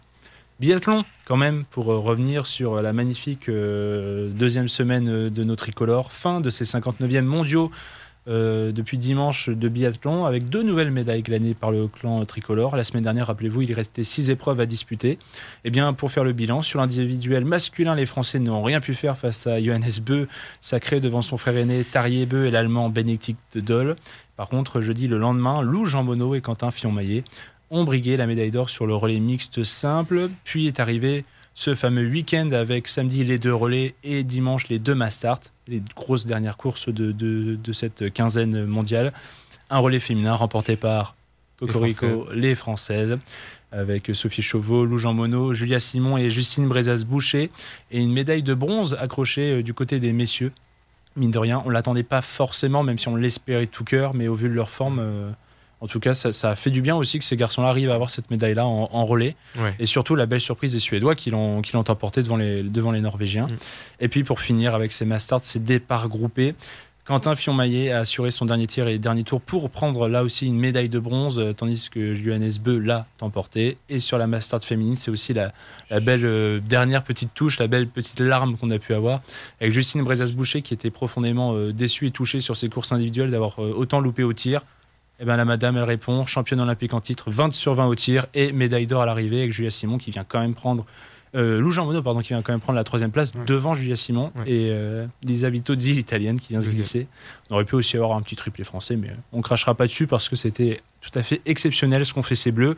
Biathlon, 0.60 1.06
quand 1.24 1.38
même, 1.38 1.64
pour 1.70 1.90
euh, 1.90 1.98
revenir 1.98 2.46
sur 2.46 2.82
la 2.82 2.92
magnifique 2.92 3.48
euh, 3.48 4.28
deuxième 4.28 4.68
semaine 4.68 5.30
de 5.30 5.44
nos 5.44 5.56
tricolores, 5.56 6.12
fin 6.12 6.42
de 6.42 6.50
ces 6.50 6.64
59e 6.64 7.22
mondiaux 7.22 7.70
euh, 8.28 8.70
depuis 8.70 8.98
dimanche 8.98 9.48
de 9.48 9.68
biathlon 9.68 10.26
avec 10.26 10.50
deux 10.50 10.62
nouvelles 10.62 10.90
médailles 10.90 11.22
glanées 11.22 11.54
par 11.54 11.70
le 11.70 11.88
clan 11.88 12.22
tricolore. 12.26 12.76
La 12.76 12.84
semaine 12.84 13.02
dernière, 13.02 13.28
rappelez-vous, 13.28 13.62
il 13.62 13.72
restait 13.72 14.02
six 14.02 14.28
épreuves 14.28 14.60
à 14.60 14.66
disputer. 14.66 15.18
Eh 15.64 15.70
bien, 15.70 15.94
pour 15.94 16.12
faire 16.12 16.24
le 16.24 16.34
bilan, 16.34 16.60
sur 16.60 16.80
l'individuel 16.80 17.46
masculin, 17.46 17.94
les 17.94 18.04
Français 18.04 18.38
n'ont 18.38 18.62
rien 18.62 18.80
pu 18.80 18.94
faire 18.94 19.16
face 19.16 19.46
à 19.46 19.62
Johannes 19.62 19.88
Beu, 20.04 20.28
sacré 20.60 21.00
devant 21.00 21.22
son 21.22 21.38
frère 21.38 21.56
aîné 21.56 21.82
Tarier 21.82 22.26
Beu 22.26 22.44
et 22.44 22.50
l'Allemand 22.50 22.90
Benedikt 22.90 23.56
Doll. 23.56 23.96
Par 24.36 24.48
contre, 24.48 24.82
jeudi 24.82 25.08
le 25.08 25.16
lendemain, 25.16 25.62
Lou 25.62 25.86
Jean 25.86 26.02
Monod 26.02 26.36
et 26.36 26.42
Quentin 26.42 26.70
Fillon-Maillet 26.70 27.24
ont 27.70 27.84
brigué 27.84 28.16
la 28.16 28.26
médaille 28.26 28.50
d'or 28.50 28.68
sur 28.68 28.86
le 28.86 28.94
relais 28.94 29.20
mixte 29.20 29.64
simple, 29.64 30.28
puis 30.44 30.66
est 30.66 30.80
arrivé 30.80 31.24
ce 31.54 31.74
fameux 31.74 32.08
week-end 32.08 32.50
avec 32.52 32.88
samedi 32.88 33.24
les 33.24 33.38
deux 33.38 33.54
relais 33.54 33.94
et 34.02 34.24
dimanche 34.24 34.68
les 34.68 34.78
deux 34.78 34.94
mastart, 34.94 35.40
les 35.68 35.82
grosses 35.94 36.26
dernières 36.26 36.56
courses 36.56 36.88
de, 36.88 37.72
cette 37.72 38.12
quinzaine 38.12 38.64
mondiale. 38.64 39.12
Un 39.68 39.78
relais 39.78 40.00
féminin 40.00 40.34
remporté 40.34 40.76
par 40.76 41.14
Cocorico, 41.58 42.28
les 42.32 42.54
Françaises, 42.54 43.18
avec 43.72 44.10
Sophie 44.14 44.42
Chauveau, 44.42 44.84
Lou 44.84 44.98
Jean 44.98 45.12
Monod, 45.12 45.54
Julia 45.54 45.78
Simon 45.78 46.16
et 46.16 46.30
Justine 46.30 46.66
Brezas-Boucher, 46.66 47.50
et 47.90 48.00
une 48.00 48.12
médaille 48.12 48.42
de 48.42 48.54
bronze 48.54 48.96
accrochée 48.98 49.52
euh, 49.52 49.62
du 49.62 49.74
côté 49.74 50.00
des 50.00 50.12
messieurs. 50.12 50.52
Mine 51.16 51.30
de 51.30 51.38
rien, 51.38 51.62
on 51.66 51.70
l'attendait 51.70 52.02
pas 52.02 52.22
forcément, 52.22 52.82
même 52.82 52.98
si 52.98 53.08
on 53.08 53.16
l'espérait 53.16 53.66
de 53.66 53.70
tout 53.70 53.84
cœur, 53.84 54.14
mais 54.14 54.28
au 54.28 54.34
vu 54.34 54.48
de 54.48 54.54
leur 54.54 54.70
forme, 54.70 54.98
euh, 55.00 55.30
en 55.80 55.86
tout 55.86 56.00
cas, 56.00 56.14
ça, 56.14 56.50
a 56.50 56.54
fait 56.54 56.70
du 56.70 56.82
bien 56.82 56.96
aussi 56.96 57.18
que 57.18 57.24
ces 57.24 57.36
garçons-là 57.36 57.68
arrivent 57.68 57.90
à 57.90 57.94
avoir 57.94 58.10
cette 58.10 58.30
médaille-là 58.30 58.66
en, 58.66 59.04
relais. 59.06 59.34
Et 59.78 59.86
surtout, 59.86 60.14
la 60.14 60.26
belle 60.26 60.40
surprise 60.40 60.72
des 60.72 60.78
Suédois 60.78 61.14
qui 61.14 61.30
l'ont 61.30 61.62
emporté 61.74 62.22
devant 62.22 62.36
les, 62.36 62.62
devant 62.62 62.92
les 62.92 63.00
Norvégiens. 63.00 63.46
Mm. 63.46 63.56
Et 64.00 64.08
puis, 64.08 64.24
pour 64.24 64.40
finir, 64.40 64.74
avec 64.74 64.92
ces 64.92 65.04
Masters, 65.06 65.40
ces 65.42 65.58
départs 65.58 66.08
groupés, 66.08 66.54
Quentin 67.10 67.34
Fionmaillet 67.34 67.90
a 67.90 67.98
assuré 67.98 68.30
son 68.30 68.44
dernier 68.44 68.68
tir 68.68 68.86
et 68.86 68.98
dernier 68.98 69.24
tour 69.24 69.40
pour 69.40 69.68
prendre 69.70 70.06
là 70.06 70.22
aussi 70.22 70.46
une 70.46 70.56
médaille 70.56 70.88
de 70.88 71.00
bronze, 71.00 71.40
euh, 71.40 71.52
tandis 71.52 71.88
que 71.90 72.14
Johannes 72.14 72.52
Beu 72.62 72.78
l'a 72.78 73.06
emporté. 73.20 73.78
Et 73.88 73.98
sur 73.98 74.16
la 74.16 74.28
Masters 74.28 74.62
féminine, 74.62 74.94
c'est 74.94 75.10
aussi 75.10 75.34
la, 75.34 75.52
belle 76.02 76.24
euh, 76.24 76.60
dernière 76.60 77.02
petite 77.02 77.34
touche, 77.34 77.58
la 77.58 77.66
belle 77.66 77.88
petite 77.88 78.20
larme 78.20 78.56
qu'on 78.56 78.70
a 78.70 78.78
pu 78.78 78.94
avoir, 78.94 79.22
avec 79.60 79.72
Justine 79.72 80.04
Brezas-Boucher 80.04 80.62
qui 80.62 80.72
était 80.72 80.90
profondément 80.90 81.54
euh, 81.54 81.72
déçue 81.72 82.06
et 82.06 82.10
touchée 82.12 82.38
sur 82.38 82.56
ses 82.56 82.68
courses 82.68 82.92
individuelles 82.92 83.32
d'avoir 83.32 83.58
autant 83.58 83.98
loupé 83.98 84.22
au 84.22 84.32
tir. 84.32 84.62
Eh 85.22 85.26
ben, 85.26 85.36
la 85.36 85.44
madame, 85.44 85.76
elle 85.76 85.84
répond 85.84 86.24
championne 86.24 86.62
olympique 86.62 86.94
en 86.94 87.00
titre, 87.02 87.30
20 87.30 87.52
sur 87.52 87.74
20 87.74 87.86
au 87.86 87.94
tir 87.94 88.26
et 88.32 88.52
médaille 88.52 88.86
d'or 88.86 89.02
à 89.02 89.06
l'arrivée 89.06 89.40
avec 89.40 89.52
Julia 89.52 89.70
Simon 89.70 89.98
qui 89.98 90.10
vient 90.10 90.24
quand 90.24 90.40
même 90.40 90.54
prendre. 90.54 90.86
Euh, 91.36 91.60
Lou 91.60 91.70
Jean 91.70 91.84
Monod, 91.84 92.02
pardon, 92.02 92.20
qui 92.20 92.28
vient 92.28 92.40
quand 92.40 92.52
même 92.52 92.60
prendre 92.60 92.78
la 92.78 92.84
troisième 92.84 93.10
place 93.10 93.30
devant 93.46 93.74
Julia 93.74 93.96
Simon 93.96 94.32
et 94.46 94.70
euh, 94.70 95.06
Lisa 95.22 95.50
Vitozzi, 95.50 95.92
l'italienne, 95.92 96.40
qui 96.40 96.48
vient 96.48 96.62
se 96.62 96.70
glisser. 96.70 97.06
On 97.50 97.54
aurait 97.54 97.66
pu 97.66 97.74
aussi 97.74 97.96
avoir 97.96 98.16
un 98.16 98.22
petit 98.22 98.34
triplé 98.34 98.64
français, 98.64 98.96
mais 98.96 99.10
on 99.32 99.42
crachera 99.42 99.74
pas 99.74 99.86
dessus 99.86 100.06
parce 100.06 100.28
que 100.28 100.36
c'était 100.36 100.80
tout 101.02 101.16
à 101.16 101.22
fait 101.22 101.42
exceptionnel 101.44 102.06
ce 102.06 102.14
qu'ont 102.14 102.22
fait 102.22 102.34
ces 102.34 102.50
Bleus. 102.50 102.74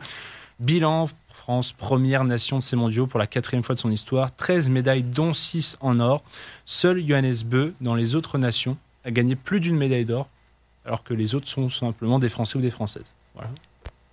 Bilan 0.59 1.07
France, 1.29 1.71
première 1.71 2.25
nation 2.25 2.57
de 2.57 2.61
ces 2.61 2.75
mondiaux 2.75 3.07
pour 3.07 3.19
la 3.19 3.25
quatrième 3.25 3.63
fois 3.63 3.73
de 3.73 3.79
son 3.79 3.89
histoire. 3.89 4.35
13 4.35 4.67
médailles, 4.67 5.03
dont 5.03 5.33
6 5.33 5.77
en 5.79 5.99
or. 5.99 6.23
Seul 6.65 7.07
Johannes 7.07 7.43
Beu, 7.45 7.73
dans 7.79 7.95
les 7.95 8.15
autres 8.15 8.37
nations, 8.37 8.77
a 9.05 9.11
gagné 9.11 9.35
plus 9.35 9.61
d'une 9.61 9.77
médaille 9.77 10.05
d'or 10.05 10.27
alors 10.85 11.03
que 11.03 11.13
les 11.13 11.35
autres 11.35 11.47
sont 11.47 11.69
simplement 11.69 12.19
des 12.19 12.29
Français 12.29 12.57
ou 12.57 12.61
des 12.61 12.71
Françaises. 12.71 13.05
Voilà. 13.35 13.49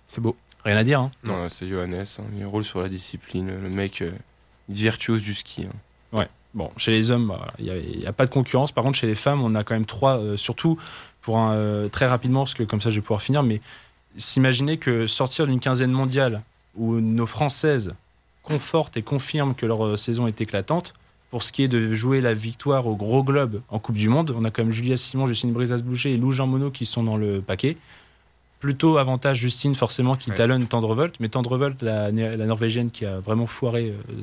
C'est 0.07 0.21
beau. 0.21 0.35
Rien 0.63 0.77
à 0.77 0.83
dire. 0.83 0.99
Hein. 0.99 1.11
Non, 1.23 1.49
c'est 1.49 1.67
Johannes. 1.67 2.05
Hein. 2.19 2.23
Il 2.37 2.45
roule 2.45 2.63
sur 2.63 2.81
la 2.81 2.89
discipline. 2.89 3.47
Le 3.47 3.69
mec, 3.69 4.01
euh, 4.01 4.11
il 4.69 4.75
est 4.75 4.81
virtuose 4.83 5.23
du 5.23 5.33
ski. 5.33 5.65
Hein. 5.65 6.17
Ouais. 6.17 6.27
Bon, 6.53 6.69
chez 6.77 6.91
les 6.91 7.11
hommes, 7.11 7.27
bah, 7.29 7.53
il 7.59 7.99
n'y 7.99 8.05
a, 8.05 8.13
pas 8.13 8.25
de 8.25 8.29
concurrence. 8.29 8.71
Par 8.71 8.83
contre, 8.83 8.97
chez 8.97 9.07
les 9.07 9.15
femmes, 9.15 9.41
on 9.41 9.55
a 9.55 9.63
quand 9.63 9.73
même 9.73 9.85
trois, 9.85 10.17
euh, 10.17 10.37
surtout 10.37 10.77
pour 11.21 11.37
un, 11.37 11.53
euh, 11.53 11.89
très 11.89 12.07
rapidement, 12.07 12.41
parce 12.41 12.53
que 12.53 12.63
comme 12.63 12.81
ça, 12.81 12.89
je 12.89 12.95
vais 12.95 13.01
pouvoir 13.01 13.21
finir. 13.21 13.41
Mais 13.41 13.61
s'imaginer 14.17 14.77
que 14.77 15.07
sortir 15.07 15.47
d'une 15.47 15.59
quinzaine 15.59 15.91
mondiale 15.91 16.43
où 16.75 16.99
nos 16.99 17.25
Françaises 17.25 17.93
confortent 18.43 18.97
et 18.97 19.01
confirment 19.01 19.55
que 19.55 19.65
leur 19.65 19.97
saison 19.97 20.27
est 20.27 20.41
éclatante, 20.41 20.93
pour 21.31 21.43
ce 21.43 21.51
qui 21.51 21.63
est 21.63 21.67
de 21.67 21.95
jouer 21.95 22.21
la 22.21 22.33
victoire 22.33 22.85
au 22.87 22.95
gros 22.95 23.23
globe 23.23 23.61
en 23.69 23.79
Coupe 23.79 23.95
du 23.95 24.09
Monde, 24.09 24.35
on 24.37 24.43
a 24.43 24.51
quand 24.51 24.63
même 24.63 24.71
Julia 24.71 24.97
Simon, 24.97 25.25
Justine 25.25 25.53
Brisas-Boucher 25.53 26.11
et 26.11 26.17
Lou 26.17 26.31
Jean 26.31 26.45
Monod 26.45 26.71
qui 26.73 26.85
sont 26.85 27.03
dans 27.03 27.17
le 27.17 27.41
paquet. 27.41 27.77
Plutôt 28.59 28.97
avantage 28.97 29.39
Justine, 29.39 29.73
forcément, 29.73 30.15
qui 30.15 30.29
talonne 30.29 30.67
Tendrevolt, 30.67 31.15
mais 31.19 31.29
Tendrevolt, 31.29 31.81
la, 31.81 32.11
la 32.11 32.45
Norvégienne 32.45 32.91
qui 32.91 33.05
a 33.05 33.19
vraiment 33.19 33.47
foiré. 33.47 33.91
Euh, 34.09 34.21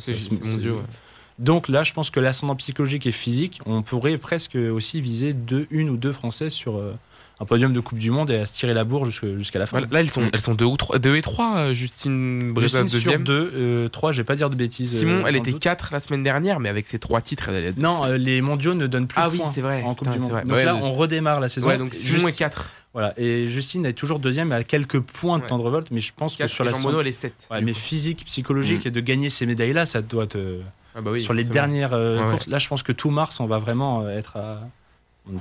Donc 1.41 1.69
là, 1.69 1.83
je 1.83 1.93
pense 1.93 2.11
que 2.11 2.21
l'ascendant 2.21 2.55
psychologique 2.55 3.07
et 3.07 3.13
physique, 3.13 3.61
on 3.67 3.83
pourrait 3.83 4.17
presque 4.19 4.55
aussi 4.57 5.01
viser 5.01 5.33
deux, 5.33 5.67
une 5.71 5.89
ou 5.91 5.97
deux 5.97 6.13
Français 6.13 6.51
sur, 6.51 6.77
euh, 6.77 6.95
un 7.41 7.45
podium 7.45 7.73
de 7.73 7.81
Coupe 7.81 7.99
du 7.99 8.11
Monde 8.11 8.31
et 8.31 8.37
à 8.37 8.47
se 8.47 8.55
tirer 8.55 8.75
la 8.75 8.85
bourre 8.85 9.07
jusqu'à 9.07 9.59
la 9.59 9.67
fin. 9.67 9.81
Là, 9.81 9.87
elles 9.93 10.11
sont, 10.11 10.29
elles 10.33 10.41
sont 10.41 10.55
deux, 10.55 10.65
ou 10.65 10.77
trois, 10.77 10.99
deux 10.99 11.17
et 11.17 11.23
trois, 11.23 11.61
euh, 11.61 11.75
Justine 11.75 12.53
Justine 12.59 12.83
deuxième. 12.83 13.03
sur 13.03 13.19
deux, 13.21 13.53
euh, 13.55 13.89
trois, 13.89 14.11
je 14.11 14.19
vais 14.19 14.25
pas 14.25 14.35
dire 14.35 14.51
de 14.51 14.57
bêtises. 14.57 14.99
Simon, 14.99 15.25
euh, 15.25 15.29
elle 15.29 15.37
était 15.37 15.53
quatre 15.53 15.91
la 15.93 16.01
semaine 16.01 16.25
dernière, 16.25 16.59
mais 16.59 16.69
avec 16.69 16.89
ses 16.89 16.99
trois 16.99 17.21
titres, 17.21 17.49
elle, 17.51 17.75
Non, 17.77 18.05
les 18.13 18.41
mondiaux 18.41 18.75
ne 18.75 18.87
donnent 18.87 19.07
plus 19.07 19.21
ah, 19.21 19.29
oui, 19.31 19.41
c'est 19.53 19.61
vrai. 19.61 19.83
en 19.83 19.95
Coupe 19.95 20.11
du 20.11 20.19
Monde. 20.19 20.43
Donc 20.45 20.65
là, 20.65 20.77
on 20.77 20.93
redémarre 20.93 21.41
la 21.41 21.49
saison. 21.49 21.69
Ouais, 21.69 21.79
donc 21.79 21.95
Simon 21.95 22.29
est 22.29 22.37
quatre. 22.37 22.71
Voilà, 22.95 23.13
et 23.19 23.49
Justine 23.49 23.85
est 23.87 23.93
toujours 23.93 24.19
deuxième 24.19 24.51
à 24.51 24.65
quelques 24.65 24.99
points 24.99 25.39
de 25.39 25.45
temps 25.45 25.59
de 25.59 25.63
révolte, 25.63 25.89
mais 25.91 26.01
je 26.01 26.13
pense 26.17 26.37
que 26.37 26.47
sur 26.49 26.65
la 26.65 26.73
Jean 26.73 26.81
Monod, 26.81 27.03
elle 27.03 27.09
est 27.09 27.13
7. 27.13 27.49
mais 27.63 27.75
physique, 27.75 28.25
psychologique 28.25 28.87
mm. 28.87 28.89
et 28.89 28.91
de 28.91 29.01
gagner 29.01 29.29
ces 29.29 29.47
médailles-là, 29.47 29.87
ça 29.87 30.03
doit 30.03 30.27
te. 30.27 30.59
Ah 30.97 31.03
bah 31.03 31.13
oui, 31.13 31.21
sur 31.21 31.35
les 31.35 31.45
dernières 31.45 31.91
courses, 32.31 32.49
là, 32.49 32.59
je 32.59 32.67
pense 32.67 32.83
que 32.83 32.93
tout 32.93 33.11
mars, 33.11 33.39
on 33.39 33.47
va 33.47 33.59
vraiment 33.59 34.09
être 34.09 34.37
à 34.37 34.63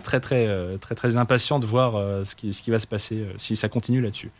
très 0.03 0.19
très 0.19 0.47
euh, 0.47 0.77
très 0.77 0.95
très 0.95 1.17
impatient 1.17 1.59
de 1.59 1.65
voir 1.65 1.95
euh, 1.95 2.23
ce 2.23 2.35
qui, 2.35 2.71
va 2.71 2.79
se 2.79 2.87
passer 2.87 3.17
euh, 3.17 3.33
si 3.37 3.55
ça 3.55 3.69
continue 3.69 4.01
là-dessus. 4.01 4.31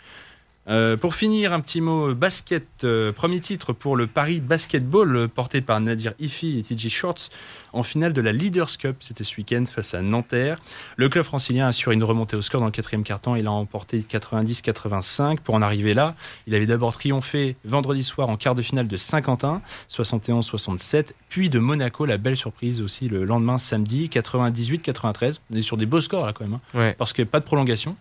Euh, 0.69 0.97
pour 0.97 1.15
finir, 1.15 1.53
un 1.53 1.61
petit 1.61 1.79
mot 1.79 2.13
basket. 2.13 2.65
Euh, 2.83 3.13
premier 3.13 3.39
titre 3.39 3.71
pour 3.71 3.95
le 3.95 4.05
Paris 4.05 4.41
Basketball 4.41 5.15
euh, 5.15 5.27
porté 5.27 5.61
par 5.61 5.79
Nadir 5.79 6.13
Ifi 6.19 6.59
et 6.59 6.61
TJ 6.61 6.89
Shorts 6.89 7.29
en 7.71 7.83
finale 7.83 8.11
de 8.11 8.19
la 8.19 8.33
Leaders 8.33 8.77
Cup. 8.77 8.97
C'était 8.99 9.23
ce 9.23 9.37
week-end 9.37 9.63
face 9.65 9.93
à 9.93 10.01
Nanterre. 10.01 10.59
Le 10.97 11.07
club 11.07 11.23
francilien 11.23 11.67
assure 11.67 11.93
une 11.93 12.03
remontée 12.03 12.35
au 12.35 12.41
score 12.41 12.59
dans 12.59 12.65
le 12.65 12.71
quatrième 12.71 13.03
quart-temps. 13.03 13.35
Il 13.35 13.47
a 13.47 13.51
emporté 13.51 13.99
90-85. 13.99 15.39
Pour 15.39 15.55
en 15.55 15.61
arriver 15.61 15.93
là, 15.93 16.15
il 16.47 16.55
avait 16.55 16.65
d'abord 16.65 16.93
triomphé 16.93 17.55
vendredi 17.63 18.03
soir 18.03 18.27
en 18.27 18.35
quart 18.35 18.55
de 18.55 18.61
finale 18.61 18.87
de 18.87 18.97
Saint-Quentin, 18.97 19.61
71-67, 19.89 21.07
puis 21.29 21.49
de 21.49 21.59
Monaco, 21.59 22.05
la 22.05 22.17
belle 22.17 22.37
surprise 22.37 22.81
aussi 22.81 23.07
le 23.07 23.23
lendemain 23.23 23.57
samedi, 23.57 24.09
98-93. 24.11 25.39
On 25.51 25.55
est 25.55 25.61
sur 25.61 25.77
des 25.77 25.85
beaux 25.85 26.01
scores 26.01 26.25
là 26.25 26.33
quand 26.33 26.45
même, 26.45 26.59
hein, 26.73 26.93
parce 26.97 27.13
qu'il 27.13 27.23
n'y 27.23 27.29
a 27.29 27.31
pas 27.31 27.39
de 27.39 27.45
prolongation 27.45 27.95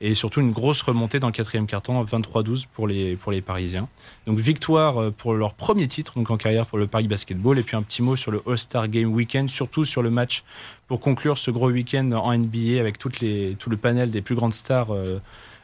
et 0.00 0.14
surtout 0.14 0.40
une 0.40 0.52
grosse 0.52 0.82
remontée 0.82 1.18
dans 1.18 1.28
le 1.28 1.32
quatrième 1.32 1.66
quart-temps 1.66 2.02
23-12 2.04 2.66
pour 2.72 2.86
les, 2.86 3.16
pour 3.16 3.32
les 3.32 3.40
Parisiens. 3.40 3.88
Donc 4.26 4.38
victoire 4.38 4.98
euh, 4.98 5.10
pour 5.10 5.34
leur 5.34 5.54
premier 5.54 5.88
titre 5.88 6.14
donc 6.16 6.30
en 6.30 6.36
carrière 6.36 6.66
pour 6.66 6.78
le 6.78 6.86
Paris 6.86 7.08
Basketball. 7.08 7.58
Et 7.58 7.62
puis 7.62 7.76
un 7.76 7.82
petit 7.82 8.02
mot 8.02 8.16
sur 8.16 8.30
le 8.30 8.42
All-Star 8.46 8.88
Game 8.88 9.12
Weekend, 9.12 9.50
surtout 9.50 9.84
sur 9.84 10.02
le 10.02 10.10
match 10.10 10.44
pour 10.88 11.00
conclure 11.00 11.38
ce 11.38 11.50
gros 11.50 11.70
week-end 11.70 12.10
en 12.12 12.36
NBA 12.36 12.78
avec 12.78 12.98
tout 12.98 13.10
le 13.20 13.76
panel 13.76 14.10
des 14.10 14.22
plus 14.22 14.34
grandes 14.34 14.54
stars 14.54 14.92
euh, 14.92 15.18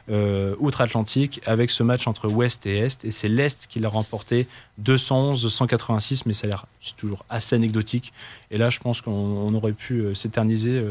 euh, 0.09 0.55
outre-Atlantique 0.59 1.39
avec 1.45 1.69
ce 1.69 1.83
match 1.83 2.07
entre 2.07 2.27
Ouest 2.29 2.65
et 2.65 2.77
Est. 2.77 3.05
Et 3.05 3.11
c'est 3.11 3.29
l'Est 3.29 3.67
qui 3.67 3.79
l'a 3.79 3.89
remporté 3.89 4.47
211-186, 4.83 6.23
mais 6.25 6.33
ça 6.33 6.47
a 6.47 6.49
l'air 6.49 6.65
toujours 6.97 7.25
assez 7.29 7.55
anecdotique. 7.55 8.11
Et 8.49 8.57
là, 8.57 8.71
je 8.71 8.79
pense 8.79 9.01
qu'on 9.01 9.53
aurait 9.53 9.73
pu 9.73 10.15
s'éterniser. 10.15 10.83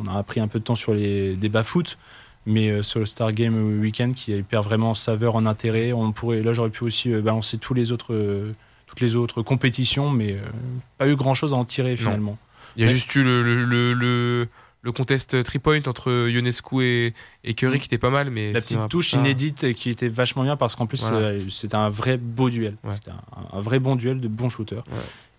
on 0.00 0.06
a 0.06 0.16
appris 0.16 0.38
un 0.38 0.46
peu 0.46 0.60
de 0.60 0.64
temps 0.64 0.76
sur 0.76 0.94
les 0.94 1.34
débats 1.34 1.64
foot 1.64 1.98
mais 2.46 2.68
euh, 2.68 2.82
sur 2.82 3.00
le 3.00 3.06
Star 3.06 3.32
Game 3.32 3.80
Weekend 3.80 4.14
qui 4.14 4.42
perd 4.42 4.64
vraiment 4.64 4.94
saveur 4.94 5.36
en 5.36 5.46
intérêt. 5.46 5.92
On 5.92 6.12
pourrait, 6.12 6.42
là, 6.42 6.52
j'aurais 6.52 6.70
pu 6.70 6.84
aussi 6.84 7.12
euh, 7.12 7.20
balancer 7.20 7.58
tous 7.58 7.74
les 7.74 7.92
autres, 7.92 8.12
euh, 8.14 8.54
toutes 8.86 9.00
les 9.00 9.16
autres 9.16 9.42
compétitions, 9.42 10.10
mais 10.10 10.38
pas 10.98 11.08
eu 11.08 11.16
grand 11.16 11.34
chose 11.34 11.52
à 11.52 11.56
en 11.56 11.64
tirer 11.64 11.96
finalement. 11.96 12.38
Il 12.76 12.84
y 12.84 12.88
a 12.88 12.90
juste 12.90 13.14
eu 13.14 13.22
le, 13.22 13.42
le, 13.64 14.48
le 14.82 14.92
contest 14.92 15.42
3 15.42 15.60
point 15.60 15.80
entre 15.86 16.28
Ionescu 16.28 16.82
et, 16.82 17.14
et 17.42 17.54
Curry 17.54 17.76
mm. 17.76 17.80
qui 17.80 17.86
était 17.86 17.98
pas 17.98 18.10
mal. 18.10 18.30
Mais 18.30 18.52
la 18.52 18.60
petite 18.60 18.88
touche 18.88 19.14
inédite 19.14 19.72
qui 19.72 19.90
était 19.90 20.08
vachement 20.08 20.44
bien 20.44 20.56
parce 20.56 20.76
qu'en 20.76 20.86
plus 20.86 21.04
c'était 21.50 21.74
un 21.74 21.88
vrai 21.88 22.18
beau 22.18 22.50
duel. 22.50 22.76
C'était 22.92 23.10
un, 23.52 23.60
vrai 23.60 23.78
bon 23.78 23.96
duel 23.96 24.20
de 24.20 24.28
bons 24.28 24.48
shooters. 24.48 24.84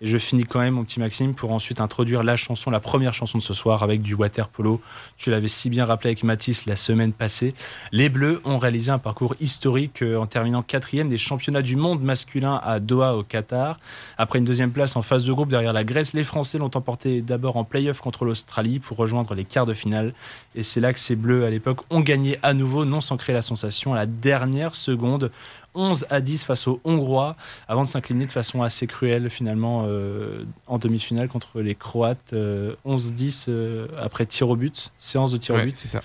Je 0.01 0.17
finis 0.17 0.43
quand 0.43 0.59
même, 0.59 0.73
mon 0.73 0.83
petit 0.83 0.99
Maxime, 0.99 1.33
pour 1.33 1.51
ensuite 1.51 1.79
introduire 1.79 2.21
la 2.21 2.35
chanson, 2.35 2.69
la 2.69 2.81
première 2.81 3.13
chanson 3.13 3.37
de 3.37 3.43
ce 3.43 3.53
soir 3.53 3.81
avec 3.81 4.01
du 4.01 4.13
water 4.13 4.49
polo. 4.49 4.81
Tu 5.17 5.29
l'avais 5.29 5.47
si 5.47 5.69
bien 5.69 5.85
rappelé 5.85 6.09
avec 6.09 6.23
Mathis 6.23 6.65
la 6.65 6.75
semaine 6.75 7.13
passée. 7.13 7.53
Les 7.93 8.09
Bleus 8.09 8.41
ont 8.43 8.57
réalisé 8.57 8.91
un 8.91 8.99
parcours 8.99 9.35
historique 9.39 10.01
euh, 10.01 10.17
en 10.17 10.25
terminant 10.25 10.63
quatrième 10.63 11.07
des 11.07 11.17
championnats 11.17 11.61
du 11.61 11.77
monde 11.77 12.03
masculin 12.03 12.59
à 12.61 12.81
Doha 12.81 13.15
au 13.15 13.23
Qatar. 13.23 13.79
Après 14.17 14.39
une 14.39 14.45
deuxième 14.45 14.71
place 14.71 14.97
en 14.97 15.01
phase 15.01 15.23
de 15.23 15.31
groupe 15.31 15.49
derrière 15.49 15.73
la 15.73 15.85
Grèce, 15.85 16.13
les 16.13 16.25
Français 16.25 16.57
l'ont 16.57 16.71
emporté 16.75 17.21
d'abord 17.21 17.55
en 17.55 17.63
play-off 17.63 18.01
contre 18.01 18.25
l'Australie 18.25 18.79
pour 18.79 18.97
rejoindre 18.97 19.33
les 19.33 19.45
quarts 19.45 19.65
de 19.65 19.73
finale. 19.73 20.13
Et 20.55 20.63
c'est 20.63 20.81
là 20.81 20.91
que 20.91 20.99
ces 20.99 21.15
Bleus 21.15 21.45
à 21.45 21.49
l'époque 21.49 21.79
ont 21.89 22.01
gagné 22.01 22.37
à 22.43 22.53
nouveau, 22.53 22.83
non 22.83 22.99
sans 22.99 23.15
créer 23.15 23.33
la 23.33 23.41
sensation 23.41 23.93
à 23.93 23.95
la 23.95 24.05
dernière 24.05 24.75
seconde 24.75 25.31
11 25.75 26.07
à 26.09 26.21
10 26.21 26.45
face 26.45 26.67
aux 26.67 26.79
Hongrois 26.83 27.35
avant 27.67 27.83
de 27.83 27.87
s'incliner 27.87 28.25
de 28.25 28.31
façon 28.31 28.61
assez 28.61 28.87
cruelle 28.87 29.29
finalement 29.29 29.85
euh, 29.87 30.43
en 30.67 30.77
demi-finale 30.77 31.27
contre 31.27 31.61
les 31.61 31.75
Croates. 31.75 32.33
11-10 32.33 32.35
euh, 32.35 33.51
euh, 33.55 33.87
après 33.99 34.25
tir 34.25 34.49
au 34.49 34.55
but, 34.55 34.91
séance 34.97 35.31
de 35.31 35.37
tir 35.37 35.55
au 35.55 35.59
but. 35.59 35.75
C'est 35.77 35.87
ça. 35.87 36.01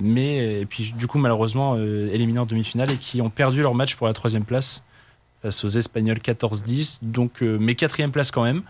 mais 0.00 0.60
et 0.60 0.66
puis 0.66 0.92
du 0.96 1.06
coup 1.06 1.18
malheureusement 1.18 1.76
éliminés 1.76 2.40
en 2.40 2.46
demi-finale 2.46 2.90
et 2.90 2.96
qui 2.96 3.20
ont 3.20 3.30
perdu 3.30 3.62
leur 3.62 3.74
match 3.74 3.96
pour 3.96 4.06
la 4.06 4.12
troisième 4.12 4.44
place 4.44 4.82
face 5.42 5.64
aux 5.64 5.68
Espagnols 5.68 6.18
14-10. 6.18 6.98
Donc 7.02 7.40
mais 7.40 7.74
quatrième 7.74 8.10
place 8.10 8.30
quand 8.30 8.44
même. 8.44 8.62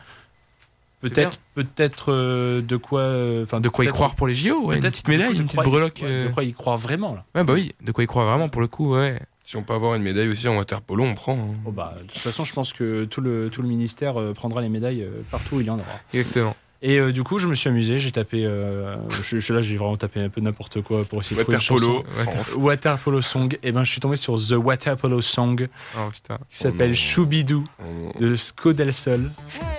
Peut-être, 1.14 1.38
peut-être 1.55 2.12
euh, 2.12 2.62
de 2.62 2.77
quoi, 2.77 3.01
euh, 3.01 3.45
enfin 3.45 3.61
de 3.61 3.69
quoi 3.69 3.85
y 3.85 3.88
croire 3.88 4.14
pour 4.14 4.27
les 4.27 4.35
JO, 4.35 4.73
une 4.73 4.81
petite 4.81 5.09
médaille, 5.09 5.37
une 5.37 5.47
petite 5.47 5.62
breloque. 5.62 6.01
de 6.01 6.07
euh. 6.07 6.29
quoi 6.31 6.45
y 6.45 6.53
croire 6.53 6.77
vraiment 6.77 7.14
là. 7.14 7.25
Ouais 7.35 7.45
bah 7.45 7.53
oui, 7.55 7.75
de 7.83 7.92
quoi 7.92 8.05
y 8.05 8.07
croire 8.07 8.27
vraiment 8.27 8.49
pour 8.49 8.61
le 8.61 8.69
coup, 8.69 8.95
ouais. 8.95 9.19
Si 9.45 9.57
on 9.57 9.62
peut 9.62 9.75
avoir 9.75 9.95
une 9.95 10.03
médaille 10.03 10.29
aussi 10.29 10.49
en 10.49 10.57
water 10.57 10.81
polo, 10.81 11.05
on 11.05 11.14
prend. 11.14 11.38
Hein. 11.38 11.55
Oh 11.66 11.71
bah, 11.71 11.95
de 12.03 12.07
toute 12.09 12.19
façon, 12.19 12.45
je 12.45 12.53
pense 12.53 12.73
que 12.73 13.05
tout 13.05 13.21
le, 13.21 13.49
tout 13.49 13.62
le 13.62 13.69
ministère 13.69 14.16
prendra 14.35 14.61
les 14.61 14.69
médailles 14.69 15.07
partout 15.31 15.57
où 15.57 15.61
il 15.61 15.66
y 15.66 15.71
en 15.71 15.79
aura. 15.79 16.01
Exactement. 16.12 16.57
Et 16.82 16.98
euh, 16.98 17.12
du 17.12 17.22
coup, 17.22 17.38
je 17.38 17.48
me 17.48 17.54
suis 17.54 17.68
amusé. 17.68 17.98
J'ai 17.98 18.12
tapé. 18.12 18.44
Euh, 18.44 18.96
je, 19.22 19.52
là, 19.52 19.62
j'ai 19.62 19.76
vraiment 19.76 19.96
tapé 19.96 20.20
un 20.20 20.28
peu 20.28 20.40
n'importe 20.40 20.82
quoi 20.82 21.04
pour 21.04 21.20
essayer 21.20 21.36
de 21.36 21.42
trouver 21.42 21.58
une 21.58 21.78
polo, 21.78 22.04
Water 22.58 22.98
Polo 22.98 23.22
Song. 23.22 23.56
Et 23.62 23.72
ben, 23.72 23.84
je 23.84 23.90
suis 23.90 24.00
tombé 24.00 24.16
sur 24.16 24.36
The 24.36 24.52
Water 24.52 24.96
Polo 24.96 25.22
Song, 25.22 25.68
oh, 25.96 26.10
qui 26.12 26.20
s'appelle 26.50 26.92
oh, 26.92 26.96
Choubidou 26.96 27.64
oh, 27.80 28.12
de 28.18 28.36
Sco 28.36 28.72
del 28.72 28.92
Sol. 28.92 29.30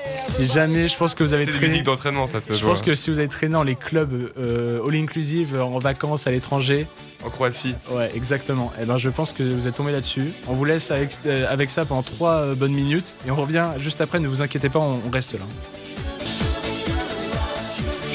Si 0.05 0.47
jamais, 0.47 0.87
je 0.87 0.97
pense 0.97 1.13
que 1.13 1.23
vous 1.23 1.33
avez 1.33 1.45
traîné. 1.45 1.81
d'entraînement, 1.81 2.27
ça. 2.27 2.39
je 2.49 2.65
pense 2.65 2.81
que 2.81 2.95
si 2.95 3.09
vous 3.09 3.19
avez 3.19 3.27
traîné 3.27 3.53
dans 3.53 3.63
les 3.63 3.75
clubs 3.75 4.31
euh, 4.37 4.85
all 4.87 4.95
inclusive 4.95 5.59
en 5.59 5.79
vacances 5.79 6.27
à 6.27 6.31
l'étranger. 6.31 6.87
En 7.23 7.29
Croatie. 7.29 7.75
Ouais, 7.91 8.11
exactement. 8.15 8.71
Et 8.81 8.85
ben, 8.85 8.97
je 8.97 9.09
pense 9.09 9.33
que 9.33 9.43
vous 9.43 9.67
êtes 9.67 9.75
tombé 9.75 9.91
là-dessus. 9.91 10.31
On 10.47 10.53
vous 10.53 10.65
laisse 10.65 10.91
avec, 10.91 11.11
avec 11.25 11.69
ça 11.69 11.85
pendant 11.85 12.03
3 12.03 12.55
bonnes 12.55 12.73
minutes 12.73 13.13
et 13.27 13.31
on 13.31 13.35
revient 13.35 13.67
juste 13.77 14.01
après. 14.01 14.19
Ne 14.19 14.27
vous 14.27 14.41
inquiétez 14.41 14.69
pas, 14.69 14.79
on 14.79 15.09
reste 15.11 15.33
là. 15.33 15.45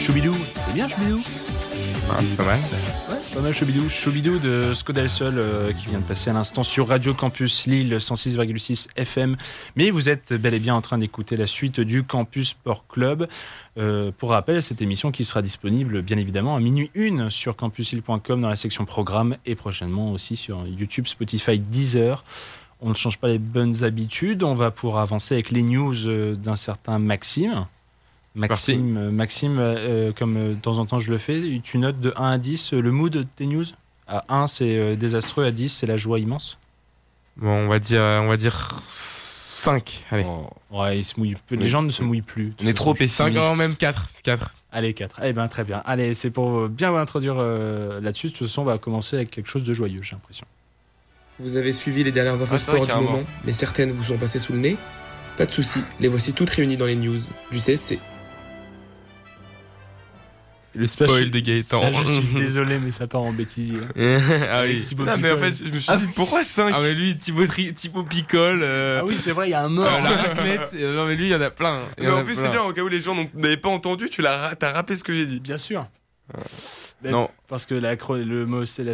Choubidou, 0.02 0.34
c'est 0.60 0.74
bien 0.74 0.88
Choubidou 0.88 1.20
ah, 2.10 2.16
C'est 2.18 2.36
pas 2.36 2.44
mal. 2.44 2.58
Ouais, 2.58 3.18
c'est 3.20 3.34
pas 3.36 3.40
mal 3.40 3.54
Choubidou. 3.54 3.88
Choubidou 3.88 4.40
de 4.40 4.74
Skodel 4.74 5.08
Sol 5.08 5.34
euh, 5.36 5.72
qui 5.72 5.86
vient 5.86 6.00
de 6.00 6.04
passer 6.04 6.30
à 6.30 6.32
l'instant 6.32 6.64
sur 6.64 6.88
Radio 6.88 7.14
Campus 7.14 7.66
Lille 7.66 7.94
106,6 7.94 8.88
FM. 8.96 9.36
Mais 9.76 9.90
vous 9.90 10.08
êtes 10.08 10.32
bel 10.32 10.54
et 10.54 10.58
bien 10.58 10.74
en 10.74 10.80
train 10.80 10.98
d'écouter 10.98 11.36
la 11.36 11.46
suite 11.46 11.78
du 11.78 12.02
Campus 12.02 12.48
Sport 12.48 12.88
Club. 12.88 13.28
Euh, 13.78 14.10
pour 14.18 14.30
rappel, 14.30 14.60
cette 14.60 14.82
émission 14.82 15.12
qui 15.12 15.24
sera 15.24 15.40
disponible 15.40 16.02
bien 16.02 16.18
évidemment 16.18 16.56
à 16.56 16.60
minuit 16.60 16.90
1 16.96 17.30
sur 17.30 17.54
campuslille.com 17.54 18.40
dans 18.40 18.48
la 18.48 18.56
section 18.56 18.84
programme 18.84 19.36
et 19.46 19.54
prochainement 19.54 20.10
aussi 20.10 20.34
sur 20.34 20.66
YouTube, 20.66 21.06
Spotify, 21.06 21.60
Deezer. 21.60 22.24
On 22.80 22.88
ne 22.88 22.94
change 22.94 23.18
pas 23.18 23.28
les 23.28 23.38
bonnes 23.38 23.84
habitudes. 23.84 24.42
On 24.42 24.54
va 24.54 24.72
pouvoir 24.72 25.00
avancer 25.00 25.34
avec 25.34 25.52
les 25.52 25.62
news 25.62 26.08
euh, 26.08 26.34
d'un 26.34 26.56
certain 26.56 26.98
Maxime. 26.98 27.66
Maxime, 28.34 28.96
euh, 28.96 29.10
Maxime 29.10 29.58
euh, 29.58 30.12
comme 30.12 30.36
euh, 30.36 30.48
de 30.50 30.60
temps 30.60 30.78
en 30.78 30.86
temps 30.86 30.98
je 30.98 31.10
le 31.10 31.18
fais, 31.18 31.60
tu 31.62 31.78
notes 31.78 32.00
de 32.00 32.12
1 32.16 32.30
à 32.30 32.38
10 32.38 32.72
le 32.72 32.90
mood 32.90 33.12
de 33.12 33.22
tes 33.22 33.46
news? 33.46 33.64
À 34.08 34.24
1, 34.28 34.46
c'est 34.46 34.96
désastreux, 34.96 35.44
à 35.44 35.52
10, 35.52 35.68
c'est 35.68 35.86
la 35.86 35.96
joie 35.96 36.18
immense? 36.18 36.58
Bon, 37.36 37.50
on 37.50 37.68
va 37.68 37.78
dire, 37.78 38.00
on 38.00 38.26
va 38.26 38.36
dire 38.36 38.80
5. 38.84 40.04
Allez. 40.10 40.26
Oh. 40.26 40.50
Ouais, 40.70 41.02
se 41.02 41.18
mouillent. 41.18 41.36
Les 41.50 41.68
gens 41.68 41.82
ne 41.82 41.90
se 41.90 42.02
mouillent 42.02 42.20
plus. 42.20 42.52
On 42.62 42.66
est 42.66 42.74
trop 42.74 42.94
pessimistes. 42.94 43.38
5 43.38 43.56
même 43.56 43.76
4. 43.76 44.10
4. 44.22 44.54
Allez, 44.72 44.92
4. 44.92 45.20
Eh 45.24 45.32
ben, 45.32 45.48
très 45.48 45.64
bien. 45.64 45.82
Allez, 45.86 46.14
c'est 46.14 46.30
pour 46.30 46.68
bien 46.68 46.90
vous 46.90 46.96
introduire 46.96 47.36
là-dessus. 47.36 48.28
De 48.28 48.32
toute 48.32 48.48
façon, 48.48 48.62
on 48.62 48.66
va 48.66 48.76
commencer 48.76 49.16
avec 49.16 49.30
quelque 49.30 49.48
chose 49.48 49.62
de 49.62 49.72
joyeux, 49.72 50.02
j'ai 50.02 50.16
l'impression. 50.16 50.46
Vous 51.38 51.56
avez 51.56 51.72
suivi 51.72 52.04
les 52.04 52.12
dernières 52.12 52.42
infos 52.42 52.58
sport 52.58 52.86
du 52.86 52.92
moment, 52.92 53.22
mais 53.44 53.52
certaines 53.52 53.92
vous 53.92 54.04
sont 54.04 54.18
passées 54.18 54.40
sous 54.40 54.52
le 54.52 54.58
nez? 54.58 54.76
Pas 55.38 55.46
de 55.46 55.50
soucis, 55.50 55.82
les 56.00 56.08
voici 56.08 56.34
toutes 56.34 56.50
réunies 56.50 56.76
dans 56.76 56.86
les 56.86 56.96
news 56.96 57.20
du 57.50 57.58
CSC. 57.58 57.98
Le 60.74 60.86
spoil 60.86 61.30
de 61.30 61.38
Gaëtan. 61.38 61.82
je 61.92 62.06
suis 62.06 62.22
désolé, 62.36 62.78
mais 62.78 62.90
ça 62.90 63.06
part 63.06 63.22
en 63.22 63.32
bêtisier. 63.32 63.78
ah 63.96 64.62
oui. 64.64 64.82
non, 64.98 65.16
mais 65.18 65.32
en 65.32 65.38
fait, 65.38 65.54
je 65.66 65.72
me 65.72 65.78
suis 65.78 65.96
dit, 65.98 66.06
pourquoi 66.14 66.44
5 66.44 66.72
Ah, 66.74 66.80
mais 66.80 66.94
lui, 66.94 67.16
Thibaut, 67.16 67.46
Thibaut 67.46 68.04
Picole. 68.04 68.60
Euh, 68.62 69.00
ah 69.02 69.04
oui, 69.04 69.16
c'est 69.18 69.32
vrai, 69.32 69.48
il 69.48 69.50
y 69.50 69.54
a 69.54 69.62
un 69.62 69.68
mort. 69.68 69.86
Euh, 69.86 70.02
la 70.02 70.10
raclette. 70.16 70.72
non, 70.72 71.06
mais 71.06 71.16
lui, 71.16 71.26
il 71.26 71.32
y 71.32 71.34
en 71.34 71.40
a 71.40 71.50
plein. 71.50 71.82
mais 71.98 72.10
en, 72.10 72.24
plus, 72.24 72.36
c'est 72.36 72.50
bien, 72.50 72.62
au 72.62 72.72
cas 72.72 72.82
où 72.82 72.88
les 72.88 73.00
gens 73.00 73.16
n'avaient 73.34 73.56
pas 73.56 73.68
entendu, 73.68 74.08
tu 74.08 74.24
as, 74.26 74.54
as 74.60 74.72
rappelé 74.72 74.98
ce 74.98 75.04
que 75.04 75.12
j'ai 75.12 75.26
dit. 75.26 75.40
Bien 75.40 75.58
sûr. 75.58 75.86
Non. 77.04 77.28
Parce 77.48 77.66
que 77.66 77.74
la, 77.74 77.94
le 77.94 78.46
mot, 78.46 78.64
c'est 78.64 78.84
la, 78.84 78.92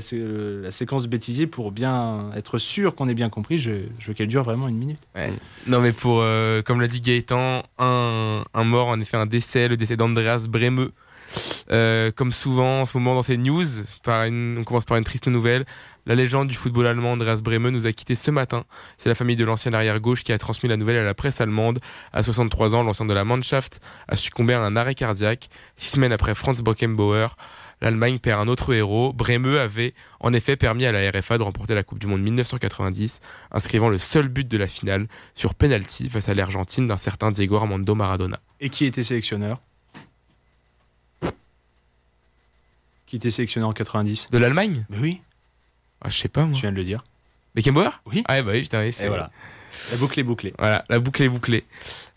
la, 0.62 0.71
séquence 0.71 1.07
bêtisier, 1.07 1.47
pour 1.47 1.73
bien 1.73 2.31
être 2.35 2.59
sûr 2.59 2.95
qu'on 2.95 3.09
ait 3.09 3.14
bien 3.14 3.29
compris, 3.29 3.59
je, 3.59 3.71
je 3.99 4.09
veux 4.09 4.14
qu'elle 4.14 4.29
dure 4.29 4.43
vraiment 4.43 4.67
une 4.67 4.79
minute. 4.79 5.01
Ouais. 5.14 5.33
Non, 5.67 5.81
mais 5.81 5.93
pour, 5.93 6.21
euh, 6.23 6.62
comme 6.62 6.81
l'a 6.81 6.88
dit 6.88 7.01
Gaëtan, 7.01 7.62
un, 7.79 8.43
un 8.55 8.64
mort, 8.64 8.88
en 8.88 8.99
effet, 8.99 9.17
un 9.17 9.27
décès, 9.27 9.69
le 9.69 9.77
décès 9.77 9.97
d'Andreas 9.97 10.47
Bremeux 10.49 10.93
euh, 11.71 12.11
comme 12.12 12.33
souvent 12.33 12.83
en 12.83 12.87
ce 12.87 12.97
moment 12.97 13.14
dans 13.14 13.23
ces 13.23 13.37
news, 13.37 13.67
on 14.07 14.62
commence 14.64 14.85
par 14.85 14.97
une 14.97 15.05
triste 15.05 15.29
nouvelle. 15.29 15.64
La 16.07 16.14
légende 16.14 16.49
du 16.49 16.55
football 16.55 16.87
allemand 16.87 17.12
Andreas 17.12 17.41
Breme 17.43 17.69
nous 17.69 17.87
a 17.87 17.93
quitté 17.93 18.14
ce 18.14 18.31
matin. 18.31 18.64
C'est 18.97 19.11
la 19.11 19.14
famille 19.14 19.37
de 19.37 19.45
l'ancien 19.45 19.75
arrière-gauche 19.75 20.25
qui 20.25 20.33
a 20.33 20.38
transmis 20.38 20.69
la 20.69 20.79
nouvelle 20.79 20.97
à 20.97 21.05
la 21.05 21.12
presse 21.12 21.43
allemande. 21.43 21.81
À 22.14 22.23
63 22.23 22.75
ans, 22.75 22.83
l'ancien 22.83 23.05
de 23.05 23.12
la 23.12 23.25
Mannschaft 23.25 23.81
a 24.09 24.17
succombé 24.17 24.55
à 24.55 24.62
un 24.62 24.75
arrêt 24.75 24.95
cardiaque. 24.95 25.51
Six 25.77 25.91
semaines 25.91 26.12
après 26.12 26.35
Franz 26.35 26.62
Bockenbauer, 26.62 27.27
l'Allemagne 27.83 28.19
perd 28.21 28.41
un 28.41 28.49
autre 28.49 28.73
héros. 28.73 29.12
Breme 29.12 29.57
avait 29.57 29.93
en 30.21 30.33
effet 30.33 30.57
permis 30.57 30.87
à 30.87 30.93
la 30.93 31.11
RFA 31.11 31.37
de 31.37 31.43
remporter 31.43 31.75
la 31.75 31.83
Coupe 31.83 31.99
du 31.99 32.07
Monde 32.07 32.23
1990, 32.23 33.21
inscrivant 33.53 33.91
le 33.91 33.99
seul 33.99 34.29
but 34.29 34.49
de 34.49 34.57
la 34.57 34.67
finale 34.67 35.09
sur 35.35 35.55
penalty 35.55 36.09
face 36.09 36.31
à 36.31 36.35
l'Argentine 36.35 36.87
d'un 36.87 36.97
certain 36.97 37.31
Diego 37.31 37.57
Armando 37.57 37.95
Maradona. 37.95 38.41
Et 38.61 38.71
qui 38.71 38.87
était 38.87 39.03
sélectionneur? 39.03 39.61
Qui 43.09 43.16
était 43.16 43.31
sélectionné 43.31 43.66
en 43.66 43.73
90. 43.73 44.29
De 44.31 44.38
l'Allemagne? 44.38 44.85
Mais 44.90 44.99
oui. 44.99 45.21
Ah, 46.03 46.11
je 46.11 46.18
sais 46.18 46.29
pas, 46.29 46.44
moi. 46.44 46.55
Tu 46.55 46.61
viens 46.61 46.71
de 46.71 46.77
le 46.77 46.85
dire. 46.85 47.05
Beckenbauer 47.55 47.90
Oui. 48.07 48.23
Ah, 48.29 48.42
bah 48.42 48.53
oui, 48.53 48.62
putain, 48.62 48.83
oui. 48.83 48.94
Et 49.01 49.09
voilà. 49.09 49.31
La 49.90 49.97
boucle 49.97 50.21
est 50.21 50.25
bouclée. 50.25 50.53
Voilà, 50.59 50.85
la 50.90 50.99
boucle 50.99 51.23
est 51.23 51.29
bouclée. 51.29 51.64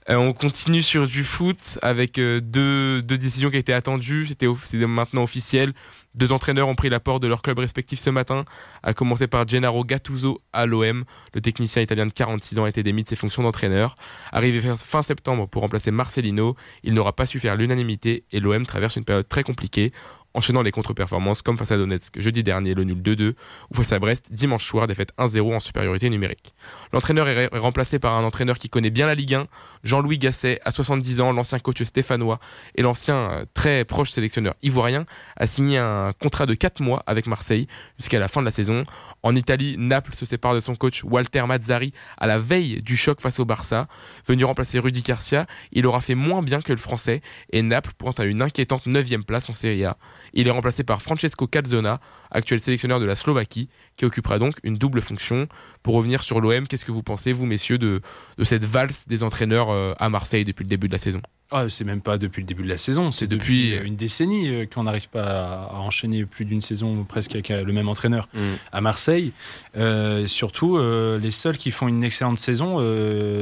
Euh, 0.09 0.15
on 0.15 0.33
continue 0.33 0.81
sur 0.81 1.07
du 1.07 1.23
foot 1.23 1.77
avec 1.81 2.17
euh, 2.17 2.41
deux, 2.41 3.01
deux, 3.03 3.17
décisions 3.17 3.49
qui 3.49 3.57
étaient 3.57 3.71
attendues. 3.71 4.25
C'était 4.25 4.47
maintenant 4.87 5.23
officiel. 5.23 5.73
Deux 6.15 6.33
entraîneurs 6.33 6.67
ont 6.67 6.75
pris 6.75 6.89
la 6.89 6.99
porte 6.99 7.21
de 7.21 7.27
leur 7.27 7.41
club 7.41 7.59
respectif 7.59 7.99
ce 7.99 8.09
matin, 8.09 8.43
à 8.83 8.93
commencer 8.93 9.27
par 9.27 9.47
Gennaro 9.47 9.85
Gattuso 9.85 10.41
à 10.51 10.65
l'OM. 10.65 11.05
Le 11.33 11.39
technicien 11.41 11.81
italien 11.81 12.07
de 12.07 12.11
46 12.11 12.59
ans 12.59 12.65
a 12.65 12.69
été 12.69 12.83
démis 12.83 13.03
de 13.03 13.07
ses 13.07 13.15
fonctions 13.15 13.43
d'entraîneur. 13.43 13.95
Arrivé 14.33 14.59
fin 14.75 15.03
septembre 15.03 15.47
pour 15.47 15.61
remplacer 15.61 15.91
Marcelino, 15.91 16.57
il 16.83 16.93
n'aura 16.93 17.13
pas 17.13 17.25
su 17.25 17.39
faire 17.39 17.55
l'unanimité 17.55 18.25
et 18.31 18.41
l'OM 18.41 18.65
traverse 18.65 18.97
une 18.97 19.05
période 19.05 19.29
très 19.29 19.43
compliquée 19.43 19.93
enchaînant 20.33 20.61
les 20.61 20.71
contre-performances 20.71 21.41
comme 21.41 21.57
face 21.57 21.71
à 21.71 21.77
Donetsk 21.77 22.19
jeudi 22.19 22.43
dernier, 22.43 22.73
le 22.73 22.83
nul 22.83 23.01
2-2, 23.01 23.33
ou 23.71 23.75
face 23.75 23.91
à 23.91 23.99
Brest 23.99 24.31
dimanche 24.31 24.65
soir, 24.65 24.87
défaite 24.87 25.11
1-0 25.17 25.55
en 25.55 25.59
supériorité 25.59 26.09
numérique. 26.09 26.53
L'entraîneur 26.93 27.27
est 27.27 27.49
remplacé 27.57 27.99
par 27.99 28.15
un 28.15 28.23
entraîneur 28.23 28.57
qui 28.57 28.69
connaît 28.69 28.89
bien 28.89 29.07
la 29.07 29.15
Ligue 29.15 29.35
1, 29.35 29.47
Jean-Louis 29.83 30.17
Gasset, 30.17 30.59
à 30.63 30.71
70 30.71 31.21
ans, 31.21 31.31
l'ancien 31.31 31.59
coach 31.59 31.83
stéphanois 31.83 32.39
et 32.75 32.81
l'ancien 32.81 33.15
euh, 33.15 33.45
très 33.53 33.85
proche 33.85 34.11
sélectionneur 34.11 34.55
ivoirien, 34.61 35.05
a 35.37 35.47
signé 35.47 35.77
un 35.77 36.13
contrat 36.13 36.45
de 36.45 36.53
4 36.53 36.81
mois 36.81 37.03
avec 37.07 37.27
Marseille 37.27 37.67
jusqu'à 37.97 38.19
la 38.19 38.27
fin 38.27 38.41
de 38.41 38.45
la 38.45 38.51
saison. 38.51 38.83
En 39.23 39.35
Italie, 39.35 39.75
Naples 39.77 40.15
se 40.15 40.25
sépare 40.25 40.55
de 40.55 40.59
son 40.59 40.75
coach 40.75 41.03
Walter 41.03 41.45
Mazzari 41.45 41.93
à 42.17 42.27
la 42.27 42.39
veille 42.39 42.81
du 42.81 42.95
choc 42.95 43.21
face 43.21 43.39
au 43.39 43.45
Barça. 43.45 43.87
Venu 44.27 44.45
remplacer 44.45 44.79
Rudy 44.79 45.01
Garcia, 45.01 45.45
il 45.71 45.85
aura 45.85 46.01
fait 46.01 46.15
moins 46.15 46.41
bien 46.41 46.61
que 46.61 46.71
le 46.71 46.79
français 46.79 47.21
et 47.51 47.61
Naples 47.61 47.93
pointe 47.97 48.19
à 48.19 48.25
une 48.25 48.41
inquiétante 48.41 48.85
9 48.85 49.05
place 49.25 49.49
en 49.49 49.53
Serie 49.53 49.85
A. 49.85 49.97
Il 50.33 50.47
est 50.47 50.51
remplacé 50.51 50.83
par 50.83 51.01
Francesco 51.01 51.47
Cazzona, 51.47 51.99
actuel 52.31 52.59
sélectionneur 52.59 52.99
de 52.99 53.05
la 53.05 53.15
Slovaquie, 53.15 53.69
qui 53.97 54.05
occupera 54.05 54.39
donc 54.39 54.55
une 54.63 54.77
double 54.77 55.01
fonction. 55.01 55.47
Pour 55.83 55.95
revenir 55.95 56.23
sur 56.23 56.41
l'OM, 56.41 56.67
qu'est-ce 56.67 56.85
que 56.85 56.91
vous 56.91 57.03
pensez, 57.03 57.33
vous 57.33 57.45
messieurs, 57.45 57.77
de, 57.77 58.01
cette 58.43 58.65
valse 58.65 59.07
des 59.07 59.23
entraîneurs 59.23 59.69
euh, 59.69 59.93
à 59.99 60.09
Marseille 60.09 60.45
depuis 60.45 60.63
le 60.63 60.69
début 60.69 60.87
de 60.87 60.93
la 60.93 60.99
saison? 60.99 61.21
Ah, 61.53 61.65
c'est 61.67 61.83
même 61.83 61.99
pas 61.99 62.17
depuis 62.17 62.41
le 62.41 62.47
début 62.47 62.63
de 62.63 62.69
la 62.69 62.77
saison, 62.77 63.11
c'est 63.11 63.27
depuis, 63.27 63.75
une 63.75 63.97
décennie 63.97 64.47
euh, 64.47 64.65
qu'on 64.65 64.83
n'arrive 64.83 65.09
pas 65.09 65.67
à, 65.69 65.79
enchaîner 65.79 66.23
plus 66.23 66.45
d'une 66.45 66.61
saison 66.61 67.03
presque 67.03 67.33
avec 67.33 67.51
euh, 67.51 67.65
le 67.65 67.73
même 67.73 67.89
entraîneur 67.89 68.29
mm. 68.33 68.39
à 68.71 68.79
Marseille. 68.79 69.33
Euh, 69.75 70.27
surtout, 70.27 70.79
les 70.79 71.31
seuls 71.31 71.57
qui 71.57 71.71
font 71.71 71.89
une 71.89 72.05
excellente 72.05 72.39
saison 72.39 72.79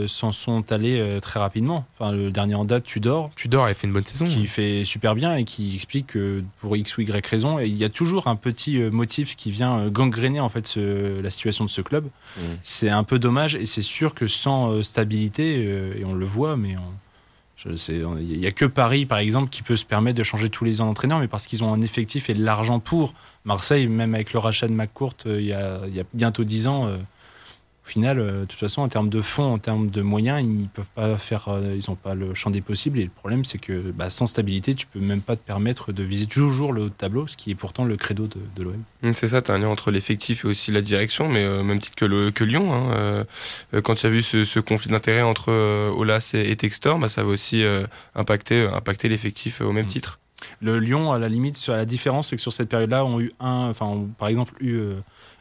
s'en 0.08 0.32
sont 0.32 0.72
allés 0.72 1.20
très 1.22 1.40
rapidement. 1.40 1.86
Enfin, 1.98 2.12
le 2.12 2.32
dernier 2.32 2.56
en 2.56 2.66
date, 2.66 2.84
Tudor. 2.84 3.30
Tudor 3.36 3.66
a 3.66 3.74
fait 3.74 3.86
une 3.86 3.94
bonne 3.94 4.06
saison. 4.06 4.26
Qui 4.26 4.48
fait 4.48 4.86
super 4.86 5.14
bien 5.14 5.36
et 5.36 5.44
qui 5.44 5.76
explique 5.76 6.08
que 6.08 6.44
pour 6.62 6.76
X 6.76 6.98
ou 6.98 7.02
Y 7.02 7.26
raison, 7.26 7.60
il 7.60 7.76
y 7.76 7.84
a 7.84 7.90
toujours 7.90 8.28
un 8.28 8.36
petit 8.36 8.79
motif 8.80 9.36
qui 9.36 9.52
vient 9.52 9.90
gangréner 9.90 10.40
en 10.40 10.50
fait 10.50 10.76
la 10.78 11.30
situation 11.30 11.66
de 11.66 11.70
ce 11.70 11.82
club. 11.82 12.06
Mm. 12.38 12.42
C'est 12.64 12.90
un 12.90 13.04
peu 13.04 13.20
dommage 13.20 13.56
et 13.56 13.66
c'est 13.66 13.82
sûr 13.82 14.14
que 14.14 14.28
sans 14.28 14.82
stabilité, 14.84 15.64
et 16.00 16.06
on 16.06 16.14
le 16.14 16.26
voit, 16.26 16.58
mais 16.58 16.76
on 16.78 16.94
il 17.66 18.40
n'y 18.40 18.48
a 18.48 18.52
que 18.52 18.66
Paris, 18.66 19.06
par 19.06 19.18
exemple, 19.18 19.50
qui 19.50 19.64
peut 19.64 19.76
se 19.76 19.86
permettre 19.86 20.18
de 20.18 20.24
changer 20.24 20.50
tous 20.50 20.64
les 20.64 20.82
ans 20.82 20.86
d'entraîneur, 20.86 21.20
mais 21.20 21.28
parce 21.28 21.46
qu'ils 21.48 21.64
ont 21.64 21.74
un 21.74 21.82
effectif 21.82 22.30
et 22.30 22.34
de 22.34 22.44
l'argent 22.44 22.80
pour. 22.80 23.14
Marseille, 23.46 23.88
même 23.88 24.16
avec 24.16 24.34
le 24.34 24.40
rachat 24.40 24.68
de 24.68 24.74
McCourt 24.74 25.16
euh, 25.26 25.40
il, 25.40 25.48
y 25.48 25.54
a, 25.54 25.82
il 25.88 25.96
y 25.96 26.00
a 26.00 26.04
bientôt 26.14 26.44
10 26.44 26.68
ans, 26.68 26.90
euh, 27.90 27.92
final, 27.92 28.20
euh, 28.20 28.42
de 28.42 28.46
toute 28.46 28.60
façon, 28.60 28.82
en 28.82 28.88
termes 28.88 29.10
de 29.10 29.22
fonds, 29.22 29.54
en 29.54 29.58
termes 29.58 29.90
de 29.90 30.02
moyens, 30.02 30.44
ils 30.44 30.68
peuvent 30.70 30.90
pas 30.96 31.18
faire, 31.18 31.50
euh, 31.50 31.76
ils 31.76 31.90
n'ont 31.90 31.96
pas 31.96 32.14
le 32.14 32.34
champ 32.34 32.50
des 32.50 32.62
possibles. 32.62 33.00
Et 33.00 33.04
le 33.04 33.10
problème, 33.10 33.46
c'est 33.46 33.58
que 33.58 33.92
bah, 33.92 34.10
sans 34.10 34.28
stabilité, 34.28 34.74
tu 34.76 34.86
peux 34.86 35.00
même 35.00 35.22
pas 35.22 35.36
te 35.36 35.42
permettre 35.42 35.92
de 35.92 36.04
viser 36.04 36.28
toujours 36.28 36.72
le 36.72 36.90
tableau, 36.90 37.28
ce 37.28 37.36
qui 37.36 37.52
est 37.52 37.56
pourtant 37.56 37.86
le 37.86 37.98
credo 37.98 38.28
de, 38.28 38.64
l'OM. 38.64 38.84
Mmh, 39.02 39.14
c'est 39.14 39.30
ça, 39.30 39.42
tu 39.42 39.52
as 39.52 39.56
un 39.56 39.60
lien 39.60 39.70
entre 39.70 39.92
l'effectif 39.92 40.46
et 40.46 40.48
aussi 40.48 40.72
la 40.72 40.82
direction, 40.82 41.28
mais 41.28 41.44
euh, 41.44 41.64
même 41.64 41.80
titre 41.80 41.96
que, 41.96 42.06
le, 42.06 42.32
que 42.32 42.44
Lyon. 42.44 42.72
Hein, 42.72 43.26
quand 43.84 43.96
tu 43.96 44.06
as 44.06 44.10
vu 44.10 44.22
ce, 44.22 44.60
conflit 44.60 44.92
d'intérêt 44.92 45.22
entre 45.22 45.52
Olas 45.52 46.32
et, 46.34 46.56
Textor, 46.56 47.00
bah, 47.00 47.10
ça 47.10 47.24
va 47.24 47.30
aussi 47.30 47.64
impacter, 48.16 48.64
impacter 48.64 49.10
l'effectif 49.10 49.62
au 49.62 49.72
même 49.72 49.86
mmh. 49.86 49.90
titre. 49.90 50.20
Le 50.62 50.80
Lyon, 50.80 51.12
à 51.12 51.20
la 51.20 51.28
limite, 51.28 51.68
la 51.68 51.86
différence, 51.86 52.30
c'est 52.30 52.36
que 52.36 52.42
sur 52.42 52.54
cette 52.54 52.70
période-là, 52.70 53.06
on 53.06 53.18
a 53.18 53.22
eu 53.22 53.32
un, 53.40 53.70
enfin, 53.70 54.06
par 54.18 54.30
exemple, 54.30 54.54
eu 54.62 54.80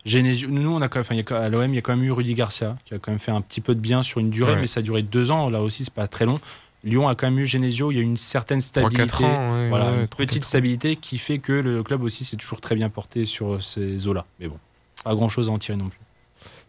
Genesio, 0.05 0.49
nous, 0.49 0.71
on 0.71 0.81
a 0.81 0.89
quand 0.89 1.03
même, 1.11 1.25
à 1.31 1.49
l'OM, 1.49 1.73
il 1.73 1.77
y 1.77 1.79
a 1.79 1.83
quand 1.83 1.95
même 1.95 2.05
eu 2.05 2.13
Rudy 2.13 2.35
Garcia, 2.35 2.77
qui 2.85 2.95
a 2.95 2.99
quand 2.99 3.11
même 3.11 3.19
fait 3.19 3.31
un 3.31 3.41
petit 3.41 3.61
peu 3.61 3.75
de 3.75 3.81
bien 3.81 4.03
sur 4.03 4.21
une 4.21 4.31
durée, 4.31 4.57
mais 4.57 4.67
ça 4.67 4.81
a 4.81 4.83
duré 4.83 5.03
deux 5.03 5.31
ans. 5.31 5.51
Là 5.51 5.63
aussi, 5.63 5.85
c'est 5.85 5.95
pas 5.95 6.09
très 6.09 6.27
long. 6.27 6.39
Lyon 6.85 7.09
a 7.09 7.17
quand 7.17 7.27
même 7.27 7.39
eu 7.39 7.47
Genesio, 7.47 7.91
il 7.91 7.97
y 7.97 7.99
a 7.99 8.03
une 8.03 8.17
certaine 8.17 8.61
stabilité, 8.61 9.25
voilà, 9.69 10.03
une 10.03 10.07
petite 10.07 10.45
stabilité 10.45 10.97
qui 10.97 11.19
fait 11.19 11.39
que 11.39 11.53
le 11.53 11.83
club 11.83 12.03
aussi 12.03 12.25
s'est 12.25 12.37
toujours 12.37 12.61
très 12.61 12.77
bien 12.77 12.89
porté 12.89 13.27
sur 13.27 13.63
ces 13.63 14.07
eaux-là. 14.07 14.25
Mais 14.39 14.47
bon, 14.47 14.59
pas 15.05 15.15
grand-chose 15.15 15.49
à 15.49 15.53
en 15.53 15.59
tirer 15.59 15.77
non 15.77 15.89
plus. 15.89 15.99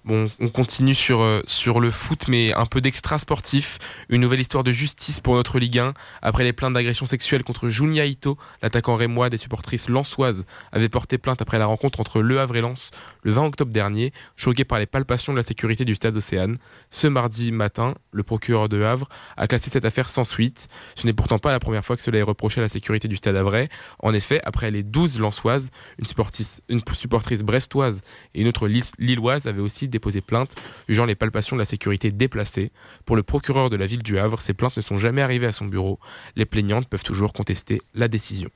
Bon, 0.06 0.32
on 0.40 0.48
continue 0.48 0.96
sur, 0.96 1.22
euh, 1.22 1.42
sur 1.46 1.80
le 1.80 1.92
foot, 1.92 2.28
mais 2.28 2.54
un 2.54 2.66
peu 2.66 2.80
d'extra 2.80 3.20
sportif. 3.20 3.80
Une 4.08 4.22
nouvelle 4.22 4.40
histoire 4.40 4.64
de 4.64 4.72
justice 4.72 5.20
pour 5.20 5.36
notre 5.36 5.60
Ligue 5.60 5.80
1. 5.80 5.94
Après 6.22 6.46
les 6.46 6.54
plaintes 6.54 6.74
d'agression 6.74 7.06
sexuelle 7.06 7.44
contre 7.44 7.68
Junia 7.68 8.06
Ito, 8.06 8.38
l'attaquant 8.62 8.96
rémois 8.96 9.30
des 9.30 9.38
supportrices 9.38 9.90
lançoises 9.90 10.46
avait 10.72 10.88
porté 10.88 11.18
plainte 11.18 11.42
après 11.42 11.60
la 11.60 11.66
rencontre 11.66 12.00
entre 12.00 12.22
Le 12.22 12.40
Havre 12.40 12.56
et 12.56 12.62
Lens 12.62 12.92
le 13.24 13.32
20 13.32 13.48
octobre 13.48 13.72
dernier, 13.72 14.14
choqué 14.38 14.64
par 14.64 14.80
les 14.80 14.86
palpations 14.86 15.34
de 15.34 15.38
la 15.38 15.44
sécurité 15.44 15.84
du 15.84 15.96
stade 15.96 16.16
Océane. 16.16 16.58
Ce 16.90 17.08
mardi 17.08 17.52
matin, 17.52 17.94
le 18.12 18.24
procureur 18.24 18.70
de 18.70 18.82
Havre 18.82 19.10
a 19.36 19.48
classé 19.48 19.70
cette 19.70 19.84
affaire 19.86 20.08
sans 20.08 20.24
suite. 20.24 20.70
Ce 20.96 21.06
n'est 21.06 21.14
pourtant 21.14 21.40
pas 21.40 21.52
la 21.52 21.60
première 21.60 21.84
fois 21.84 21.98
que 21.98 22.02
cela 22.02 22.20
est 22.20 22.24
reproché 22.24 22.62
à 22.62 22.64
la 22.64 22.70
sécurité 22.70 23.10
du 23.10 23.18
stade 23.18 23.36
Havrais. 23.36 23.68
En 24.00 24.14
effet, 24.14 24.40
après 24.46 24.72
les 24.72 24.84
12 24.84 25.20
lançoises, 25.20 25.72
une 25.98 26.06
supportrice, 26.06 26.62
une 26.70 26.82
supportrice 26.94 27.44
brestoise 27.44 28.02
et 28.34 28.42
une 28.42 28.48
autre 28.48 28.70
lilloise 28.98 29.46
avaient 29.46 29.62
aussi 29.62 29.89
déposé 29.90 30.22
plainte, 30.22 30.56
jugeant 30.88 31.06
les 31.06 31.16
palpations 31.16 31.56
de 31.56 31.62
la 31.62 31.66
sécurité 31.66 32.12
déplacées. 32.12 32.72
Pour 33.06 33.16
le 33.16 33.24
procureur 33.24 33.70
de 33.70 33.76
la 33.76 33.86
ville 33.86 34.04
du 34.04 34.18
Havre, 34.18 34.42
ces 34.42 34.54
plaintes 34.54 34.78
ne 34.78 34.82
sont 34.82 34.98
jamais 34.98 35.22
arrivées 35.22 35.48
à 35.48 35.52
son 35.52 35.66
bureau. 35.66 36.00
Les 36.36 36.46
plaignantes 36.46 36.88
peuvent 36.88 37.04
toujours 37.04 37.34
contester 37.34 37.82
la 37.94 38.08
décision. 38.08 38.50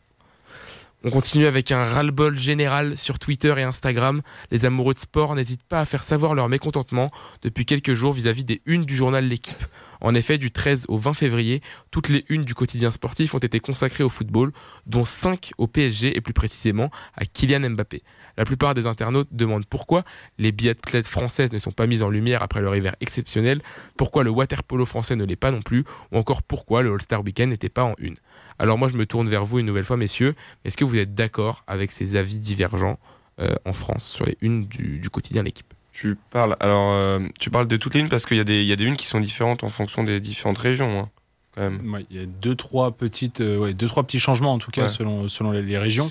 On 1.06 1.10
continue 1.10 1.48
avec 1.48 1.74
un 1.74 1.84
ras-le-bol 1.84 2.38
général 2.38 2.96
sur 2.96 3.19
Twitter 3.19 3.54
et 3.58 3.63
Instagram. 3.63 4.22
Les 4.52 4.65
amoureux 4.65 4.93
de 4.93 5.00
sport 5.00 5.36
n'hésitent 5.36 5.63
pas 5.63 5.82
à 5.82 5.86
faire 5.86 6.02
savoir 6.02 6.34
leur 6.34 6.48
mécontentement 6.48 7.12
depuis 7.41 7.65
quelques 7.65 7.93
jours 7.93 8.13
vis-à-vis 8.13 8.46
des 8.46 8.62
unes 8.65 8.86
du 8.86 8.96
journal 8.96 9.28
L'équipe. 9.28 9.65
En 10.04 10.13
effet, 10.16 10.38
du 10.38 10.52
13 10.52 10.86
au 10.89 10.98
20 10.98 11.13
février, 11.13 11.62
toutes 11.89 12.10
les 12.10 12.26
unes 12.30 12.44
du 12.44 12.54
quotidien 12.54 12.92
sportif 12.92 13.34
ont 13.34 13.39
été 13.39 13.60
consacrées 13.60 14.04
au 14.04 14.10
football, 14.10 14.52
dont 14.86 15.06
5 15.06 15.54
au 15.58 15.66
PSG 15.68 16.16
et 16.16 16.22
plus 16.22 16.34
précisément 16.34 16.92
à 17.16 17.26
Kylian 17.26 17.70
Mbappé. 17.72 18.04
La 18.36 18.46
plupart 18.46 18.74
des 18.74 18.86
internautes 18.86 19.30
demandent 19.32 19.66
pourquoi 19.66 20.04
les 20.38 20.52
biathlètes 20.52 21.08
françaises 21.08 21.54
ne 21.54 21.60
sont 21.60 21.72
pas 21.72 21.88
mises 21.88 22.04
en 22.04 22.10
lumière 22.10 22.44
après 22.44 22.62
leur 22.62 22.76
hiver 22.76 22.96
exceptionnel, 23.00 23.62
pourquoi 23.96 24.24
le 24.24 24.30
water 24.30 24.63
polo 24.63 24.86
français 24.86 25.16
ne 25.16 25.24
l'est 25.24 25.36
pas 25.36 25.52
non 25.52 25.62
plus, 25.62 25.86
ou 26.12 26.18
encore 26.18 26.44
pourquoi 26.44 26.84
le 26.84 26.92
All-Star 26.92 27.24
Weekend 27.24 27.52
n'était 27.52 27.70
pas 27.70 27.84
en 27.84 27.96
une. 27.98 28.16
Alors 28.60 28.78
moi 28.78 28.89
je 28.89 28.96
me 28.96 29.06
tourne 29.06 29.30
vers 29.30 29.46
vous 29.46 29.60
une 29.60 29.66
nouvelle 29.66 29.86
fois 29.86 29.98
messieurs, 29.98 30.36
est-ce 30.66 30.76
que 30.76 30.84
vous 30.84 30.98
êtes 30.98 31.16
d'accord 31.16 31.63
avec 31.66 31.92
ces 31.92 32.18
avis 32.18 32.39
divergents 32.39 33.00
euh, 33.39 33.56
en 33.66 33.74
France 33.74 34.08
sur 34.08 34.26
les 34.26 34.38
unes 34.42 34.66
du, 34.66 35.10
quotidien 35.10 35.44
l'équipe? 35.44 35.74
Tu 35.94 36.18
parles 36.32 36.58
alors 36.60 36.92
euh, 36.92 37.20
tu 37.40 37.50
parles 37.50 37.68
de 37.68 37.78
toutes 37.78 37.94
les 37.94 38.02
unes 38.02 38.10
parce 38.10 38.26
qu'il 38.26 38.38
y 38.38 38.42
a 38.42 38.44
des 38.44 38.62
il 38.62 38.68
y 38.68 38.74
a 38.74 38.76
des 38.76 38.84
unes 38.84 38.98
qui 38.98 39.08
sont 39.08 39.20
différentes 39.20 39.64
en 39.64 39.70
fonction 39.70 40.04
des 40.04 40.20
différentes 40.20 40.58
régions 40.58 41.00
hein, 41.00 41.10
quand 41.56 41.62
même. 41.62 42.04
il 42.10 42.18
y 42.18 42.24
a 42.24 42.26
deux 42.26 42.56
trois 42.56 42.92
petites 42.92 43.42
euh, 43.42 43.74
deux 43.74 43.88
trois 43.88 44.04
petits 44.04 44.20
changements 44.20 44.54
en 44.54 44.58
tout 44.58 44.72
cas 44.72 44.88
selon 44.88 45.30
selon 45.30 45.52
les 45.52 45.78
régions 45.78 46.10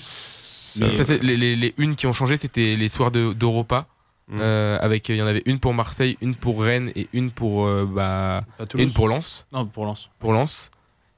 les, 0.76 1.74
unes 1.78 1.94
qui 1.96 2.06
ont 2.06 2.12
changé, 2.12 2.36
c'était 2.36 2.76
les 2.76 2.88
soirs 2.88 3.10
d'Europa. 3.10 3.86
Mm. 4.28 4.38
Euh, 4.40 4.78
avec 4.80 5.08
il 5.08 5.16
y 5.16 5.22
en 5.22 5.26
avait 5.26 5.42
une 5.46 5.58
pour 5.58 5.74
Marseille, 5.74 6.16
une 6.20 6.36
pour 6.36 6.62
Rennes 6.62 6.92
et 6.94 7.08
une 7.12 7.32
pour 7.32 7.66
euh, 7.66 7.84
bah, 7.84 8.44
une 8.74 8.92
pour 8.92 9.08
Lens. 9.08 9.46
Non, 9.52 9.66
pour 9.66 9.84
Lens. 9.84 10.10
Pour 10.20 10.32
Lens. 10.32 10.70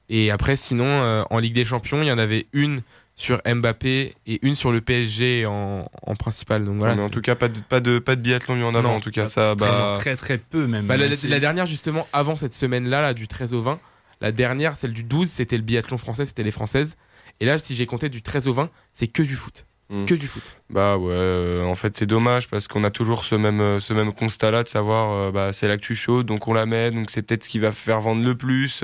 Et 0.09 0.31
après, 0.31 0.55
sinon, 0.55 0.85
euh, 0.85 1.23
en 1.29 1.39
Ligue 1.39 1.53
des 1.53 1.65
Champions, 1.65 2.01
il 2.01 2.07
y 2.07 2.11
en 2.11 2.17
avait 2.17 2.47
une 2.51 2.81
sur 3.15 3.41
Mbappé 3.45 4.13
et 4.27 4.39
une 4.45 4.55
sur 4.55 4.71
le 4.71 4.81
PSG 4.81 5.45
en, 5.45 5.87
principal. 6.19 6.65
Donc 6.65 6.77
voilà. 6.77 6.95
mais 6.95 7.01
en 7.01 7.09
tout 7.09 7.21
cas, 7.21 7.35
pas 7.35 7.47
de, 7.47 7.59
pas 7.59 7.79
de, 7.79 7.99
pas 7.99 8.15
de 8.15 8.21
biathlon 8.21 8.55
mis 8.55 8.63
en 8.63 8.75
avant. 8.75 8.95
en 8.95 8.99
tout 8.99 9.11
cas, 9.11 9.27
ça. 9.27 9.55
Bah... 9.55 9.95
Très, 9.97 10.15
très 10.15 10.37
peu 10.37 10.67
même. 10.67 10.85
Bah, 10.85 10.97
la, 10.97 11.39
dernière, 11.39 11.65
justement, 11.65 12.07
avant 12.13 12.35
cette 12.35 12.53
semaine-là, 12.53 13.01
là, 13.01 13.13
du 13.13 13.27
13 13.27 13.53
au 13.53 13.61
20, 13.61 13.79
la 14.21 14.31
dernière, 14.31 14.77
celle 14.77 14.93
du 14.93 15.03
12, 15.03 15.29
c'était 15.29 15.57
le 15.57 15.63
biathlon 15.63 15.97
français, 15.97 16.25
c'était 16.25 16.43
les 16.43 16.51
Françaises. 16.51 16.97
Et 17.39 17.45
là, 17.45 17.57
si 17.57 17.75
j'ai 17.75 17.85
compté 17.85 18.09
du 18.09 18.21
13 18.21 18.47
au 18.47 18.53
20, 18.53 18.69
c'est 18.93 19.07
que 19.07 19.23
du 19.23 19.35
foot. 19.35 19.65
Mm. 19.89 20.05
Que 20.05 20.15
du 20.15 20.25
foot. 20.25 20.41
Bah 20.71 20.97
ouais, 20.97 21.13
euh, 21.13 21.63
en 21.63 21.75
fait 21.75 21.95
c'est 21.95 22.07
dommage 22.07 22.49
parce 22.49 22.67
qu'on 22.67 22.83
a 22.83 22.89
toujours 22.89 23.23
ce 23.23 23.35
même, 23.35 23.61
euh, 23.61 23.79
ce 23.79 23.93
même 23.93 24.13
constat 24.13 24.49
là 24.49 24.63
de 24.63 24.67
savoir 24.67 25.11
euh, 25.11 25.31
bah, 25.31 25.53
c'est 25.53 25.67
l'actu 25.67 25.93
chaude 25.93 26.25
donc 26.25 26.47
on 26.47 26.53
la 26.53 26.65
met, 26.65 26.89
donc 26.89 27.11
c'est 27.11 27.21
peut-être 27.21 27.43
ce 27.43 27.49
qui 27.49 27.59
va 27.59 27.71
faire 27.71 28.01
vendre 28.01 28.25
le 28.25 28.33
plus, 28.33 28.83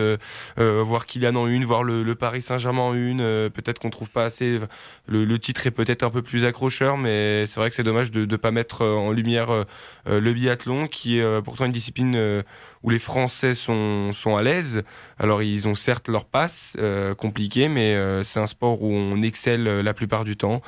voir 0.58 1.08
Kylian 1.08 1.36
en 1.36 1.48
une, 1.48 1.66
voir 1.66 1.84
le, 1.84 2.14
Paris 2.14 2.44
Saint-Germain 2.44 2.84
en 2.84 2.94
une, 2.94 3.50
peut-être 3.50 3.80
qu'on 3.80 3.90
trouve 3.90 4.12
pas 4.12 4.26
assez, 4.26 4.60
le, 5.08 5.40
titre 5.40 5.66
est 5.66 5.72
peut-être 5.72 6.04
un 6.04 6.12
peu 6.12 6.22
plus 6.22 6.46
accrocheur 6.46 6.98
mais 6.98 7.48
c'est 7.48 7.60
vrai 7.60 7.70
que 7.70 7.76
c'est 7.76 7.82
dommage 7.82 8.12
de 8.12 8.28
ne 8.28 8.36
pas 8.36 8.52
mettre 8.52 8.86
en 8.86 9.12
lumière 9.12 9.66
le 10.06 10.34
biathlon 10.34 10.86
qui 10.86 11.18
est 11.18 11.42
pourtant 11.42 11.66
une 11.66 11.72
discipline 11.72 12.44
où 12.84 12.90
les 12.90 13.00
Français 13.00 13.54
sont, 13.54 14.12
sont 14.12 14.36
à 14.36 14.44
l'aise. 14.44 14.84
Alors 15.20 15.44
ils 15.44 15.68
ont 15.68 15.76
certes 15.76 16.10
leur 16.10 16.26
passe 16.26 16.76
euh, 16.80 17.14
compliqué, 17.14 17.68
mais 17.68 17.96
euh, 17.96 18.24
c'est 18.24 18.40
un 18.40 18.48
sport 18.48 18.82
où 18.82 18.92
on 18.92 19.22
excelle 19.22 19.68
euh, 19.68 19.84
la 19.84 19.94
plupart 19.94 20.24
du 20.24 20.36
temps. 20.36 20.62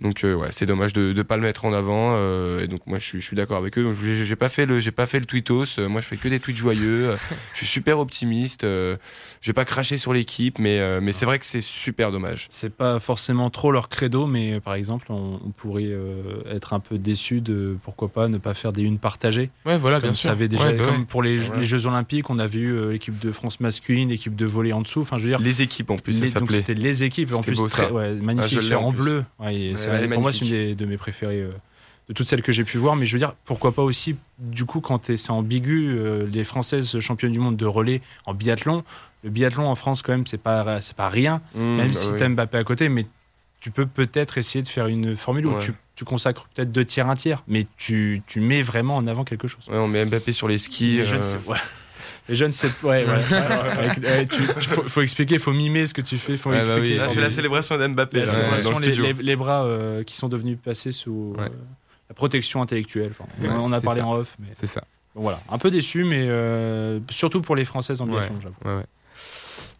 Donc 0.00 0.20
ouais, 0.22 0.48
c'est 0.52 0.66
dommage 0.66 0.92
de 0.92 1.12
ne 1.12 1.22
pas 1.22 1.36
le 1.36 1.42
mettre 1.42 1.64
en 1.64 1.72
avant. 1.72 2.16
et 2.60 2.68
donc 2.68 2.86
moi 2.86 2.98
je 2.98 3.06
suis, 3.06 3.20
je 3.20 3.26
suis 3.26 3.36
d'accord 3.36 3.56
avec 3.56 3.78
eux. 3.78 3.92
J'ai 3.92 4.36
pas 4.36 4.48
fait 4.48 4.66
le 4.66 4.80
j'ai 4.80 4.90
pas 4.90 5.06
fait 5.06 5.18
le 5.18 5.26
tweetos. 5.26 5.78
moi 5.88 6.00
je 6.00 6.06
fais 6.06 6.16
que 6.16 6.28
des 6.28 6.38
tweets 6.38 6.56
joyeux. 6.56 7.16
je 7.52 7.58
suis 7.58 7.66
super 7.66 7.98
optimiste. 7.98 8.62
je 8.62 8.96
vais 9.46 9.52
pas 9.52 9.64
cracher 9.64 9.96
sur 9.96 10.12
l'équipe, 10.12 10.58
mais 10.58 11.00
mais 11.00 11.12
c'est 11.12 11.24
vrai 11.24 11.38
que 11.38 11.46
c'est 11.46 11.62
super 11.62 12.12
dommage. 12.12 12.46
C'est 12.50 12.74
pas 12.74 13.00
forcément 13.00 13.50
trop 13.50 13.72
leur 13.72 13.88
credo, 13.88 14.26
mais 14.26 14.60
par 14.60 14.74
exemple 14.74 15.06
on, 15.10 15.38
pourrait 15.56 15.90
être 16.50 16.74
un 16.74 16.80
peu 16.80 16.98
déçu 16.98 17.40
de 17.40 17.76
pourquoi 17.82 18.08
pas 18.08 18.28
ne 18.28 18.38
pas 18.38 18.54
faire 18.54 18.72
des 18.72 18.82
unes 18.82 18.98
partagées. 18.98 19.50
Ouais 19.64 19.78
voilà 19.78 20.00
bien 20.00 20.12
sûr. 20.12 20.36
déjà 20.36 20.72
bah 20.72 20.84
comme 20.84 21.06
pour 21.06 21.22
les 21.22 21.38
les 21.56 21.64
Jeux 21.64 21.86
Olympiques, 21.86 22.30
on 22.30 22.38
a 22.38 22.46
vu 22.46 22.72
euh, 22.72 22.92
l'équipe 22.92 23.18
de 23.18 23.32
France 23.32 23.60
masculine, 23.60 24.08
l'équipe 24.08 24.34
de 24.34 24.46
volley 24.46 24.72
en 24.72 24.82
dessous. 24.82 25.00
Enfin, 25.00 25.18
je 25.18 25.24
veux 25.24 25.30
dire. 25.30 25.38
Les 25.38 25.62
équipes 25.62 25.90
en 25.90 25.98
plus, 25.98 26.34
donc 26.34 26.52
c'était 26.52 26.74
les 26.74 27.04
équipes 27.04 27.32
en 27.32 27.42
plus, 27.42 27.62
très, 27.66 27.90
ouais, 27.90 28.14
magnifique, 28.14 28.72
en, 28.72 28.92
bleu. 28.92 29.24
pour 29.38 30.20
moi, 30.20 30.32
c'est 30.32 30.46
une 30.46 30.74
de 30.74 30.86
mes 30.86 30.96
préférées. 30.96 31.42
Euh, 31.42 31.50
de 32.08 32.12
toutes 32.14 32.28
celles 32.28 32.42
que 32.42 32.52
j'ai 32.52 32.62
pu 32.64 32.78
voir, 32.78 32.94
mais 32.94 33.04
je 33.04 33.12
veux 33.12 33.18
dire, 33.18 33.34
pourquoi 33.44 33.72
pas 33.72 33.82
aussi, 33.82 34.14
du 34.38 34.64
coup, 34.64 34.80
quand 34.80 35.16
c'est 35.16 35.30
ambigu, 35.30 35.88
euh, 35.88 36.24
les 36.32 36.44
Françaises 36.44 37.00
championnes 37.00 37.32
du 37.32 37.40
monde 37.40 37.56
de 37.56 37.66
relais 37.66 38.00
en 38.26 38.34
biathlon, 38.34 38.84
le 39.24 39.30
biathlon 39.30 39.66
en 39.66 39.74
France, 39.74 40.02
quand 40.02 40.12
même, 40.12 40.26
c'est 40.26 40.40
pas, 40.40 40.78
pas 40.96 41.08
rien, 41.08 41.40
mmh, 41.54 41.60
même 41.60 41.88
bah 41.88 41.94
si 41.94 42.14
tu 42.14 42.22
as 42.22 42.28
Mbappé 42.28 42.58
à 42.58 42.64
côté, 42.64 42.88
mais 42.88 43.06
tu 43.60 43.70
peux 43.70 43.86
peut-être 43.86 44.38
essayer 44.38 44.62
de 44.62 44.68
faire 44.68 44.86
une 44.86 45.16
formule 45.16 45.46
où 45.46 45.58
tu, 45.58 45.72
tu 45.94 46.04
consacres 46.04 46.48
peut-être 46.54 46.70
deux 46.70 46.84
tiers, 46.84 47.08
un 47.08 47.14
tiers, 47.14 47.42
mais 47.48 47.66
tu, 47.76 48.22
tu, 48.26 48.40
mets 48.40 48.62
vraiment 48.62 48.96
en 48.96 49.06
avant 49.06 49.24
quelque 49.24 49.48
chose. 49.48 49.66
Ouais, 49.68 49.76
on 49.76 49.88
met 49.88 50.04
Mbappé 50.04 50.32
sur 50.32 50.46
les 50.46 50.58
skis. 50.58 50.98
Les 50.98 51.06
jeunes, 51.06 51.22
euh. 51.24 51.50
ouais. 51.50 51.58
Les 52.28 52.34
jeunes, 52.34 52.52
c'est. 52.52 52.70
Ouais, 52.82 53.04
ouais. 53.06 54.26
faut, 54.60 54.88
faut, 54.88 55.00
expliquer, 55.00 55.38
faut 55.38 55.52
mimer 55.52 55.86
ce 55.86 55.94
que 55.94 56.02
tu 56.02 56.18
fais. 56.18 56.36
Faut 56.36 56.50
bah 56.50 56.58
expliquer. 56.58 56.96
Là, 56.98 57.06
tu 57.06 57.14
fais 57.14 57.20
la 57.20 57.30
célébration 57.30 57.78
d'Mbappé. 57.78 58.20
La 58.20 58.28
célébration, 58.28 58.78
les, 58.78 59.12
les, 59.12 59.36
bras 59.36 59.64
euh, 59.64 60.02
qui 60.02 60.16
sont 60.16 60.28
devenus 60.28 60.58
passés 60.62 60.92
sous 60.92 61.34
euh, 61.38 61.48
la 62.08 62.14
protection 62.14 62.62
intellectuelle. 62.62 63.10
Enfin, 63.10 63.26
on 63.58 63.72
a 63.72 63.80
parlé 63.80 64.02
en 64.02 64.14
off. 64.14 64.36
Mais... 64.38 64.48
C'est 64.56 64.66
ça. 64.66 64.84
voilà, 65.14 65.40
un 65.48 65.58
peu 65.58 65.70
déçu, 65.70 66.04
mais 66.04 66.28
surtout 67.10 67.40
pour 67.40 67.56
les 67.56 67.64
Françaises 67.64 68.00
en 68.02 68.06
biathlon, 68.06 68.40
j'avoue. 68.40 68.82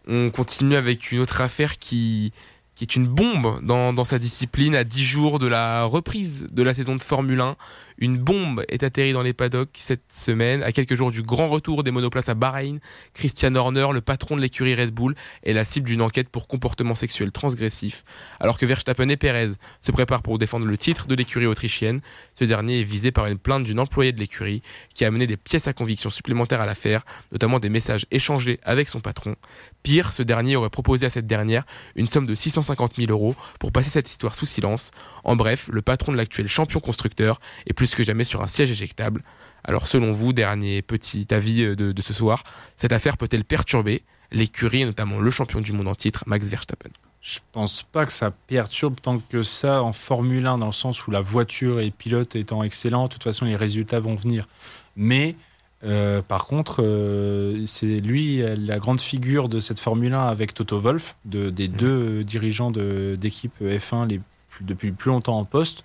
On 0.09 0.29
continue 0.31 0.77
avec 0.77 1.11
une 1.11 1.19
autre 1.19 1.41
affaire 1.41 1.77
qui, 1.77 2.31
qui 2.77 2.83
est 2.83 2.95
une 2.95 3.07
bombe 3.07 3.59
dans, 3.63 4.05
sa 4.05 4.19
discipline 4.19 4.75
à 4.75 4.83
10 4.83 5.03
jours 5.03 5.39
de 5.39 5.47
la 5.47 5.85
reprise 5.85 6.45
de 6.51 6.61
la 6.61 6.75
saison 6.75 6.95
de 6.95 7.01
Formule 7.01 7.41
1. 7.41 7.55
Une 7.99 8.17
bombe 8.17 8.63
est 8.67 8.83
atterrie 8.83 9.13
dans 9.13 9.23
les 9.23 9.33
paddocks 9.33 9.71
cette 9.73 10.11
semaine, 10.11 10.61
à 10.61 10.71
quelques 10.71 10.93
jours 10.93 11.11
du 11.11 11.23
grand 11.23 11.49
retour 11.49 11.83
des 11.83 11.89
monoplaces 11.89 12.29
à 12.29 12.35
Bahreïn. 12.35 12.79
Christian 13.15 13.55
Horner, 13.55 13.87
le 13.91 14.01
patron 14.01 14.35
de 14.35 14.41
l'écurie 14.41 14.75
Red 14.75 14.91
Bull, 14.91 15.15
est 15.43 15.53
la 15.53 15.65
cible 15.65 15.87
d'une 15.87 16.03
enquête 16.03 16.29
pour 16.29 16.47
comportement 16.47 16.93
sexuel 16.93 17.31
transgressif. 17.31 18.03
Alors 18.39 18.59
que 18.59 18.67
Verstappen 18.67 19.09
et 19.09 19.17
Perez 19.17 19.53
se 19.81 19.91
préparent 19.91 20.21
pour 20.21 20.37
défendre 20.37 20.67
le 20.67 20.77
titre 20.77 21.07
de 21.07 21.15
l'écurie 21.15 21.47
autrichienne, 21.47 22.01
ce 22.35 22.43
dernier 22.43 22.81
est 22.81 22.83
visé 22.83 23.11
par 23.11 23.25
une 23.25 23.39
plainte 23.39 23.63
d'une 23.63 23.79
employée 23.79 24.11
de 24.11 24.19
l'écurie 24.19 24.61
qui 24.93 25.03
a 25.03 25.07
amené 25.07 25.25
des 25.25 25.37
pièces 25.37 25.67
à 25.67 25.73
conviction 25.73 26.11
supplémentaires 26.11 26.61
à 26.61 26.67
l'affaire, 26.67 27.03
notamment 27.31 27.59
des 27.59 27.69
messages 27.69 28.05
échangés 28.11 28.59
avec 28.63 28.89
son 28.89 28.99
patron. 28.99 29.35
Pire, 29.81 30.13
ce 30.13 30.21
dernier 30.21 30.55
aurait 30.55 30.69
proposé 30.69 31.07
à 31.07 31.09
cette 31.09 31.25
dernière 31.25 31.65
une 31.95 32.07
somme 32.07 32.27
de 32.27 32.35
650 32.35 32.97
000 32.97 33.11
euros 33.11 33.35
pour 33.59 33.71
passer 33.71 33.89
cette 33.89 34.09
histoire 34.09 34.35
sous 34.35 34.45
silence. 34.45 34.91
En 35.27 35.35
bref, 35.35 35.69
le 35.71 35.81
patron 35.81 36.13
de 36.13 36.17
l'actuel 36.17 36.47
champion 36.47 36.79
constructeur 36.79 37.41
est 37.67 37.73
plus 37.73 37.93
que 37.93 38.03
jamais 38.03 38.23
sur 38.23 38.41
un 38.41 38.47
siège 38.47 38.71
éjectable. 38.71 39.23
Alors 39.65 39.85
selon 39.85 40.11
vous, 40.11 40.31
dernier 40.31 40.81
petit 40.81 41.27
avis 41.31 41.63
euh, 41.63 41.75
de, 41.75 42.01
ce 42.01 42.13
soir, 42.13 42.43
cette 42.77 42.93
affaire 42.93 43.17
peut-elle 43.17 43.43
perturber 43.43 44.03
l'écurie 44.31 44.83
et 44.83 44.85
notamment 44.85 45.19
le 45.19 45.29
champion 45.29 45.59
du 45.59 45.73
monde 45.73 45.89
en 45.89 45.95
titre, 45.95 46.23
Max 46.27 46.47
Verstappen? 46.47 46.89
Je 47.19 47.39
pense 47.51 47.83
pas 47.83 48.05
que 48.05 48.13
ça 48.13 48.31
perturbe 48.31 49.01
tant 49.01 49.19
que 49.19 49.43
ça 49.43 49.83
en 49.83 49.91
Formule 49.91 50.47
1, 50.47 50.59
dans 50.59 50.67
le 50.67 50.71
sens 50.71 51.05
où 51.05 51.11
la 51.11 51.19
voiture 51.19 51.81
et 51.81 51.85
le 51.85 51.91
pilote 51.91 52.37
étant 52.37 52.63
excellents, 52.63 53.07
de 53.07 53.13
toute 53.13 53.23
façon, 53.25 53.43
les 53.43 53.57
résultats 53.57 53.99
vont 53.99 54.15
venir. 54.15 54.47
Mais 54.95 55.35
euh, 55.83 56.21
par 56.21 56.45
contre, 56.45 56.81
euh, 56.81 57.65
c'est 57.65 57.97
lui 57.97 58.41
la 58.55 58.79
grande 58.79 59.01
figure 59.01 59.49
de 59.49 59.59
cette 59.59 59.79
Formule 59.79 60.13
1 60.13 60.25
avec 60.25 60.53
Toto 60.53 60.79
Wolff, 60.79 61.17
de, 61.25 61.49
des 61.49 61.67
deux 61.67 62.23
dirigeants 62.23 62.71
d'équipe 62.71 63.61
F1 63.61 64.07
les 64.07 64.21
depuis 64.63 64.91
plus 64.91 65.09
longtemps 65.09 65.39
en 65.39 65.45
poste 65.45 65.83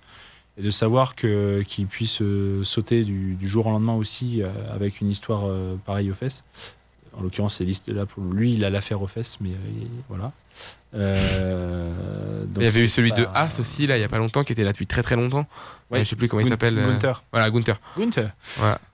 et 0.57 0.61
de 0.61 0.71
savoir 0.71 1.15
que 1.15 1.63
qu'il 1.67 1.87
puisse 1.87 2.21
euh, 2.21 2.63
sauter 2.63 3.03
du, 3.03 3.37
jour 3.47 3.67
au 3.67 3.71
lendemain 3.71 3.95
aussi 3.95 4.41
euh, 4.41 4.47
avec 4.73 5.01
une 5.01 5.09
histoire 5.09 5.43
euh, 5.45 5.75
pareille 5.83 6.11
aux 6.11 6.15
fesses. 6.15 6.43
En 7.15 7.21
l'occurrence, 7.21 7.57
c'est 7.57 7.91
là 7.91 8.05
pour 8.07 8.23
lui, 8.23 8.53
il 8.53 8.65
a 8.65 8.71
l'affaire 8.71 9.01
aux 9.01 9.07
fesses, 9.07 9.37
mais 9.39 9.51
voilà. 10.09 10.31
il 10.95 12.63
y 12.63 12.65
avait 12.65 12.83
eu 12.83 12.87
celui 12.87 13.11
de 13.11 13.27
Haas 13.35 13.57
aussi 13.59 13.85
là, 13.85 13.97
il 13.97 14.01
y 14.01 14.03
a 14.03 14.09
pas 14.09 14.17
longtemps, 14.17 14.43
qui 14.43 14.51
était 14.51 14.63
là 14.63 14.71
depuis 14.71 14.87
très 14.87 15.03
très 15.03 15.15
longtemps. 15.15 15.45
Ouais, 15.91 16.03
je 16.03 16.09
sais 16.09 16.15
plus 16.15 16.27
comment 16.27 16.41
il 16.41 16.47
s'appelle. 16.47 16.75
Gunther. 16.75 17.23
Voilà, 17.31 17.51
Gunther. 17.51 17.79
Gunther. 17.99 18.31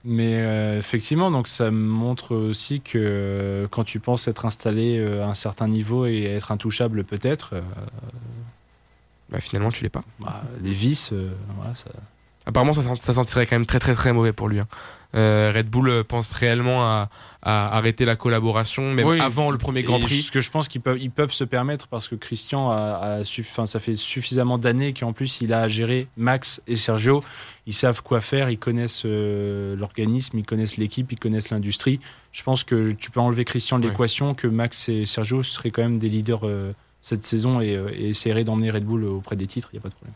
Mais 0.04 0.76
effectivement, 0.76 1.30
donc 1.30 1.48
ça 1.48 1.70
montre 1.70 2.36
aussi 2.36 2.82
que 2.82 3.66
quand 3.70 3.84
tu 3.84 4.00
penses 4.00 4.28
être 4.28 4.44
installé 4.44 5.02
à 5.02 5.28
un 5.28 5.34
certain 5.34 5.66
niveau 5.66 6.04
et 6.04 6.24
être 6.24 6.52
intouchable 6.52 7.04
peut-être, 7.04 7.54
bah, 9.30 9.40
finalement, 9.40 9.70
tu 9.70 9.84
l'es 9.84 9.90
pas. 9.90 10.04
Bah, 10.18 10.42
les 10.62 10.72
vis, 10.72 11.10
euh, 11.12 11.30
ça... 11.74 11.90
Apparemment, 12.46 12.72
ça, 12.72 12.82
ça, 12.98 13.14
sentirait 13.14 13.46
quand 13.46 13.56
même 13.56 13.66
très 13.66 13.78
très 13.78 13.94
très 13.94 14.12
mauvais 14.12 14.32
pour 14.32 14.48
lui. 14.48 14.60
Hein. 14.60 14.66
Euh, 15.14 15.52
Red 15.54 15.68
Bull 15.68 16.04
pense 16.04 16.32
réellement 16.32 16.84
à, 16.84 17.08
arrêter 17.42 18.04
la 18.04 18.16
collaboration, 18.16 18.92
même 18.92 19.20
avant 19.20 19.50
le 19.50 19.58
premier 19.58 19.82
Grand 19.82 19.98
Prix. 19.98 20.22
Ce 20.22 20.30
que 20.30 20.40
je 20.40 20.50
pense 20.50 20.68
qu'ils 20.68 20.82
peuvent, 20.82 20.98
ils 21.00 21.10
peuvent 21.10 21.32
se 21.32 21.44
permettre 21.44 21.88
parce 21.88 22.06
que 22.06 22.14
Christian 22.14 22.70
a, 22.70 23.22
a 23.22 23.66
ça 23.66 23.80
fait 23.80 23.96
suffisamment 23.96 24.58
d'années 24.58 24.92
qu'en 24.92 25.12
plus 25.12 25.40
il 25.40 25.52
a 25.52 25.66
géré 25.66 26.06
Max 26.16 26.62
et 26.66 26.76
Sergio. 26.76 27.24
Ils 27.66 27.74
savent 27.74 28.02
quoi 28.02 28.20
faire, 28.20 28.50
ils 28.50 28.58
connaissent 28.58 29.02
euh, 29.04 29.74
l'organisme, 29.74 30.38
ils 30.38 30.46
connaissent 30.46 30.76
l'équipe, 30.76 31.10
ils 31.12 31.18
connaissent 31.18 31.50
l'industrie. 31.50 31.98
Je 32.32 32.42
pense 32.42 32.62
que 32.62 32.92
tu 32.92 33.10
peux 33.10 33.20
enlever 33.20 33.44
Christian 33.44 33.78
de 33.78 33.88
l'équation, 33.88 34.34
que 34.34 34.46
Max 34.46 34.88
et 34.88 35.06
Sergio 35.06 35.42
seraient 35.42 35.70
quand 35.70 35.82
même 35.82 35.98
des 35.98 36.08
leaders 36.08 36.44
cette 37.02 37.26
saison 37.26 37.60
et, 37.60 37.76
euh, 37.76 37.90
et 37.92 38.10
essaierait 38.10 38.44
d'emmener 38.44 38.70
Red 38.70 38.84
Bull 38.84 39.04
auprès 39.04 39.36
des 39.36 39.46
titres, 39.46 39.68
il 39.72 39.76
n'y 39.76 39.80
a 39.80 39.82
pas 39.82 39.88
de 39.88 39.94
problème. 39.94 40.14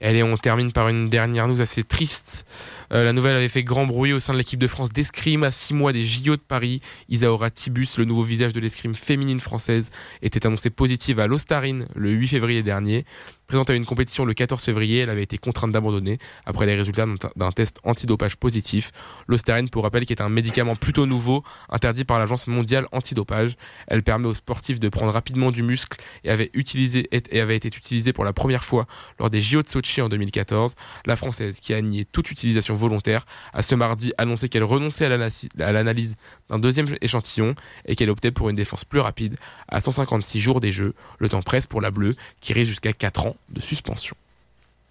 Allez, 0.00 0.22
on 0.22 0.36
termine 0.36 0.72
par 0.72 0.88
une 0.88 1.08
dernière 1.08 1.48
news 1.48 1.60
assez 1.60 1.82
triste. 1.82 2.46
Euh, 2.94 3.02
la 3.02 3.12
nouvelle 3.12 3.36
avait 3.36 3.48
fait 3.48 3.64
grand 3.64 3.86
bruit 3.86 4.12
au 4.12 4.20
sein 4.20 4.32
de 4.32 4.38
l'équipe 4.38 4.60
de 4.60 4.68
France 4.68 4.92
d'escrime 4.92 5.42
à 5.42 5.50
six 5.50 5.74
mois 5.74 5.92
des 5.92 6.04
JO 6.04 6.36
de 6.36 6.40
Paris. 6.40 6.80
Isaora 7.08 7.50
Tibus, 7.50 7.98
le 7.98 8.04
nouveau 8.04 8.22
visage 8.22 8.52
de 8.52 8.60
l'escrime 8.60 8.94
féminine 8.94 9.40
française, 9.40 9.90
était 10.22 10.46
annoncée 10.46 10.70
positive 10.70 11.18
à 11.18 11.26
l'Ostarine 11.26 11.86
le 11.96 12.10
8 12.10 12.28
février 12.28 12.62
dernier. 12.62 13.04
Présente 13.46 13.68
à 13.68 13.74
une 13.74 13.84
compétition 13.84 14.24
le 14.24 14.32
14 14.32 14.62
février, 14.64 15.00
elle 15.00 15.10
avait 15.10 15.22
été 15.22 15.36
contrainte 15.36 15.70
d'abandonner 15.70 16.18
après 16.46 16.64
les 16.64 16.74
résultats 16.74 17.04
d'un 17.36 17.52
test 17.52 17.78
antidopage 17.84 18.36
positif. 18.36 18.90
L'ostarine, 19.28 19.68
pour 19.68 19.82
rappel, 19.82 20.06
qui 20.06 20.14
est 20.14 20.22
un 20.22 20.30
médicament 20.30 20.76
plutôt 20.76 21.04
nouveau, 21.04 21.44
interdit 21.68 22.04
par 22.04 22.18
l'Agence 22.18 22.46
mondiale 22.46 22.86
antidopage. 22.90 23.56
Elle 23.86 24.02
permet 24.02 24.28
aux 24.28 24.34
sportifs 24.34 24.80
de 24.80 24.88
prendre 24.88 25.12
rapidement 25.12 25.50
du 25.50 25.62
muscle 25.62 25.98
et 26.24 26.30
avait, 26.30 26.50
et 26.54 27.40
avait 27.40 27.56
été 27.56 27.68
utilisée 27.68 28.14
pour 28.14 28.24
la 28.24 28.32
première 28.32 28.64
fois 28.64 28.86
lors 29.18 29.28
des 29.28 29.42
JO 29.42 29.62
de 29.62 29.68
Sochi 29.68 30.00
en 30.00 30.08
2014. 30.08 30.74
La 31.04 31.16
Française, 31.16 31.60
qui 31.60 31.74
a 31.74 31.82
nié 31.82 32.06
toute 32.06 32.30
utilisation 32.30 32.74
volontaire, 32.88 33.26
a 33.52 33.62
ce 33.62 33.74
mardi 33.74 34.12
annoncé 34.18 34.48
qu'elle 34.48 34.64
renonçait 34.64 35.06
à 35.06 35.72
l'analyse 35.72 36.16
d'un 36.50 36.58
deuxième 36.58 36.86
échantillon 37.00 37.54
et 37.86 37.96
qu'elle 37.96 38.10
optait 38.10 38.30
pour 38.30 38.48
une 38.50 38.56
défense 38.56 38.84
plus 38.84 39.00
rapide 39.00 39.36
à 39.68 39.80
156 39.80 40.40
jours 40.40 40.60
des 40.60 40.72
Jeux, 40.72 40.94
le 41.18 41.28
temps 41.28 41.42
presse 41.42 41.66
pour 41.66 41.80
la 41.80 41.90
bleue, 41.90 42.16
qui 42.40 42.52
risque 42.52 42.70
jusqu'à 42.70 42.92
4 42.92 43.26
ans 43.26 43.36
de 43.50 43.60
suspension. 43.60 44.16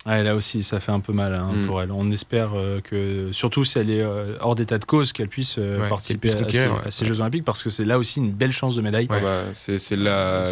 là 0.06 0.36
aussi, 0.36 0.63
ça 0.63 0.79
fait 0.79 0.91
un 0.91 0.99
peu 0.99 1.13
mal 1.13 1.34
hein, 1.34 1.51
mm. 1.53 1.65
pour 1.65 1.82
elle. 1.82 1.91
On 1.91 2.10
espère 2.10 2.51
euh, 2.56 2.82
que, 2.82 3.29
surtout 3.32 3.65
si 3.65 3.79
elle 3.79 3.89
est 3.89 4.01
euh, 4.01 4.38
hors 4.39 4.56
d'état 4.56 4.77
de 4.77 4.86
cause, 4.86 5.13
qu'elle 5.13 5.29
puisse 5.29 5.56
euh, 5.58 5.88
participer 5.89 6.32
à, 6.32 6.91
ces, 6.91 7.06
Jeux 7.06 7.21
Olympiques 7.21 7.45
parce 7.45 7.63
que 7.63 7.69
c'est 7.69 7.86
là 7.86 7.97
aussi 7.99 8.19
une 8.19 8.32
belle 8.32 8.51
chance 8.51 8.75
de 8.75 8.82
médaille. 8.82 9.08
Bah, 9.08 9.19
c'est 9.53 9.77
la, 9.95 10.43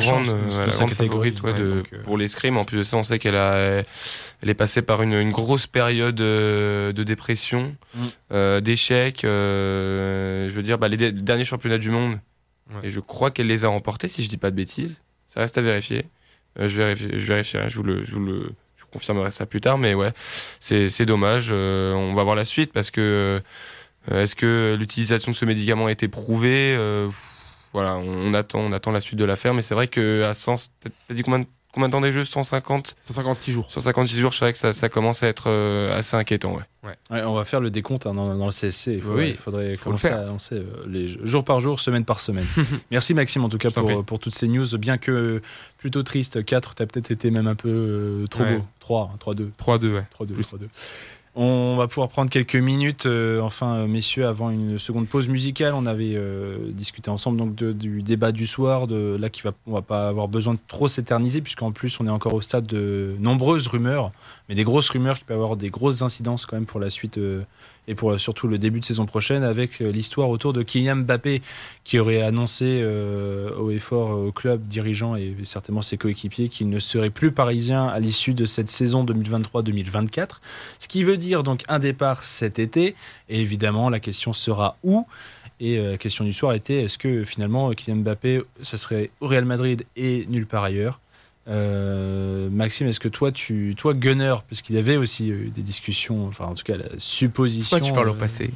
grande, 0.00 0.26
favorite 0.90 1.40
pour 2.04 2.18
l'escrime. 2.18 2.56
En 2.56 2.64
plus 2.64 2.78
de 2.78 2.82
ça, 2.82 2.96
on 2.96 3.04
sait 3.04 3.18
qu'elle 3.18 3.36
a, 3.36 3.82
elle 4.42 4.50
est 4.50 4.54
passée 4.54 4.82
par 4.82 5.02
une, 5.02 5.30
grosse 5.30 5.66
période 5.66 6.16
de 6.16 7.02
dépression, 7.04 7.76
mm. 7.94 8.60
d'échecs. 8.60 9.20
je 9.22 10.50
veux 10.50 10.62
dire, 10.62 10.78
bah, 10.78 10.88
les 10.88 11.12
derniers 11.12 11.44
championnats 11.44 11.78
du 11.78 11.90
monde, 11.90 12.18
et 12.82 12.90
je 12.90 13.00
crois 13.00 13.30
qu'elle 13.30 13.46
les 13.46 13.64
a 13.64 13.68
remportés, 13.68 14.08
si 14.08 14.22
je 14.22 14.28
dis 14.28 14.36
pas 14.36 14.50
de 14.50 14.56
bêtises. 14.56 15.02
Ça 15.28 15.40
reste 15.40 15.58
à 15.58 15.62
vérifier. 15.62 16.06
Euh, 16.58 16.68
je 16.68 16.76
vérifie, 16.76 17.08
je 17.12 17.26
vérifierai, 17.26 17.70
je 17.70 17.76
vous 17.76 17.82
le, 17.82 18.04
je 18.04 18.14
vous 18.14 18.24
le, 18.24 18.52
je 18.76 18.84
confirmerai 18.92 19.30
ça 19.30 19.46
plus 19.46 19.60
tard, 19.60 19.78
mais 19.78 19.94
ouais, 19.94 20.12
c'est 20.60 21.06
dommage. 21.06 21.48
Euh, 21.50 21.92
on 21.94 22.14
va 22.14 22.24
voir 22.24 22.36
la 22.36 22.44
suite 22.44 22.72
parce 22.72 22.90
que 22.90 23.40
euh, 24.10 24.22
est-ce 24.22 24.34
que 24.34 24.76
l'utilisation 24.78 25.32
de 25.32 25.36
ce 25.36 25.44
médicament 25.44 25.86
a 25.86 25.92
été 25.92 26.08
prouvée 26.08 26.76
Voilà, 27.72 27.98
on, 27.98 28.34
attend, 28.34 28.60
on 28.60 28.72
attend 28.72 28.90
la 28.90 29.00
suite 29.00 29.18
de 29.18 29.24
l'affaire, 29.24 29.54
mais 29.54 29.62
c'est 29.62 29.74
vrai 29.74 29.86
que 29.86 30.24
à 30.24 30.34
100, 30.34 30.70
t'as 30.80 31.14
dit 31.14 31.22
combien 31.22 31.40
de 31.40 31.46
Combien 31.72 31.88
de 31.88 31.92
temps 31.92 32.00
des 32.00 32.10
jeux? 32.10 32.24
150 32.24 32.96
156 33.00 33.52
jours. 33.52 33.70
156 33.70 34.18
jours, 34.18 34.32
je 34.32 34.40
vrai 34.40 34.52
que 34.52 34.58
ça, 34.58 34.72
ça 34.72 34.88
commence 34.88 35.22
à 35.22 35.28
être 35.28 35.44
euh, 35.48 35.96
assez 35.96 36.16
inquiétant. 36.16 36.56
Ouais. 36.56 36.94
Ouais. 37.10 37.22
on 37.22 37.34
va 37.34 37.44
faire 37.44 37.60
le 37.60 37.70
décompte 37.70 38.06
hein, 38.06 38.14
dans, 38.14 38.46
le 38.46 38.50
CSC. 38.50 38.94
Il 38.94 39.02
faudrait, 39.02 39.24
oui, 39.24 39.30
il 39.30 39.36
faudrait 39.36 39.76
commencer 39.76 40.08
à 40.08 40.24
lancer 40.24 40.56
euh, 40.56 40.64
les 40.88 41.06
jours 41.06 41.44
par 41.44 41.60
jour, 41.60 41.78
semaine 41.78 42.04
par 42.04 42.18
semaine. 42.18 42.46
Merci 42.90 43.14
Maxime 43.14 43.44
en 43.44 43.48
tout 43.48 43.58
cas 43.58 43.70
pour, 43.70 44.04
pour, 44.04 44.18
toutes 44.18 44.34
ces 44.34 44.48
news. 44.48 44.66
Bien 44.78 44.98
que 44.98 45.42
plutôt 45.78 46.02
triste, 46.02 46.44
4, 46.44 46.74
tu 46.74 46.82
as 46.82 46.86
peut-être 46.86 47.10
été 47.10 47.30
même 47.30 47.46
un 47.46 47.54
peu 47.54 47.68
euh, 47.68 48.26
trop 48.26 48.44
beau. 48.44 48.64
3, 48.80 49.14
3-2. 49.24 49.50
3-2, 49.58 49.94
ouais. 49.94 50.04
3-2. 50.18 50.40
3-2. 50.40 50.58
On 51.36 51.76
va 51.76 51.86
pouvoir 51.86 52.08
prendre 52.08 52.28
quelques 52.28 52.56
minutes, 52.56 53.06
euh, 53.06 53.40
enfin, 53.40 53.74
euh, 53.74 53.86
messieurs, 53.86 54.26
avant 54.26 54.50
une 54.50 54.80
seconde 54.80 55.06
pause 55.06 55.28
musicale. 55.28 55.74
On 55.74 55.86
avait 55.86 56.14
euh, 56.16 56.72
discuté 56.72 57.08
ensemble 57.08 57.38
donc 57.38 57.54
du 57.54 58.02
débat 58.02 58.32
du 58.32 58.48
soir, 58.48 58.88
de 58.88 59.16
là 59.18 59.30
qui 59.30 59.42
va, 59.42 59.52
va 59.66 59.80
pas 59.80 60.08
avoir 60.08 60.26
besoin 60.26 60.54
de 60.54 60.60
trop 60.66 60.88
s'éterniser, 60.88 61.40
puisqu'en 61.40 61.70
plus 61.70 62.00
on 62.00 62.06
est 62.08 62.10
encore 62.10 62.34
au 62.34 62.40
stade 62.40 62.66
de 62.66 63.14
nombreuses 63.20 63.68
rumeurs, 63.68 64.10
mais 64.48 64.56
des 64.56 64.64
grosses 64.64 64.88
rumeurs 64.88 65.18
qui 65.18 65.24
peuvent 65.24 65.36
avoir 65.36 65.56
des 65.56 65.70
grosses 65.70 66.02
incidences 66.02 66.46
quand 66.46 66.56
même 66.56 66.66
pour 66.66 66.80
la 66.80 66.90
suite 66.90 67.20
et 67.90 67.96
pour 67.96 68.18
surtout 68.20 68.46
le 68.46 68.56
début 68.56 68.78
de 68.78 68.84
saison 68.84 69.04
prochaine 69.04 69.42
avec 69.42 69.80
euh, 69.82 69.90
l'histoire 69.90 70.30
autour 70.30 70.52
de 70.52 70.62
Kylian 70.62 70.96
Mbappé 70.98 71.42
qui 71.82 71.98
aurait 71.98 72.22
annoncé 72.22 72.80
euh, 72.82 73.50
au 73.56 73.70
effort 73.72 74.12
euh, 74.12 74.28
au 74.28 74.32
club 74.32 74.68
dirigeant 74.68 75.16
et 75.16 75.34
certainement 75.44 75.82
ses 75.82 75.96
coéquipiers 75.96 76.48
qu'il 76.48 76.70
ne 76.70 76.78
serait 76.78 77.10
plus 77.10 77.32
parisien 77.32 77.88
à 77.88 77.98
l'issue 77.98 78.32
de 78.32 78.44
cette 78.44 78.70
saison 78.70 79.04
2023-2024. 79.04 80.40
Ce 80.78 80.86
qui 80.86 81.02
veut 81.02 81.16
dire 81.16 81.42
donc 81.42 81.62
un 81.68 81.80
départ 81.80 82.22
cet 82.22 82.60
été 82.60 82.94
et 83.28 83.40
évidemment 83.40 83.90
la 83.90 83.98
question 83.98 84.32
sera 84.32 84.76
où 84.84 85.06
et 85.58 85.78
la 85.78 85.98
question 85.98 86.24
du 86.24 86.32
soir 86.32 86.52
était 86.54 86.84
est-ce 86.84 86.96
que 86.96 87.24
finalement 87.24 87.72
Kylian 87.72 87.96
Mbappé 87.96 88.42
ça 88.62 88.78
serait 88.78 89.10
au 89.20 89.26
Real 89.26 89.44
Madrid 89.44 89.84
et 89.96 90.26
nulle 90.30 90.46
part 90.46 90.62
ailleurs 90.62 91.00
euh, 91.48 92.48
Maxime, 92.50 92.86
est-ce 92.86 93.00
que 93.00 93.08
toi, 93.08 93.32
tu, 93.32 93.74
toi, 93.76 93.94
Gunner, 93.94 94.34
parce 94.48 94.62
qu'il 94.62 94.76
y 94.76 94.78
avait 94.78 94.96
aussi 94.96 95.28
eu 95.28 95.50
des 95.50 95.62
discussions, 95.62 96.26
enfin 96.26 96.44
en 96.46 96.54
tout 96.54 96.64
cas 96.64 96.76
la 96.76 96.86
supposition. 96.98 97.78
Toi, 97.78 97.86
tu 97.86 97.92
parles 97.92 98.10
au 98.10 98.14
euh, 98.14 98.18
passé. 98.18 98.50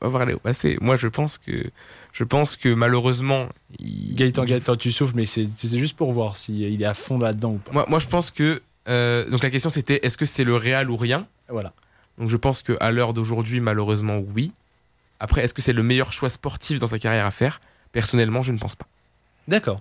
On 0.00 0.08
va 0.08 0.18
parler 0.18 0.34
au 0.34 0.38
passé. 0.38 0.78
Moi, 0.80 0.96
je 0.96 1.08
pense 1.08 1.38
que, 1.38 1.70
je 2.12 2.24
pense 2.24 2.56
que 2.56 2.72
malheureusement. 2.72 3.48
Il... 3.78 4.14
Gaëtan, 4.14 4.44
Gaëtan, 4.44 4.76
tu 4.76 4.90
souffles, 4.90 5.14
mais 5.14 5.26
c'est 5.26 5.48
juste 5.62 5.96
pour 5.96 6.12
voir 6.12 6.36
s'il 6.36 6.82
est 6.82 6.84
à 6.84 6.94
fond 6.94 7.18
là-dedans 7.18 7.52
ou 7.52 7.58
pas. 7.58 7.72
Moi, 7.72 7.86
moi, 7.88 7.98
je 7.98 8.08
pense 8.08 8.30
que. 8.30 8.62
Euh, 8.88 9.30
donc 9.30 9.44
la 9.44 9.50
question 9.50 9.70
c'était 9.70 10.00
est-ce 10.04 10.16
que 10.16 10.26
c'est 10.26 10.42
le 10.42 10.56
Real 10.56 10.90
ou 10.90 10.96
rien? 10.96 11.28
Voilà. 11.48 11.72
Donc 12.18 12.28
je 12.28 12.36
pense 12.36 12.62
qu'à 12.62 12.90
l'heure 12.90 13.12
d'aujourd'hui, 13.12 13.60
malheureusement, 13.60 14.20
oui. 14.34 14.52
Après, 15.20 15.42
est-ce 15.44 15.54
que 15.54 15.62
c'est 15.62 15.72
le 15.72 15.84
meilleur 15.84 16.12
choix 16.12 16.30
sportif 16.30 16.80
dans 16.80 16.88
sa 16.88 16.98
carrière 16.98 17.26
à 17.26 17.30
faire? 17.30 17.60
Personnellement, 17.92 18.42
je 18.42 18.50
ne 18.50 18.58
pense 18.58 18.74
pas. 18.74 18.86
D'accord. 19.46 19.80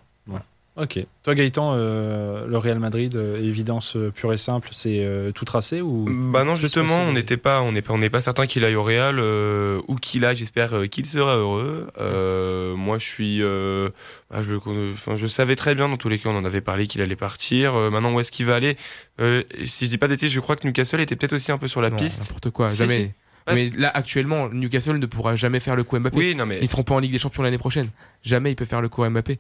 Ok. 0.78 1.04
Toi, 1.24 1.36
Gaëtan, 1.36 1.74
euh, 1.76 2.48
le 2.48 2.58
Real 2.58 2.80
Madrid, 2.80 3.14
euh, 3.16 3.44
évidence 3.44 3.98
euh, 3.98 4.10
pure 4.10 4.32
et 4.32 4.38
simple, 4.38 4.70
c'est 4.72 5.06
tout 5.36 5.44
tracé 5.44 5.82
ou 5.82 6.06
Bah 6.32 6.46
non, 6.46 6.56
justement, 6.56 6.96
on 6.96 7.12
n'était 7.12 7.38
pas, 7.38 7.62
on 7.62 7.74
n'est 7.74 7.82
pas, 7.82 7.94
on 7.94 7.98
n'est 7.98 8.10
pas 8.10 8.22
certain 8.22 8.46
qu'il 8.46 8.64
aille 8.64 8.76
au 8.76 8.84
Real 8.84 9.20
ou 9.20 9.96
qu'il 9.96 10.24
aille. 10.24 10.38
J'espère 10.38 10.90
qu'il 10.90 11.06
sera 11.06 11.38
heureux. 11.38 11.88
moi, 12.78 12.98
je 12.98 13.06
suis, 13.06 13.42
bah, 13.42 14.42
je, 14.42 14.56
je 15.16 15.28
savais 15.28 15.56
très 15.56 15.76
bien 15.76 15.90
dans 15.90 15.98
tous 15.98 16.10
les 16.10 16.20
cas, 16.20 16.30
on 16.30 16.38
en 16.38 16.46
avait 16.46 16.62
parlé 16.62 16.88
qu'il 16.88 17.02
allait 17.02 17.16
partir. 17.16 17.74
maintenant, 17.74 18.14
où 18.14 18.20
est-ce 18.20 18.32
qu'il 18.32 18.46
va 18.46 18.56
aller? 18.56 18.78
Si 19.66 19.86
je 19.86 19.90
dis 19.90 19.98
pas 19.98 20.08
d'été, 20.08 20.30
je 20.30 20.40
crois 20.40 20.56
que 20.56 20.66
Newcastle 20.66 21.02
était 21.02 21.16
peut-être 21.16 21.34
aussi 21.34 21.52
un 21.52 21.58
peu 21.58 21.68
sur 21.68 21.82
la 21.82 21.92
piste. 21.92 22.22
N'importe 22.22 22.50
quoi, 22.52 22.70
jamais. 22.70 23.14
Mais 23.54 23.70
là, 23.76 23.92
actuellement, 23.94 24.50
Newcastle 24.50 24.98
ne 24.98 25.06
pourra 25.06 25.36
jamais 25.36 25.60
faire 25.60 25.76
le 25.76 25.84
coup 25.84 25.98
Mbappé. 26.00 26.18
Oui, 26.18 26.36
non, 26.36 26.46
mais... 26.46 26.60
Ils 26.62 26.68
seront 26.70 26.84
pas 26.84 26.96
en 26.96 27.00
Ligue 27.00 27.12
des 27.12 27.20
Champions 27.20 27.44
l'année 27.44 27.58
prochaine. 27.58 27.90
Jamais 28.24 28.52
il 28.52 28.56
peut 28.56 28.66
faire 28.66 28.82
le 28.82 28.90
coup 28.90 29.04
Mbappé. 29.04 29.40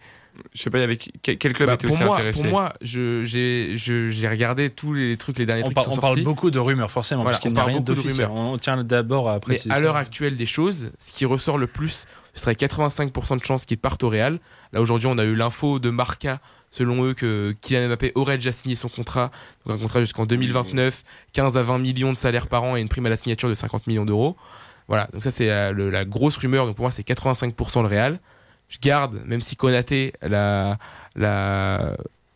Je 0.53 0.61
sais 0.61 0.69
pas, 0.69 0.77
il 0.77 0.81
y 0.81 0.83
avait 0.83 0.97
quel 0.97 1.53
club 1.53 1.67
bah, 1.67 1.73
était 1.75 1.87
aussi 1.87 2.03
moi, 2.03 2.15
intéressé 2.15 2.43
Pour 2.43 2.51
moi, 2.51 2.73
j'ai 2.81 4.27
regardé 4.29 4.69
tous 4.69 4.93
les 4.93 5.17
trucs, 5.17 5.39
les 5.39 5.45
derniers 5.45 5.63
on 5.63 5.65
trucs 5.65 5.77
qui 5.77 5.83
sont 5.83 5.97
On 5.97 6.01
parle 6.01 6.21
beaucoup 6.23 6.51
de 6.51 6.59
rumeurs, 6.59 6.91
forcément, 6.91 7.23
parce 7.23 7.39
qu'il 7.39 7.53
n'y 7.53 7.59
a 7.59 7.63
rien 7.63 7.79
d'officiel. 7.79 8.29
On 8.31 8.57
tient 8.57 8.83
d'abord 8.83 9.29
à 9.29 9.39
préciser. 9.39 9.69
Mais 9.69 9.75
à 9.75 9.79
l'heure 9.79 9.97
actuelle 9.97 10.35
des 10.35 10.45
choses, 10.45 10.91
ce 10.99 11.11
qui 11.11 11.25
ressort 11.25 11.57
le 11.57 11.67
plus, 11.67 12.05
ce 12.33 12.41
serait 12.41 12.53
85% 12.53 13.39
de 13.39 13.43
chances 13.43 13.65
qu'il 13.65 13.77
parte 13.77 14.03
au 14.03 14.09
Real. 14.09 14.39
Là, 14.73 14.81
aujourd'hui, 14.81 15.07
on 15.07 15.17
a 15.17 15.23
eu 15.23 15.35
l'info 15.35 15.79
de 15.79 15.89
Marca 15.89 16.39
selon 16.71 17.03
eux 17.03 17.13
que 17.13 17.53
Kylian 17.61 17.89
Mbappé 17.89 18.13
aurait 18.15 18.37
déjà 18.37 18.53
signé 18.53 18.75
son 18.75 18.87
contrat, 18.87 19.29
donc 19.65 19.77
un 19.77 19.81
contrat 19.81 19.99
jusqu'en 19.99 20.25
2029, 20.25 21.03
15 21.33 21.57
à 21.57 21.63
20 21.63 21.79
millions 21.79 22.13
de 22.13 22.17
salaires 22.17 22.47
par 22.47 22.63
an 22.63 22.77
et 22.77 22.81
une 22.81 22.87
prime 22.87 23.05
à 23.05 23.09
la 23.09 23.17
signature 23.17 23.49
de 23.49 23.55
50 23.55 23.87
millions 23.87 24.05
d'euros. 24.05 24.37
Voilà, 24.87 25.07
donc 25.13 25.23
ça 25.23 25.31
c'est 25.31 25.47
la, 25.47 26.05
grosse 26.05 26.37
rumeur, 26.37 26.65
donc 26.65 26.75
pour 26.75 26.83
moi 26.83 26.91
c'est 26.91 27.05
85% 27.05 27.81
le 27.81 27.87
Real. 27.87 28.19
Je 28.71 28.77
garde, 28.81 29.21
même 29.25 29.41
si 29.41 29.55
Konaté 29.55 30.13
l'a, 30.23 30.79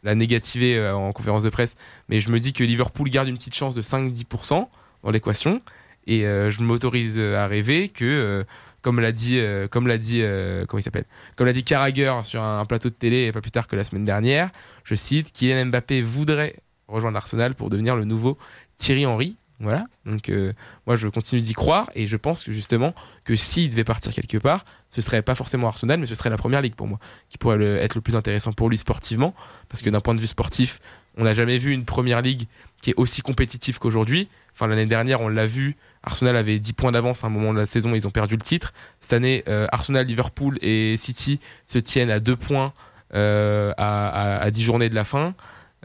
négativé 0.04 0.78
euh, 0.78 0.96
en 0.96 1.12
conférence 1.14 1.42
de 1.42 1.50
presse, 1.50 1.76
mais 2.10 2.20
je 2.20 2.30
me 2.30 2.40
dis 2.40 2.54
que 2.54 2.64
Liverpool 2.64 3.10
garde 3.10 3.28
une 3.28 3.38
petite 3.38 3.56
chance 3.56 3.74
de 3.74 3.82
5-10% 3.82 4.68
dans 5.04 5.12
l'équation, 5.12 5.62
et 6.06 6.28
euh, 6.28 6.52
je 6.52 6.62
m'autorise 6.62 7.18
à 7.18 7.48
rêver 7.48 7.90
que 7.90 8.06
euh, 8.06 8.44
comme 8.86 9.00
l'a 9.00 9.12
dit, 9.12 9.40
euh, 9.40 9.68
comme 9.68 9.88
l'a 9.88 9.98
dit, 9.98 10.20
euh, 10.22 10.64
comment 10.68 10.80
il 10.80 10.84
s'appelle, 10.84 11.06
comme 11.36 11.48
l'a 11.48 11.54
dit 11.54 11.64
Carragher 11.64 12.14
sur 12.24 12.44
un, 12.44 12.64
plateau 12.66 12.90
de 12.90 12.94
télé 12.94 13.32
pas 13.32 13.42
plus 13.42 13.50
tard 13.50 13.68
que 13.68 13.76
la 13.76 13.84
semaine 13.84 14.06
dernière. 14.06 14.52
Je 14.84 14.94
cite, 14.94 15.32
Kylian 15.32 15.66
Mbappé 15.66 16.04
voudrait 16.04 16.58
rejoindre 16.88 17.18
Arsenal 17.18 17.56
pour 17.56 17.72
devenir 17.72 17.96
le 17.96 18.06
nouveau 18.06 18.38
Thierry 18.78 19.08
Henry. 19.08 19.38
Voilà. 19.60 19.86
Donc 20.06 20.30
euh, 20.30 20.52
moi 20.86 20.98
je 20.98 21.08
continue 21.08 21.42
d'y 21.42 21.54
croire 21.54 21.90
et 21.96 22.08
je 22.08 22.18
pense 22.18 22.44
que 22.44 22.52
justement 22.52 22.94
que 23.24 23.36
s'il 23.36 23.70
devait 23.70 23.86
partir 23.86 24.14
quelque 24.14 24.38
part, 24.38 24.66
ce 24.90 25.02
serait 25.02 25.22
pas 25.22 25.36
forcément 25.36 25.68
Arsenal, 25.68 26.00
mais 26.00 26.06
ce 26.06 26.16
serait 26.16 26.30
la 26.30 26.38
première 26.38 26.62
ligue 26.62 26.76
pour 26.76 26.88
moi, 26.88 27.00
qui 27.30 27.38
pourrait 27.38 27.64
être 27.64 27.96
le 27.96 28.02
plus 28.02 28.16
intéressant 28.16 28.52
pour 28.52 28.70
lui 28.70 28.78
sportivement, 28.78 29.34
parce 29.70 29.82
que 29.82 29.90
d'un 29.90 30.02
point 30.02 30.14
de 30.14 30.20
vue 30.20 30.28
sportif, 30.28 30.82
on 31.18 31.24
n'a 31.24 31.34
jamais 31.34 31.58
vu 31.58 31.72
une 31.72 31.86
première 31.86 32.22
ligue 32.22 32.48
qui 32.82 32.90
est 32.90 32.96
aussi 32.98 33.22
compétitive 33.22 33.80
qu'aujourd'hui. 33.80 34.28
Enfin 34.54 34.68
l'année 34.68 34.86
dernière 34.86 35.22
on 35.22 35.30
l'a 35.30 35.48
vu 35.48 35.78
Arsenal 36.04 36.36
avait 36.36 36.60
10 36.60 36.74
points 36.74 36.92
d'avance 36.92 37.24
à 37.24 37.28
un 37.28 37.30
moment 37.30 37.54
de 37.54 37.58
la 37.58 37.66
saison, 37.66 37.96
ils 37.96 38.06
ont 38.06 38.12
perdu 38.12 38.36
le 38.36 38.42
titre. 38.42 38.74
Cette 39.00 39.14
année, 39.14 39.44
euh, 39.48 39.68
Arsenal, 39.72 40.06
Liverpool 40.06 40.60
et 40.62 40.98
City 40.98 41.40
se 41.66 41.80
tiennent 41.80 42.12
à 42.12 42.20
2 42.20 42.36
points 42.36 42.74
euh, 43.16 43.74
à, 43.78 44.48
10 44.52 44.62
journées 44.62 44.90
de 44.90 44.96
la 44.96 45.06
fin. 45.06 45.34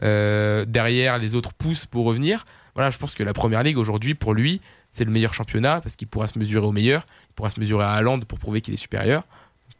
Derrière, 0.01 1.17
les 1.17 1.35
autres 1.35 1.53
poussent 1.53 1.85
pour 1.85 2.05
revenir. 2.05 2.45
Voilà, 2.75 2.89
je 2.89 2.97
pense 2.97 3.15
que 3.15 3.23
la 3.23 3.33
Première 3.33 3.63
Ligue 3.63 3.77
aujourd'hui, 3.77 4.15
pour 4.15 4.33
lui, 4.33 4.61
c'est 4.91 5.05
le 5.05 5.11
meilleur 5.11 5.33
championnat 5.33 5.81
parce 5.81 5.95
qu'il 5.95 6.07
pourra 6.07 6.27
se 6.27 6.37
mesurer 6.37 6.65
au 6.65 6.71
meilleur. 6.71 7.05
Il 7.29 7.33
pourra 7.33 7.49
se 7.49 7.59
mesurer 7.59 7.83
à 7.83 7.91
Haaland 7.91 8.19
pour 8.21 8.39
prouver 8.39 8.61
qu'il 8.61 8.73
est 8.73 8.77
supérieur. 8.77 9.23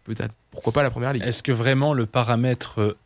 Peut-être, 0.04 0.34
pourquoi 0.52 0.74
pas 0.74 0.84
la 0.84 0.89
Première 0.89 1.14
Ligue 1.14 1.24
Est-ce 1.24 1.44
que 1.44 1.52
vraiment 1.52 1.94
le 1.94 2.06
paramètre 2.06 2.98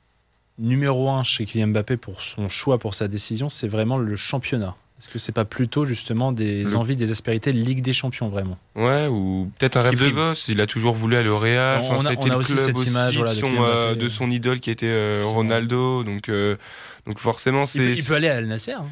numéro 0.57 1.09
1 1.09 1.23
chez 1.23 1.45
Kylian 1.45 1.67
Mbappé 1.67 1.97
pour 1.97 2.21
son 2.21 2.47
choix, 2.49 2.77
pour 2.77 2.93
sa 2.93 3.07
décision, 3.07 3.49
c'est 3.49 3.67
vraiment 3.67 3.97
le 3.97 4.15
championnat? 4.15 4.75
Est-ce 4.97 5.09
que 5.09 5.19
c'est 5.19 5.33
pas 5.33 5.43
plutôt 5.43 5.83
justement 5.83 6.31
des 6.31 6.77
envies, 6.77 6.95
des 6.95 7.11
aspérités 7.11 7.51
de 7.51 7.59
Ligue 7.59 7.81
des 7.81 7.91
Champions 7.91 8.29
vraiment? 8.29 8.57
Ouais, 8.75 9.07
ou 9.07 9.51
peut-être 9.59 9.75
un 9.75 9.81
rêve 9.81 9.99
de 9.99 10.09
gosse. 10.09 10.47
Il 10.47 10.61
a 10.61 10.67
toujours 10.67 10.95
voulu 10.95 11.17
aller 11.17 11.27
au 11.27 11.37
Real. 11.37 11.81
On, 11.81 12.05
a, 12.05 12.13
on 12.17 12.29
a 12.29 12.37
aussi 12.37 12.55
cette 12.55 12.81
image 12.85 13.17
de, 13.17 13.27
son, 13.27 13.55
euh, 13.59 13.93
de, 13.93 14.07
son, 14.07 14.31
idole 14.31 14.61
qui 14.61 14.71
était 14.71 14.85
euh, 14.87 15.21
Ronaldo. 15.25 16.05
Donc, 16.05 16.29
euh, 16.29 16.55
donc 17.05 17.19
forcément, 17.19 17.65
c'est. 17.65 17.91
Il, 17.91 18.05
peut 18.05 18.13
aller 18.13 18.29
à 18.29 18.37
Al 18.37 18.45
Nasser. 18.45 18.71
Hein. 18.71 18.85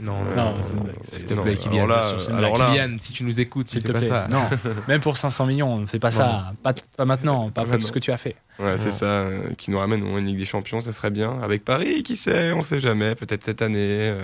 Non, 0.00 0.24
non, 0.36 0.56
c'est 0.60 0.74
une 0.74 0.80
blague. 0.80 0.96
S'il 1.02 1.24
te 1.24 1.40
plaît, 1.40 1.56
Kylian. 1.56 1.84
Alors 1.84 2.58
là, 2.58 2.66
Kylian, 2.66 2.96
si 2.98 3.12
tu 3.12 3.24
nous 3.24 3.40
écoutes, 3.40 3.68
s'il 3.68 3.82
te 3.82 3.92
plaît. 3.92 4.08
Pas 4.08 4.26
ça. 4.26 4.28
Non, 4.30 4.42
même 4.88 5.00
pour 5.00 5.16
500 5.16 5.46
millions, 5.46 5.72
on 5.72 5.78
ne 5.78 5.86
fait 5.86 5.98
pas 5.98 6.10
ça. 6.10 6.52
Pas, 6.62 6.74
pas 6.96 7.04
maintenant, 7.04 7.50
pas 7.50 7.62
après 7.62 7.78
tout 7.78 7.86
ce 7.86 7.92
que 7.92 7.98
tu 7.98 8.12
as 8.12 8.18
fait. 8.18 8.36
Ouais, 8.58 8.76
c'est 8.78 8.92
ça, 8.92 9.26
qui 9.58 9.70
nous 9.70 9.78
ramène 9.78 10.02
au 10.02 10.18
Ligue 10.18 10.38
des 10.38 10.44
Champions, 10.44 10.80
ça 10.80 10.92
serait 10.92 11.10
bien. 11.10 11.40
Avec 11.42 11.64
Paris, 11.64 12.02
qui 12.02 12.16
sait, 12.16 12.52
on 12.52 12.62
sait 12.62 12.80
jamais, 12.80 13.14
peut-être 13.14 13.42
cette 13.42 13.62
année 13.62 14.14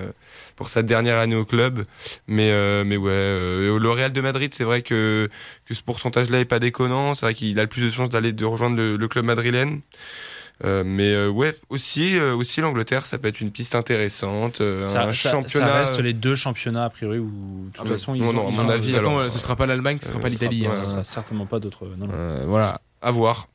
pour 0.61 0.69
sa 0.69 0.83
dernière 0.83 1.17
année 1.17 1.37
au 1.37 1.47
club. 1.47 1.87
Mais, 2.29 2.51
euh, 2.51 2.85
mais 2.85 2.99
ouais, 2.99 3.11
euh, 3.11 3.79
le 3.79 3.91
Real 3.91 4.13
de 4.13 4.21
Madrid, 4.21 4.53
c'est 4.53 4.65
vrai 4.65 4.83
que, 4.83 5.31
que 5.65 5.73
ce 5.73 5.83
pourcentage-là 5.83 6.41
est 6.41 6.45
pas 6.45 6.59
déconnant. 6.59 7.15
C'est 7.15 7.25
vrai 7.25 7.33
qu'il 7.33 7.59
a 7.59 7.63
le 7.63 7.69
plus 7.69 7.81
de 7.81 7.91
chances 7.91 8.11
d'aller 8.11 8.35
de 8.35 8.45
rejoindre 8.45 8.77
le, 8.77 9.09
club 9.09 9.25
madrilène. 9.25 9.81
Euh, 10.65 10.83
mais 10.85 11.27
ouais, 11.27 11.55
aussi, 11.71 12.19
aussi 12.19 12.61
l'Angleterre, 12.61 13.07
ça 13.07 13.19
peut 13.19 13.29
être 13.29 13.41
une 13.41 13.51
piste 13.51 13.75
intéressante. 13.75 14.63
Ça, 14.85 15.05
un 15.05 15.13
championnat... 15.13 15.67
ça, 15.67 15.75
reste 15.75 16.01
les 16.01 16.13
deux 16.13 16.35
championnats 16.35 16.85
a 16.85 16.91
priori 16.91 17.19
où 17.19 17.31
de 17.69 17.73
toute 17.73 17.87
ah, 17.87 17.91
façon, 17.91 18.15
ils 18.15 18.23
non, 18.23 18.49
à 18.49 18.51
mon 18.51 18.69
avis, 18.69 18.91
ce 18.91 19.39
sera 19.39 19.57
pas 19.57 19.67
l'Allemagne, 19.67 19.99
ce 20.01 20.09
sera 20.09 20.21
pas 20.21 20.29
l'Italie. 20.29 20.67
Hein. 20.67 20.85
Sera 20.85 21.05
certainement 21.05 21.47
pas 21.47 21.61
d'autres. 21.61 21.87
voilà, 22.47 22.81
à 23.01 23.11
voir. 23.11 23.49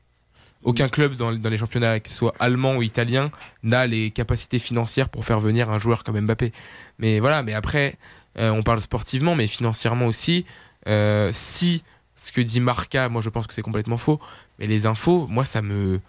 Aucun 0.66 0.90
club 0.90 1.16
dans, 1.16 1.30
les 1.30 1.58
championnats, 1.58 2.00
que 2.00 2.10
ce 2.10 2.16
soit 2.16 2.34
allemand 2.40 2.76
ou 2.76 2.82
italien, 2.82 3.30
n'a 3.62 3.86
les 3.86 4.10
capacités 4.10 4.58
financières 4.58 5.10
pour 5.10 5.24
faire 5.24 5.40
venir 5.40 5.70
un 5.70 5.78
joueur 5.78 6.04
comme 6.04 6.20
Mbappé. 6.20 6.52
Mais 6.98 7.20
voilà, 7.20 7.44
mais 7.44 7.54
après, 7.54 7.98
euh, 8.40 8.50
on 8.50 8.64
parle 8.64 8.82
sportivement, 8.82 9.36
mais 9.36 9.46
financièrement 9.46 10.08
aussi. 10.08 10.44
Euh, 10.88 11.30
si 11.32 11.84
ce 12.16 12.32
que 12.32 12.42
dit 12.42 12.60
Marca, 12.60 13.10
moi 13.10 13.22
je 13.22 13.30
pense 13.30 13.46
que 13.46 13.54
c'est 13.54 13.62
complètement 13.62 14.00
faux, 14.00 14.20
mais 14.58 14.66
les 14.66 14.88
infos, 14.88 15.28
moi 15.28 15.46
ça 15.46 15.62
me 15.62 16.00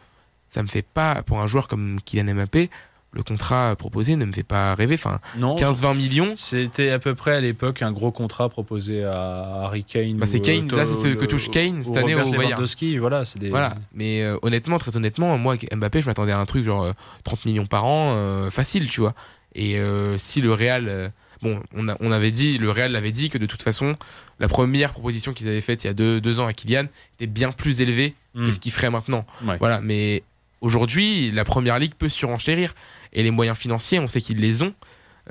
ça 0.57 0.63
me 0.63 0.69
fait 0.69 0.81
pas 0.81 1.23
pour 1.23 1.39
un 1.41 1.47
joueur 1.47 1.69
comme 1.69 1.99
Kylian 2.03 2.35
Mbappé, 2.35 2.71
le 3.13 3.23
contrat 3.23 3.77
proposé 3.77 4.17
ne 4.17 4.25
me 4.25 4.33
fait 4.33 4.43
pas 4.43 4.75
rêver. 4.75 4.95
Enfin, 4.95 5.21
15-20 5.39 5.95
millions. 5.95 6.33
C'était 6.37 6.89
à 6.89 6.99
peu 6.99 7.15
près 7.15 7.37
à 7.37 7.43
l'époque 7.43 7.83
un 7.83 7.93
gros 7.93 8.11
contrat 8.11 8.49
proposé 8.49 9.05
à 9.05 9.65
Harry 9.65 9.85
Kane. 9.85 10.17
Bah 10.17 10.27
c'est 10.27 10.41
Kane, 10.41 10.67
là 10.71 10.87
c'est 10.87 10.95
ce 10.95 11.09
que 11.09 11.27
touche 11.27 11.51
Kane 11.51 11.85
cette 11.85 11.99
année 11.99 12.15
au 12.15 12.31
Bayern. 12.31 12.65
Voilà, 12.99 13.27
c'est 13.27 13.39
des... 13.39 13.51
voilà. 13.51 13.75
Mais 13.93 14.23
euh, 14.23 14.39
honnêtement, 14.41 14.79
très 14.79 14.97
honnêtement, 14.97 15.37
moi 15.37 15.57
Mbappé, 15.75 16.01
je 16.01 16.07
m'attendais 16.07 16.33
à 16.33 16.41
un 16.41 16.47
truc 16.47 16.65
genre 16.65 16.91
30 17.25 17.39
euh, 17.39 17.43
millions 17.45 17.67
par 17.67 17.85
an, 17.85 18.15
euh, 18.17 18.49
facile, 18.49 18.89
tu 18.89 19.03
vois. 19.03 19.13
Et 19.55 19.79
si 20.17 20.41
le 20.41 20.55
Real, 20.55 21.13
bon, 21.43 21.61
on, 21.75 21.87
on, 22.01 22.13
avait 22.13 22.31
dit, 22.31 22.57
le 22.57 22.71
Real 22.71 22.93
l'avait 22.93 23.11
dit 23.11 23.29
que 23.29 23.37
de 23.37 23.47
toute 23.47 23.63
façon, 23.63 23.95
la 24.41 24.49
première 24.49 24.93
proposition 24.93 25.35
qu'ils 25.35 25.49
avaient 25.49 25.61
faite 25.61 25.85
il 25.85 25.87
y 25.87 25.91
a 25.91 25.95
deux, 25.95 26.41
ans 26.41 26.47
à 26.47 26.55
Kylian 26.55 26.87
était 27.19 27.27
bien 27.27 27.53
plus 27.53 27.83
élevée 27.83 28.15
que 28.35 28.41
hmm. 28.41 28.53
ce 28.53 28.59
qu'il 28.59 28.73
ferait 28.73 28.91
maintenant. 28.91 29.25
Voilà, 29.59 29.81
mais 29.81 30.23
aujourd'hui, 30.61 31.31
la 31.31 31.45
première 31.45 31.79
ligue 31.79 31.95
peut 31.95 32.09
surenchérir. 32.09 32.75
Et 33.13 33.23
les 33.23 33.31
moyens 33.31 33.57
financiers, 33.57 33.99
on 33.99 34.09
sait 34.09 34.21
qu'ils 34.21 34.41
les 34.41 34.63
ont. 34.63 34.75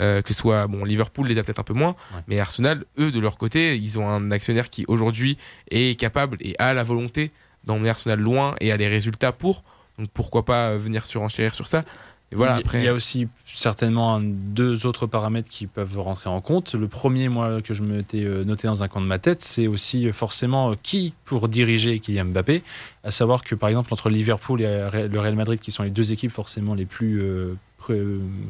Euh, 0.01 0.21
que 0.21 0.33
ce 0.33 0.33
soit 0.33 0.67
bon 0.67 0.83
Liverpool 0.83 1.25
les 1.25 1.37
a 1.37 1.43
peut-être 1.43 1.59
un 1.59 1.63
peu 1.63 1.73
moins 1.73 1.95
mais 2.27 2.37
Arsenal 2.37 2.83
eux 2.99 3.13
de 3.13 3.19
leur 3.21 3.37
côté 3.37 3.77
ils 3.77 3.97
ont 3.97 4.09
un 4.09 4.29
actionnaire 4.29 4.69
qui 4.69 4.83
aujourd'hui 4.89 5.37
est 5.71 5.97
capable 5.97 6.35
et 6.41 6.53
a 6.59 6.73
la 6.73 6.83
volonté 6.83 7.31
d'emmener 7.63 7.91
Arsenal 7.91 8.19
loin 8.19 8.55
et 8.59 8.73
a 8.73 8.75
les 8.75 8.89
résultats 8.89 9.31
pour 9.31 9.63
donc 9.97 10.09
pourquoi 10.13 10.43
pas 10.43 10.75
venir 10.75 11.05
surenchérir 11.05 11.55
sur 11.55 11.65
ça 11.65 11.85
voilà, 12.31 12.59
Il 12.73 12.83
y 12.83 12.87
a 12.87 12.93
aussi 12.93 13.27
certainement 13.45 14.19
deux 14.19 14.85
autres 14.85 15.05
paramètres 15.07 15.49
qui 15.49 15.67
peuvent 15.67 15.99
rentrer 15.99 16.29
en 16.29 16.41
compte. 16.41 16.73
Le 16.73 16.87
premier, 16.87 17.29
moi, 17.29 17.61
que 17.61 17.73
je 17.73 17.83
m'étais 17.83 18.23
euh, 18.23 18.43
noté 18.43 18.67
dans 18.67 18.83
un 18.83 18.87
coin 18.87 19.01
de 19.01 19.05
ma 19.05 19.19
tête, 19.19 19.41
c'est 19.41 19.67
aussi 19.67 20.11
forcément 20.11 20.71
euh, 20.71 20.75
qui 20.81 21.13
pour 21.23 21.47
diriger 21.47 21.99
Kylian 21.99 22.25
Mbappé. 22.25 22.63
À 23.03 23.11
savoir 23.11 23.43
que, 23.43 23.55
par 23.55 23.69
exemple, 23.69 23.93
entre 23.93 24.09
Liverpool 24.09 24.61
et 24.61 24.89
le 24.91 25.19
Real 25.19 25.35
Madrid, 25.35 25.59
qui 25.59 25.71
sont 25.71 25.83
les 25.83 25.91
deux 25.91 26.11
équipes 26.11 26.31
forcément 26.31 26.73
les 26.73 26.85
plus 26.85 27.21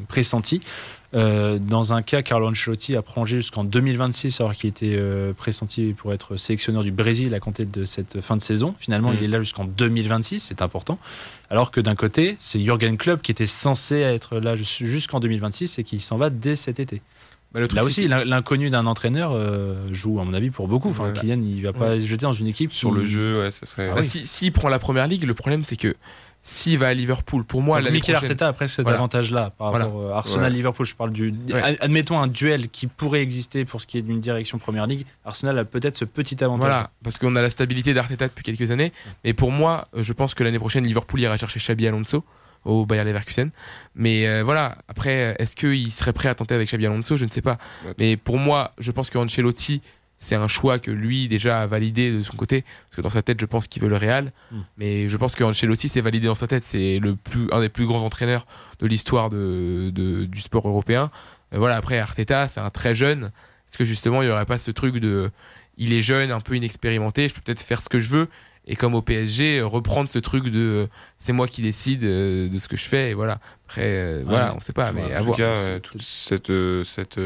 pressenti. 0.08 0.60
Euh, 1.14 1.58
dans 1.58 1.92
un 1.92 2.02
cas, 2.02 2.22
Carlo 2.22 2.48
Ancelotti 2.48 2.96
a 2.96 3.02
prolongé 3.02 3.36
jusqu'en 3.36 3.64
2026, 3.64 4.40
alors 4.40 4.54
qu'il 4.54 4.68
était 4.68 4.96
euh, 4.98 5.32
pressenti 5.32 5.94
pour 5.96 6.12
être 6.12 6.36
sélectionneur 6.36 6.82
du 6.82 6.90
Brésil 6.90 7.34
à 7.34 7.40
compter 7.40 7.64
de 7.64 7.84
cette 7.84 8.20
fin 8.20 8.36
de 8.36 8.42
saison. 8.42 8.74
Finalement, 8.78 9.12
il 9.12 9.20
mm. 9.20 9.24
est 9.24 9.28
là 9.28 9.38
jusqu'en 9.38 9.64
2026, 9.64 10.40
c'est 10.40 10.62
important. 10.62 10.98
Alors 11.48 11.70
que 11.70 11.80
d'un 11.80 11.94
côté, 11.94 12.36
c'est 12.38 12.60
Jürgen 12.60 12.96
Klopp 12.96 13.22
qui 13.22 13.30
était 13.30 13.46
censé 13.46 13.96
être 13.96 14.38
là 14.38 14.56
jusqu'en 14.56 15.20
2026 15.20 15.78
et 15.78 15.84
qui 15.84 16.00
s'en 16.00 16.16
va 16.16 16.28
dès 16.28 16.56
cet 16.56 16.80
été. 16.80 17.00
Bah, 17.54 17.60
là 17.72 17.84
aussi, 17.84 18.08
l'inconnu 18.08 18.68
d'un 18.68 18.86
entraîneur 18.86 19.32
euh, 19.32 19.88
joue, 19.92 20.20
à 20.20 20.24
mon 20.24 20.34
avis, 20.34 20.50
pour 20.50 20.68
beaucoup. 20.68 20.90
Enfin, 20.90 21.12
Kylian, 21.12 21.40
il 21.40 21.62
va 21.62 21.72
pas 21.72 21.98
se 21.98 22.04
jeter 22.04 22.22
dans 22.22 22.32
une 22.32 22.48
équipe 22.48 22.72
sur 22.72 22.90
le 22.90 23.04
jeu. 23.04 23.40
Ouais, 23.40 23.50
ça 23.50 23.64
serait. 23.64 23.90
Ah, 23.96 24.02
S'il 24.02 24.52
prend 24.52 24.68
la 24.68 24.78
première 24.78 25.06
ligue, 25.06 25.22
le 25.22 25.34
problème, 25.34 25.64
c'est 25.64 25.76
que 25.76 25.94
s'il 26.46 26.78
va 26.78 26.86
à 26.86 26.94
Liverpool, 26.94 27.42
pour 27.42 27.60
moi, 27.60 27.80
l'année 27.80 27.96
Mikel 27.96 28.14
Arteta 28.14 28.46
après 28.46 28.68
cet 28.68 28.86
avantage-là 28.86 29.50
par 29.58 29.72
rapport 29.72 30.12
à 30.12 30.18
Arsenal-Liverpool. 30.18 30.86
Je 30.86 30.94
parle 30.94 31.10
du, 31.10 31.34
admettons 31.80 32.20
un 32.20 32.28
duel 32.28 32.68
qui 32.68 32.86
pourrait 32.86 33.20
exister 33.20 33.64
pour 33.64 33.80
ce 33.80 33.86
qui 33.88 33.98
est 33.98 34.02
d'une 34.02 34.20
direction 34.20 34.56
Première 34.58 34.86
Ligue. 34.86 35.06
Arsenal 35.24 35.58
a 35.58 35.64
peut-être 35.64 35.96
ce 35.96 36.04
petit 36.04 36.44
avantage. 36.44 36.68
Voilà, 36.68 36.90
parce 37.02 37.18
qu'on 37.18 37.34
a 37.34 37.42
la 37.42 37.50
stabilité 37.50 37.94
d'Arteta 37.94 38.28
depuis 38.28 38.44
quelques 38.44 38.70
années. 38.70 38.92
Mais 39.24 39.32
pour 39.32 39.50
moi, 39.50 39.88
je 39.96 40.12
pense 40.12 40.34
que 40.34 40.44
l'année 40.44 40.60
prochaine, 40.60 40.84
Liverpool 40.84 41.20
ira 41.20 41.36
chercher 41.36 41.58
Xabi 41.58 41.88
Alonso 41.88 42.24
au 42.64 42.86
Bayern 42.86 43.08
Leverkusen. 43.08 43.50
Mais 43.96 44.28
euh, 44.28 44.44
voilà, 44.44 44.78
après, 44.86 45.34
est-ce 45.40 45.56
qu'il 45.56 45.90
serait 45.90 46.12
prêt 46.12 46.28
à 46.28 46.36
tenter 46.36 46.54
avec 46.54 46.68
Xabi 46.68 46.86
Alonso? 46.86 47.16
Je 47.16 47.24
ne 47.24 47.30
sais 47.30 47.42
pas. 47.42 47.58
Mais 47.98 48.16
pour 48.16 48.38
moi, 48.38 48.70
je 48.78 48.92
pense 48.92 49.10
que 49.10 49.18
Ancelotti 49.18 49.82
c'est 50.18 50.34
un 50.34 50.48
choix 50.48 50.78
que 50.78 50.90
lui 50.90 51.28
déjà 51.28 51.60
a 51.60 51.66
validé 51.66 52.10
de 52.10 52.22
son 52.22 52.36
côté 52.36 52.62
parce 52.62 52.96
que 52.96 53.00
dans 53.02 53.10
sa 53.10 53.22
tête 53.22 53.40
je 53.40 53.46
pense 53.46 53.66
qu'il 53.66 53.82
veut 53.82 53.88
le 53.88 53.96
Real. 53.96 54.32
Hmm. 54.50 54.60
mais 54.76 55.08
je 55.08 55.16
pense 55.16 55.34
que 55.34 55.44
aussi 55.44 55.88
c'est 55.88 56.00
validé 56.00 56.26
dans 56.26 56.34
sa 56.34 56.46
tête. 56.46 56.64
C'est 56.64 56.98
le 56.98 57.16
plus 57.16 57.48
un 57.52 57.60
des 57.60 57.68
plus 57.68 57.86
grands 57.86 58.02
entraîneurs 58.02 58.46
de 58.78 58.86
l'histoire 58.86 59.28
de, 59.30 59.90
du 59.90 60.40
sport 60.40 60.66
européen. 60.66 61.10
Euh, 61.54 61.58
voilà 61.58 61.76
après 61.76 61.98
Arteta 61.98 62.48
c'est 62.48 62.60
un 62.60 62.70
très 62.70 62.94
jeune. 62.94 63.30
Est-ce 63.68 63.76
que 63.76 63.84
justement 63.84 64.22
il 64.22 64.28
y 64.28 64.30
aurait 64.30 64.46
pas 64.46 64.58
ce 64.58 64.70
truc 64.70 64.96
de 64.96 65.30
il 65.76 65.92
est 65.92 66.02
jeune 66.02 66.30
un 66.30 66.40
peu 66.40 66.56
inexpérimenté 66.56 67.28
je 67.28 67.34
peux 67.34 67.42
peut-être 67.42 67.62
faire 67.62 67.82
ce 67.82 67.88
que 67.88 68.00
je 68.00 68.08
veux 68.08 68.28
et 68.68 68.74
comme 68.74 68.94
au 68.94 69.02
PSG 69.02 69.60
reprendre 69.62 70.08
ce 70.08 70.18
truc 70.18 70.46
de 70.46 70.58
euh, 70.58 70.86
c'est 71.18 71.32
moi 71.32 71.46
qui 71.46 71.62
décide 71.62 72.02
euh, 72.04 72.48
de 72.48 72.58
ce 72.58 72.68
que 72.68 72.76
je 72.76 72.88
fais 72.88 73.10
et 73.10 73.14
voilà. 73.14 73.38
Après 73.68 74.22
voilà 74.22 74.54
on 74.56 74.60
sait 74.60 74.72
pas 74.72 74.92
mais 74.92 75.12
à 75.12 75.20
voir. 75.20 75.36
toute 75.82 76.02
cette 76.02 76.52
cette 76.84 77.20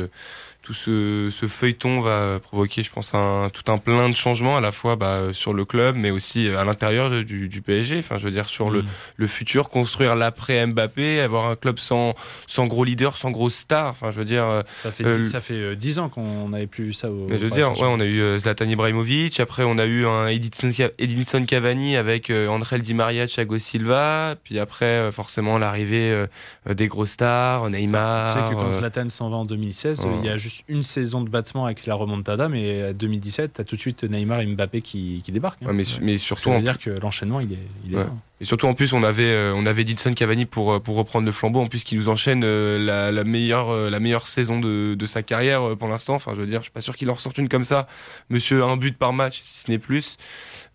tout 0.62 0.74
ce, 0.74 1.30
ce, 1.32 1.46
feuilleton 1.46 2.00
va 2.00 2.38
provoquer, 2.38 2.82
je 2.82 2.90
pense, 2.90 3.14
un, 3.14 3.50
tout 3.50 3.72
un 3.72 3.78
plein 3.78 4.10
de 4.10 4.14
changements 4.14 4.58
à 4.58 4.60
la 4.60 4.72
fois 4.72 4.94
bah, 4.96 5.32
sur 5.32 5.54
le 5.54 5.64
club, 5.64 5.96
mais 5.96 6.10
aussi 6.10 6.48
à 6.48 6.64
l'intérieur 6.64 7.10
du, 7.10 7.48
du, 7.48 7.62
PSG. 7.62 7.98
Enfin, 7.98 8.18
je 8.18 8.24
veux 8.24 8.30
dire 8.30 8.46
sur 8.46 8.68
le, 8.70 8.82
mm. 8.82 8.88
le, 9.16 9.26
futur, 9.26 9.70
construire 9.70 10.14
l'après 10.14 10.66
Mbappé, 10.66 11.20
avoir 11.20 11.46
un 11.46 11.56
club 11.56 11.78
sans, 11.78 12.14
sans 12.46 12.66
gros 12.66 12.84
leader, 12.84 13.16
sans 13.16 13.30
gros 13.30 13.48
star. 13.48 13.88
Enfin, 13.88 14.10
je 14.10 14.18
veux 14.18 14.24
dire. 14.24 14.44
Euh, 14.44 14.62
ça 14.80 14.90
fait 14.90 15.04
euh, 15.04 15.24
ça 15.24 15.40
fait 15.40 15.76
dix 15.76 15.98
ans 15.98 16.10
qu'on 16.10 16.50
n'avait 16.50 16.66
plus 16.66 16.84
vu 16.84 16.92
ça. 16.92 17.10
Au, 17.10 17.28
je 17.30 17.36
veux 17.36 17.50
dire, 17.50 17.72
ouais, 17.72 17.88
on 17.88 18.00
a 18.00 18.04
eu 18.04 18.20
euh, 18.20 18.38
Zlatan 18.38 18.66
Ibrahimovic. 18.66 19.40
Après, 19.40 19.64
on 19.64 19.78
a 19.78 19.86
eu 19.86 20.06
un 20.06 20.26
Edinson 20.26 21.44
Cavani 21.46 21.96
avec 21.96 22.30
André 22.30 22.78
Di 22.80 22.92
Maria, 22.92 23.26
Thiago 23.26 23.58
Silva. 23.58 24.34
Puis 24.44 24.58
après, 24.58 25.10
forcément, 25.12 25.56
l'arrivée 25.56 26.26
des 26.68 26.88
gros 26.88 27.06
stars, 27.06 27.70
Neymar. 27.70 28.26
Tu 28.26 28.40
sais 28.40 28.50
que 28.50 28.54
quand 28.54 28.70
Zlatan 28.70 29.08
s'en 29.08 29.30
va 29.30 29.38
en 29.38 29.44
2016, 29.44 30.06
il 30.20 30.26
y 30.26 30.28
a 30.28 30.36
juste 30.36 30.49
une 30.68 30.82
saison 30.82 31.22
de 31.22 31.28
battement 31.28 31.64
avec 31.66 31.86
la 31.86 31.94
remontada, 31.94 32.48
mais 32.48 32.82
à 32.82 32.92
2017, 32.92 33.54
tu 33.54 33.60
as 33.60 33.64
tout 33.64 33.76
de 33.76 33.80
suite 33.80 34.04
Neymar 34.04 34.40
et 34.40 34.46
Mbappé 34.46 34.82
qui, 34.82 35.22
qui 35.24 35.32
débarquent. 35.32 35.62
Hein. 35.62 35.72
mais, 35.72 35.84
mais, 36.00 36.18
surtout. 36.18 36.42
Ça 36.42 36.56
veut 36.56 36.62
dire 36.62 36.78
que 36.78 36.90
l'enchaînement, 36.90 37.40
il 37.40 37.52
est, 37.52 37.68
il 37.86 37.94
est 37.94 38.06
Et 38.40 38.44
surtout, 38.44 38.66
en 38.66 38.74
plus, 38.74 38.92
on 38.92 39.02
avait, 39.02 39.30
euh, 39.30 39.52
on 39.54 39.66
avait 39.66 39.84
Didson 39.84 40.14
Cavani 40.14 40.46
pour, 40.46 40.72
euh, 40.72 40.80
pour 40.80 40.96
reprendre 40.96 41.26
le 41.26 41.32
flambeau, 41.32 41.60
en 41.60 41.66
plus, 41.66 41.84
qui 41.84 41.96
nous 41.96 42.08
enchaîne 42.08 42.42
euh, 42.44 42.78
la, 42.78 43.10
la, 43.10 43.24
meilleure, 43.24 43.90
la 43.90 44.00
meilleure 44.00 44.26
saison 44.26 44.60
de, 44.60 44.94
de 44.94 45.06
sa 45.06 45.22
carrière 45.22 45.76
pour 45.76 45.88
l'instant. 45.88 46.14
Enfin, 46.14 46.32
je 46.34 46.40
veux 46.40 46.46
dire, 46.46 46.60
je 46.60 46.64
suis 46.64 46.72
pas 46.72 46.80
sûr 46.80 46.96
qu'il 46.96 47.10
en 47.10 47.14
ressorte 47.14 47.38
une 47.38 47.48
comme 47.48 47.64
ça. 47.64 47.86
Monsieur, 48.28 48.62
un 48.64 48.76
but 48.76 48.96
par 48.96 49.12
match, 49.12 49.40
si 49.42 49.60
ce 49.60 49.70
n'est 49.70 49.78
plus. 49.78 50.16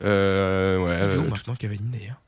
Euh, 0.04 0.78
ouais, 0.80 0.98
il 0.98 1.16
est 1.16 1.18
où 1.18 1.30
maintenant, 1.30 1.56
Cavani, 1.56 1.80
d'ailleurs? 1.92 2.22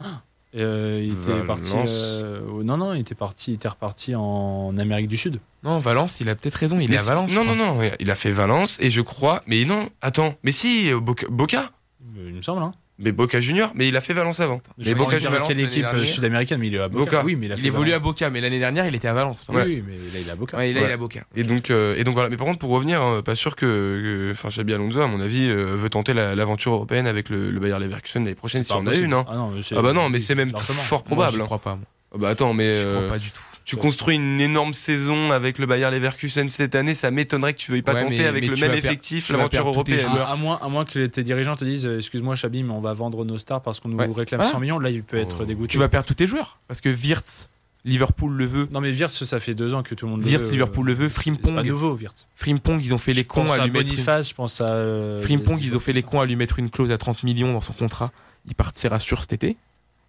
Ah. 0.00 0.22
Euh, 0.56 1.00
il 1.02 1.12
était 1.12 1.46
parti. 1.46 1.74
Euh, 1.76 2.62
non, 2.64 2.76
non, 2.76 2.92
il 2.94 3.00
était 3.00 3.14
parti, 3.14 3.52
il 3.52 3.54
était 3.54 3.68
reparti 3.68 4.14
en 4.14 4.76
Amérique 4.78 5.08
du 5.08 5.16
Sud. 5.16 5.40
Non, 5.62 5.78
Valence, 5.78 6.20
il 6.20 6.28
a 6.28 6.34
peut-être 6.34 6.54
raison, 6.56 6.80
il 6.80 6.92
est 6.92 6.98
à 6.98 7.02
Valence. 7.02 7.34
Non, 7.34 7.44
non, 7.44 7.54
non, 7.54 7.78
il 8.00 8.10
a 8.10 8.16
fait 8.16 8.32
Valence 8.32 8.78
et 8.80 8.90
je 8.90 9.00
crois. 9.00 9.42
Mais 9.46 9.64
non, 9.64 9.88
attends, 10.00 10.34
mais 10.42 10.52
si, 10.52 10.90
Boca. 10.92 11.70
Il 12.16 12.34
me 12.34 12.42
semble, 12.42 12.62
hein. 12.62 12.72
Mais 13.00 13.12
Boca 13.12 13.40
Junior, 13.40 13.72
mais 13.74 13.88
il 13.88 13.96
a 13.96 14.00
fait 14.00 14.12
Valence 14.12 14.40
avant. 14.40 14.60
Mais 14.78 14.94
Boca 14.94 15.18
Junior, 15.18 15.42
quelle 15.46 15.60
équipe 15.60 15.86
sud-américaine 16.04 16.60
Mais 16.60 16.68
il 16.68 16.74
est 16.74 16.78
à 16.78 16.88
Boca. 16.88 17.24
Oui, 17.24 17.36
mais 17.36 17.46
il, 17.46 17.52
a 17.52 17.56
évolue 17.56 17.92
à 17.92 17.98
Boca, 17.98 18.30
mais 18.30 18.40
l'année 18.40 18.58
dernière, 18.58 18.86
il 18.86 18.94
était 18.94 19.08
à 19.08 19.14
Valence. 19.14 19.46
Oui, 19.48 19.82
mais 19.86 19.94
là, 19.94 20.20
il 20.20 20.28
est 20.28 20.30
à 20.30 20.36
Boca. 20.36 20.56
Ouais, 20.56 20.72
là, 20.72 20.80
il 20.80 20.86
est 20.86 20.92
à 20.92 20.96
Boca. 20.96 21.24
Et 21.34 21.42
donc, 21.42 21.70
euh, 21.70 21.96
et 21.96 22.04
donc 22.04 22.14
voilà. 22.14 22.28
Mais 22.28 22.36
par 22.36 22.46
contre, 22.46 22.58
pour 22.58 22.70
revenir, 22.70 23.00
hein, 23.02 23.22
pas 23.22 23.34
sûr 23.34 23.56
que, 23.56 24.30
enfin, 24.32 24.48
Xabi 24.48 24.74
Alonso, 24.74 25.00
à 25.00 25.06
mon 25.06 25.20
avis, 25.20 25.48
euh, 25.48 25.76
veut 25.76 25.90
tenter 25.90 26.12
l'aventure 26.12 26.72
européenne 26.72 27.06
avec 27.06 27.28
le, 27.28 27.50
le 27.50 27.60
Bayer 27.60 27.78
Leverkusen 27.78 28.24
l'année 28.24 28.34
prochaine 28.34 28.64
si 28.64 28.72
on 28.72 28.86
a 28.86 28.94
une. 28.94 29.12
Hein. 29.12 29.24
Ah, 29.28 29.36
non, 29.36 29.52
ah 29.76 29.82
bah 29.82 29.92
non, 29.92 30.10
mais 30.10 30.20
c'est 30.20 30.34
même 30.34 30.52
fort 30.56 31.02
probable. 31.02 31.38
Je 31.38 31.42
crois 31.42 31.58
pas. 31.58 31.78
Ah 32.12 32.18
bah 32.18 32.28
attends, 32.28 32.52
mais 32.52 32.76
je 32.76 32.88
crois 32.88 33.02
euh, 33.02 33.08
pas 33.08 33.18
du 33.18 33.30
tout. 33.30 33.40
Tu 33.70 33.76
construis 33.76 34.16
une 34.16 34.40
énorme 34.40 34.74
saison 34.74 35.30
avec 35.30 35.58
le 35.58 35.66
Bayer 35.66 35.88
Leverkusen 35.92 36.48
cette 36.48 36.74
année, 36.74 36.96
ça 36.96 37.12
m'étonnerait 37.12 37.54
que 37.54 37.58
tu 37.58 37.70
veuilles 37.70 37.82
pas 37.82 37.94
tenter 37.94 38.26
avec 38.26 38.44
le 38.44 38.56
même 38.56 38.72
effectif 38.72 39.30
l'aventure 39.30 39.68
européenne. 39.68 40.08
À, 40.26 40.34
moins, 40.34 40.58
à 40.60 40.68
moins 40.68 40.84
que 40.84 41.06
tes 41.06 41.22
dirigeants 41.22 41.54
te 41.54 41.64
disent 41.64 41.86
Excuse-moi, 41.86 42.34
Chabi, 42.34 42.64
mais 42.64 42.72
on 42.72 42.80
va 42.80 42.94
vendre 42.94 43.24
nos 43.24 43.38
stars 43.38 43.62
parce 43.62 43.78
qu'on 43.78 43.90
nous 43.90 44.12
réclame 44.12 44.42
100 44.42 44.58
millions. 44.58 44.80
Là, 44.80 44.90
il 44.90 45.04
peut 45.04 45.18
être 45.18 45.42
oh. 45.42 45.44
dégoûté. 45.44 45.68
Tu 45.68 45.78
vas 45.78 45.88
perdre 45.88 46.06
tous 46.06 46.14
tes 46.14 46.26
joueurs 46.26 46.58
parce 46.66 46.80
que 46.80 46.88
Wirtz. 46.88 47.48
Liverpool 47.84 48.32
le 48.32 48.44
veut. 48.44 48.68
Non 48.72 48.80
mais 48.80 48.90
Wirtz, 48.90 49.24
ça 49.24 49.40
fait 49.40 49.54
deux 49.54 49.72
ans 49.72 49.82
que 49.82 49.94
tout 49.94 50.04
le 50.04 50.10
monde 50.10 50.22
Wirtz, 50.22 50.46
le 50.46 50.50
Liverpool 50.50 50.86
le 50.86 50.92
veut. 50.92 51.08
Frimpong. 51.08 51.46
C'est 51.46 51.54
pas 51.54 51.62
nouveau, 51.62 51.96
Wirtz. 51.96 52.26
Frimpong, 52.34 52.78
ils 52.82 52.92
ont 52.92 52.98
fait 52.98 53.14
les 53.14 53.24
cons 53.24 53.50
à, 53.50 53.64
lui 53.64 53.70
mettre. 53.70 53.92
Une... 53.92 54.22
Je 54.22 54.34
pense 54.34 54.60
à. 54.60 54.66
Euh, 54.66 55.18
Frimpong, 55.20 55.58
ils 55.62 55.76
ont 55.76 55.80
fait 55.80 55.92
les 55.92 56.02
cons 56.02 56.20
à 56.20 56.26
lui 56.26 56.36
mettre 56.36 56.58
une 56.58 56.70
clause 56.70 56.90
à 56.90 56.98
30 56.98 57.22
millions 57.22 57.52
dans 57.52 57.60
son 57.60 57.72
contrat. 57.72 58.10
Il 58.46 58.54
partira 58.54 58.98
sûr 58.98 59.20
cet 59.20 59.32
été. 59.32 59.56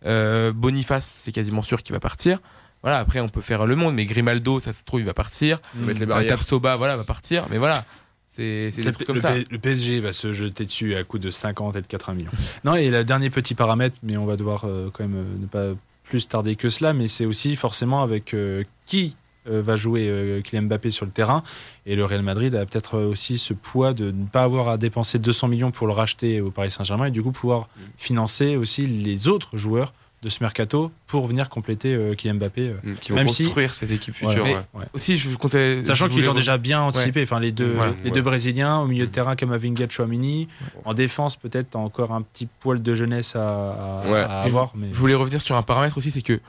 Euh, 0.06 0.52
Boniface, 0.52 1.06
c'est 1.06 1.32
quasiment 1.32 1.62
sûr 1.62 1.84
qu'il 1.84 1.94
va 1.94 2.00
partir. 2.00 2.40
Voilà, 2.84 3.00
après 3.00 3.20
on 3.20 3.30
peut 3.30 3.42
faire 3.42 3.66
le 3.66 3.76
monde, 3.76 3.96
mais 3.96 4.06
Grimaldo, 4.06 4.60
ça 4.60 4.74
se 4.74 4.84
trouve, 4.84 5.02
il 5.02 5.06
va 5.06 5.14
partir. 5.14 5.60
Faut 5.76 5.84
mettre 5.84 6.00
les 6.00 6.06
barrières. 6.06 6.38
Tapsoba, 6.38 6.76
voilà, 6.76 6.98
va 6.98 7.04
partir. 7.04 7.46
Mais 7.50 7.58
voilà, 7.58 7.86
c'est 8.32 8.70
des 8.70 8.92
trucs 8.94 9.06
comme 9.06 9.20
ça. 9.20 9.34
le 9.38 9.58
PSG 9.58 10.00
va 10.00 10.14
se 10.14 10.32
jeter 10.32 10.66
dessus 10.66 10.96
à 10.96 11.04
coup 11.04 11.20
de 11.20 11.30
50 11.30 11.76
et 11.76 11.82
de 11.82 11.88
80 11.88 12.14
millions. 12.16 12.32
non, 12.64 12.76
et 12.76 12.90
le 12.90 13.04
dernier 13.04 13.30
petit 13.30 13.56
paramètre, 13.56 13.98
mais 14.04 14.16
on 14.16 14.26
va 14.26 14.38
devoir 14.38 14.64
euh, 14.64 14.90
quand 14.92 15.04
même 15.04 15.18
euh, 15.18 15.38
ne 15.42 15.48
pas 15.48 15.78
plus 16.06 16.30
tarder 16.30 16.56
que 16.56 16.70
cela, 16.70 16.94
mais 16.94 17.10
c'est 17.10 17.26
aussi 17.26 17.58
forcément 17.58 18.02
avec 18.02 18.34
euh, 18.34 18.64
qui 18.86 19.16
va 19.48 19.76
jouer 19.76 20.40
Kylian 20.44 20.68
Mbappé 20.68 20.92
sur 20.92 21.04
le 21.04 21.12
terrain. 21.12 21.42
Et 21.88 21.96
le 21.96 22.06
Real 22.06 22.22
Madrid 22.22 22.54
a 22.54 22.64
peut-être 22.64 23.00
aussi 23.00 23.40
ce 23.40 23.56
poids 23.56 23.92
de 23.92 24.12
ne 24.12 24.28
pas 24.28 24.44
avoir 24.44 24.70
à 24.70 24.78
dépenser 24.78 25.18
200 25.18 25.48
millions 25.48 25.72
pour 25.72 25.88
le 25.88 25.94
racheter 25.94 26.42
au 26.42 26.52
Paris 26.52 26.70
Saint-Germain 26.70 27.06
et 27.06 27.12
du 27.12 27.24
coup 27.24 27.32
pouvoir 27.32 27.62
mm. 27.62 27.82
financer 27.98 28.56
aussi 28.56 28.86
les 28.86 29.30
autres 29.30 29.58
joueurs 29.58 29.94
de 30.22 30.30
ce 30.30 30.44
mercato 30.44 30.92
pour 31.08 31.26
venir 31.26 31.50
compléter 31.50 31.94
euh, 31.96 32.14
Kylian 32.14 32.36
Mbappé. 32.36 32.70
Euh, 32.70 32.74
mm, 32.84 32.96
qui 32.98 33.12
vont 33.12 33.26
construire 33.26 33.74
cette 33.74 33.92
équipe 33.92 34.16
future. 34.16 34.46
Aussi, 34.94 35.18
je 35.18 35.36
comptais. 35.36 35.84
Sachant 35.86 36.10
qu'ils 36.10 36.30
ont 36.30 36.34
déjà 36.34 36.58
bien 36.58 36.82
anticipé. 36.82 37.24
Enfin, 37.24 37.40
les 37.40 37.52
deux, 37.52 37.76
les 38.04 38.12
deux 38.12 38.22
Brésiliens 38.22 38.80
au 38.80 38.88
milieu 38.88 39.06
de 39.06 39.10
mm. 39.10 39.14
terrain, 39.14 39.36
Kamavinga, 39.36 39.88
Chouamini. 39.90 40.48
En 40.86 40.94
défense, 40.94 41.36
peut-être 41.36 41.76
encore 41.76 42.12
un 42.12 42.22
petit 42.22 42.48
poil 42.60 42.82
de 42.82 42.96
jeunesse 42.96 43.36
à, 43.36 44.44
avoir. 44.44 44.74
Je, 44.92 44.98
voulais 44.98 45.16
revenir 45.16 45.42
sur 45.42 45.56
un 45.56 45.64
paramètre 45.64 45.98
aussi, 45.98 46.12
c'est 46.12 46.22
que 46.22 46.40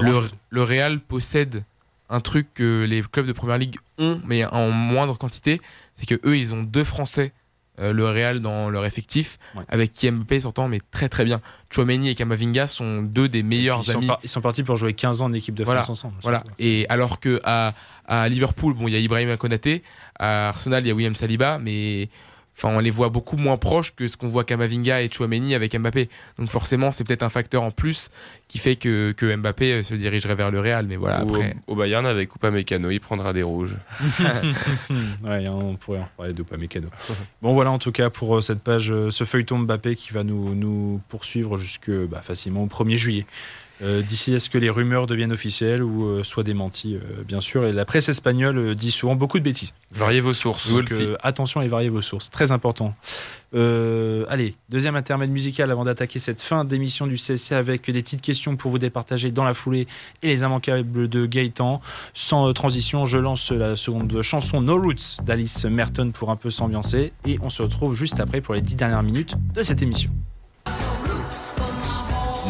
le, 0.00 0.12
le 0.50 0.62
Real 0.62 1.00
possède 1.00 1.64
un 2.12 2.20
truc 2.20 2.46
que 2.54 2.84
les 2.84 3.02
clubs 3.02 3.26
de 3.26 3.32
première 3.32 3.56
ligue 3.58 3.76
ont, 3.98 4.20
mais 4.26 4.44
en 4.44 4.70
moindre 4.70 5.16
quantité, 5.16 5.60
c'est 5.94 6.06
que 6.06 6.20
eux, 6.26 6.36
ils 6.36 6.52
ont 6.52 6.62
deux 6.62 6.84
Français 6.84 7.32
euh, 7.82 7.92
le 7.92 8.06
Real 8.06 8.40
dans 8.40 8.70
leur 8.70 8.84
effectif, 8.86 9.38
avec 9.68 9.92
qui 9.92 10.10
Mbappé 10.10 10.40
s'entend 10.40 10.68
mais 10.68 10.80
très 10.90 11.08
très 11.08 11.24
bien. 11.24 11.40
Chouameni 11.70 12.10
et 12.10 12.14
Kamavinga 12.14 12.66
sont 12.66 13.02
deux 13.02 13.28
des 13.28 13.42
meilleurs 13.42 13.82
ils 13.84 13.90
amis. 13.92 14.06
Sont 14.06 14.16
ils 14.22 14.28
sont 14.28 14.40
partis 14.40 14.62
pour 14.62 14.76
jouer 14.76 14.94
15 14.94 15.22
ans 15.22 15.26
en 15.26 15.32
équipe 15.32 15.54
de 15.54 15.64
France 15.64 15.90
ensemble. 15.90 16.14
Voilà. 16.22 16.44
Et 16.58 16.86
alors 16.88 17.20
que 17.20 17.40
à, 17.44 17.74
à 18.06 18.28
Liverpool, 18.28 18.74
bon, 18.74 18.88
il 18.88 18.94
y 18.94 18.96
a 18.96 19.00
Ibrahim 19.00 19.36
Konaté, 19.36 19.82
à 20.18 20.48
Arsenal, 20.48 20.84
il 20.84 20.88
y 20.88 20.90
a 20.90 20.94
William 20.94 21.14
Saliba, 21.14 21.58
mais 21.58 22.08
Enfin, 22.56 22.68
on 22.74 22.80
les 22.80 22.90
voit 22.90 23.08
beaucoup 23.08 23.36
moins 23.36 23.56
proches 23.56 23.94
que 23.94 24.08
ce 24.08 24.16
qu'on 24.16 24.28
voit 24.28 24.44
Kamavinga 24.44 25.02
et 25.02 25.10
Chouameni 25.10 25.54
avec 25.54 25.76
Mbappé. 25.76 26.08
Donc 26.38 26.50
forcément, 26.50 26.92
c'est 26.92 27.04
peut-être 27.04 27.22
un 27.22 27.28
facteur 27.28 27.62
en 27.62 27.70
plus 27.70 28.10
qui 28.46 28.58
fait 28.58 28.76
que, 28.76 29.12
que, 29.12 29.34
Mbappé 29.34 29.82
se 29.82 29.94
dirigerait 29.94 30.34
vers 30.34 30.50
le 30.50 30.60
Real. 30.60 30.86
Mais 30.86 30.96
voilà, 30.96 31.18
après... 31.18 31.56
Au, 31.66 31.74
Bayern, 31.74 32.04
avec 32.04 32.30
Mécano, 32.42 32.90
il 32.90 33.00
prendra 33.00 33.32
des 33.32 33.42
rouges. 33.42 33.74
ouais, 35.24 35.48
on 35.48 35.76
pourrait 35.76 36.00
en 36.00 36.08
parler 36.16 36.34
Mécano. 36.58 36.88
bon, 37.40 37.54
voilà 37.54 37.70
en 37.70 37.78
tout 37.78 37.92
cas 37.92 38.10
pour 38.10 38.36
euh, 38.36 38.40
cette 38.40 38.62
page, 38.62 38.92
euh, 38.92 39.10
ce 39.10 39.24
feuilleton 39.24 39.58
Mbappé 39.60 39.96
qui 39.96 40.12
va 40.12 40.22
nous, 40.22 40.54
nous 40.54 41.00
poursuivre 41.08 41.56
jusque 41.56 41.90
bah, 41.90 42.20
facilement 42.20 42.62
au 42.62 42.66
1er 42.66 42.96
juillet. 42.96 43.26
Euh, 43.82 44.00
d'ici 44.00 44.34
à 44.34 44.38
ce 44.38 44.48
que 44.48 44.58
les 44.58 44.70
rumeurs 44.70 45.06
deviennent 45.06 45.32
officielles 45.32 45.82
ou 45.82 46.06
euh, 46.06 46.22
soient 46.22 46.44
démenties, 46.44 46.96
euh, 46.96 47.24
bien 47.26 47.40
sûr. 47.40 47.66
Et 47.66 47.72
la 47.72 47.84
presse 47.84 48.08
espagnole 48.08 48.76
dit 48.76 48.92
souvent 48.92 49.16
beaucoup 49.16 49.38
de 49.38 49.44
bêtises. 49.44 49.74
Variez 49.90 50.20
vos 50.20 50.32
sources. 50.32 50.70
Donc, 50.70 50.92
attention 51.22 51.62
et 51.62 51.68
variez 51.68 51.88
vos 51.88 52.02
sources. 52.02 52.30
Très 52.30 52.52
important. 52.52 52.94
allez, 53.52 54.54
deuxième 54.68 54.94
intermède 54.94 55.30
musical 55.30 55.70
avant 55.70 55.84
d'attaquer 55.84 56.18
cette 56.20 56.40
fin 56.40 56.64
d'émission 56.64 57.06
du 57.06 57.16
CSC 57.16 57.52
avec 57.52 57.90
des 57.90 58.02
petites 58.02 58.22
questions 58.22 58.56
pour 58.56 58.70
vous 58.70 58.78
départager 58.78 59.30
dans 59.30 59.44
la 59.44 59.54
foulée 59.54 59.86
et 60.22 60.28
les 60.28 60.42
immanquables 60.42 61.08
de 61.08 61.26
Gaëtan. 61.26 61.80
Sans 62.14 62.52
transition, 62.52 63.04
je 63.04 63.18
lance 63.18 63.50
la 63.50 63.76
seconde 63.76 64.22
chanson 64.22 64.60
No 64.60 64.80
Roots 64.80 65.22
d'Alice 65.24 65.64
Merton 65.64 66.12
pour 66.12 66.30
un 66.30 66.36
peu 66.36 66.50
s'ambiancer. 66.50 67.12
Et 67.26 67.38
on 67.42 67.50
se 67.50 67.62
retrouve 67.62 67.96
juste 67.96 68.20
après 68.20 68.40
pour 68.40 68.54
les 68.54 68.62
dix 68.62 68.76
dernières 68.76 69.02
minutes 69.02 69.34
de 69.54 69.62
cette 69.62 69.82
émission. 69.82 70.10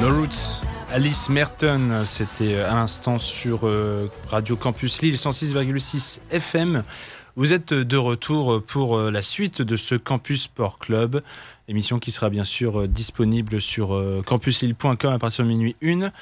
No 0.01 0.09
Roots 0.09 0.63
Alice 0.93 1.31
Merton, 1.31 2.03
c'était 2.05 2.61
à 2.61 2.75
l'instant 2.75 3.19
sur 3.19 3.67
euh, 3.67 4.11
Radio 4.29 4.57
Campus 4.57 5.01
Lille 5.01 5.15
106,6 5.15 6.21
FM. 6.31 6.83
Vous 7.35 7.55
êtes 7.55 7.73
de 7.73 7.97
retour 7.97 8.63
pour 8.63 8.99
la 8.99 9.23
suite 9.23 9.63
de 9.63 9.77
ce 9.77 9.95
Campus 9.95 10.43
Sport 10.43 10.79
Club, 10.79 11.23
émission 11.67 11.99
qui 11.99 12.11
sera 12.11 12.29
bien 12.29 12.45
sûr 12.45 12.87
disponible 12.89 13.59
sur 13.59 13.99
campuslille.com 14.27 15.15
à 15.15 15.19
partir 15.19 15.47
de 15.47 15.49
minuit 15.49 15.75
1 15.83 16.13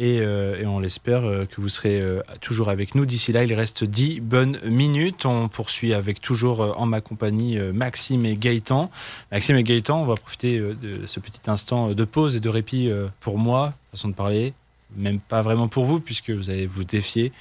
euh, 0.00 0.60
et, 0.60 0.66
on 0.66 0.78
l'espère 0.78 1.24
euh, 1.24 1.44
que 1.44 1.60
vous 1.60 1.68
serez 1.68 2.00
euh, 2.00 2.22
toujours 2.40 2.68
avec 2.68 2.94
nous. 2.94 3.04
D'ici 3.04 3.32
là, 3.32 3.44
il 3.44 3.52
reste 3.52 3.84
10 3.84 4.20
bonnes 4.20 4.60
minutes. 4.64 5.26
On 5.26 5.48
poursuit 5.48 5.92
avec 5.92 6.20
toujours 6.20 6.60
en 6.78 6.86
ma 6.86 7.00
compagnie 7.00 7.58
Maxime 7.72 8.24
et 8.24 8.36
Gaëtan. 8.36 8.90
Maxime 9.32 9.56
et 9.56 9.62
Gaëtan, 9.62 10.02
on 10.02 10.06
va 10.06 10.14
profiter 10.14 10.58
de 10.58 11.06
ce 11.06 11.20
petit 11.20 11.40
instant 11.48 11.92
de 11.92 12.04
pause 12.04 12.36
et 12.36 12.40
de 12.40 12.48
répit 12.48 12.90
pour 13.20 13.38
moi, 13.38 13.74
façon 13.90 14.08
de 14.08 14.14
parler, 14.14 14.54
même 14.96 15.18
pas 15.18 15.42
vraiment 15.42 15.68
pour 15.68 15.84
vous, 15.84 16.00
puisque 16.00 16.30
vous 16.30 16.50
allez 16.50 16.66
vous 16.66 16.84
défier 16.84 17.32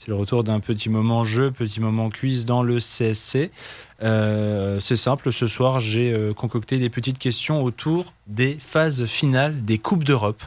c'est 0.00 0.08
le 0.08 0.14
retour 0.14 0.44
d'un 0.44 0.60
petit 0.60 0.88
moment 0.88 1.24
jeu, 1.24 1.50
petit 1.50 1.78
moment 1.78 2.08
quiz 2.08 2.46
dans 2.46 2.62
le 2.62 2.78
CSC. 2.78 3.50
Euh, 4.02 4.80
c'est 4.80 4.96
simple, 4.96 5.30
ce 5.30 5.46
soir 5.46 5.78
j'ai 5.78 6.10
euh, 6.10 6.32
concocté 6.32 6.78
des 6.78 6.88
petites 6.88 7.18
questions 7.18 7.62
autour 7.62 8.14
des 8.26 8.56
phases 8.58 9.04
finales 9.04 9.62
des 9.62 9.76
Coupes 9.76 10.04
d'Europe. 10.04 10.42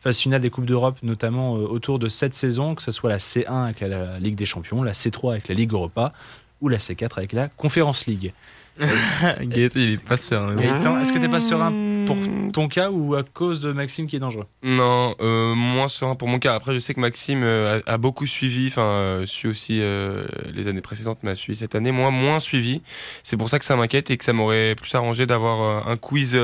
Phase 0.00 0.18
finale 0.18 0.42
des 0.42 0.50
Coupes 0.50 0.66
d'Europe, 0.66 0.98
notamment 1.02 1.56
euh, 1.56 1.60
autour 1.60 1.98
de 1.98 2.06
cette 2.08 2.34
saison, 2.34 2.74
que 2.74 2.82
ce 2.82 2.90
soit 2.90 3.08
la 3.08 3.16
C1 3.16 3.64
avec 3.64 3.80
la 3.80 4.18
Ligue 4.18 4.34
des 4.34 4.44
Champions, 4.44 4.82
la 4.82 4.92
C3 4.92 5.30
avec 5.30 5.48
la 5.48 5.54
Ligue 5.54 5.72
Europa 5.72 6.12
ou 6.60 6.68
la 6.68 6.76
C4 6.76 7.12
avec 7.16 7.32
la 7.32 7.48
Conférence 7.48 8.04
League. 8.04 8.34
Gaëtan, 9.40 9.80
il 9.80 9.92
est 9.92 10.04
pas 10.04 10.16
serein. 10.16 10.54
Gaëtan, 10.54 11.00
est-ce 11.00 11.12
que 11.12 11.18
t'es 11.18 11.28
pas 11.28 11.40
serein 11.40 11.72
pour 12.06 12.16
ton 12.52 12.68
cas 12.68 12.90
ou 12.90 13.14
à 13.14 13.22
cause 13.22 13.60
de 13.60 13.72
Maxime 13.72 14.06
qui 14.06 14.16
est 14.16 14.20
dangereux? 14.20 14.46
Non, 14.62 15.14
euh, 15.20 15.54
moins 15.54 15.88
serein 15.88 16.14
pour 16.14 16.28
mon 16.28 16.38
cas. 16.38 16.54
Après, 16.54 16.74
je 16.74 16.78
sais 16.78 16.94
que 16.94 17.00
Maxime 17.00 17.42
euh, 17.42 17.80
a, 17.86 17.98
beaucoup 17.98 18.26
suivi, 18.26 18.68
enfin, 18.68 18.82
euh, 18.82 19.26
suit 19.26 19.48
aussi 19.48 19.80
les 19.80 20.68
années 20.68 20.80
précédentes, 20.80 21.18
mais 21.22 21.32
a 21.32 21.34
suivi 21.34 21.58
cette 21.58 21.74
année. 21.74 21.92
Moi, 21.92 22.10
moins 22.10 22.40
suivi. 22.40 22.82
C'est 23.22 23.36
pour 23.36 23.50
ça 23.50 23.58
que 23.58 23.64
ça 23.64 23.76
m'inquiète 23.76 24.10
et 24.10 24.16
que 24.16 24.24
ça 24.24 24.32
m'aurait 24.32 24.74
plus 24.76 24.94
arrangé 24.94 25.26
d'avoir 25.26 25.88
un 25.88 25.96
quiz 25.96 26.38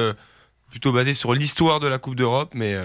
plutôt 0.70 0.92
basé 0.92 1.14
sur 1.14 1.34
l'histoire 1.34 1.78
de 1.78 1.86
la 1.86 1.98
Coupe 1.98 2.16
d'Europe, 2.16 2.50
mais 2.52 2.76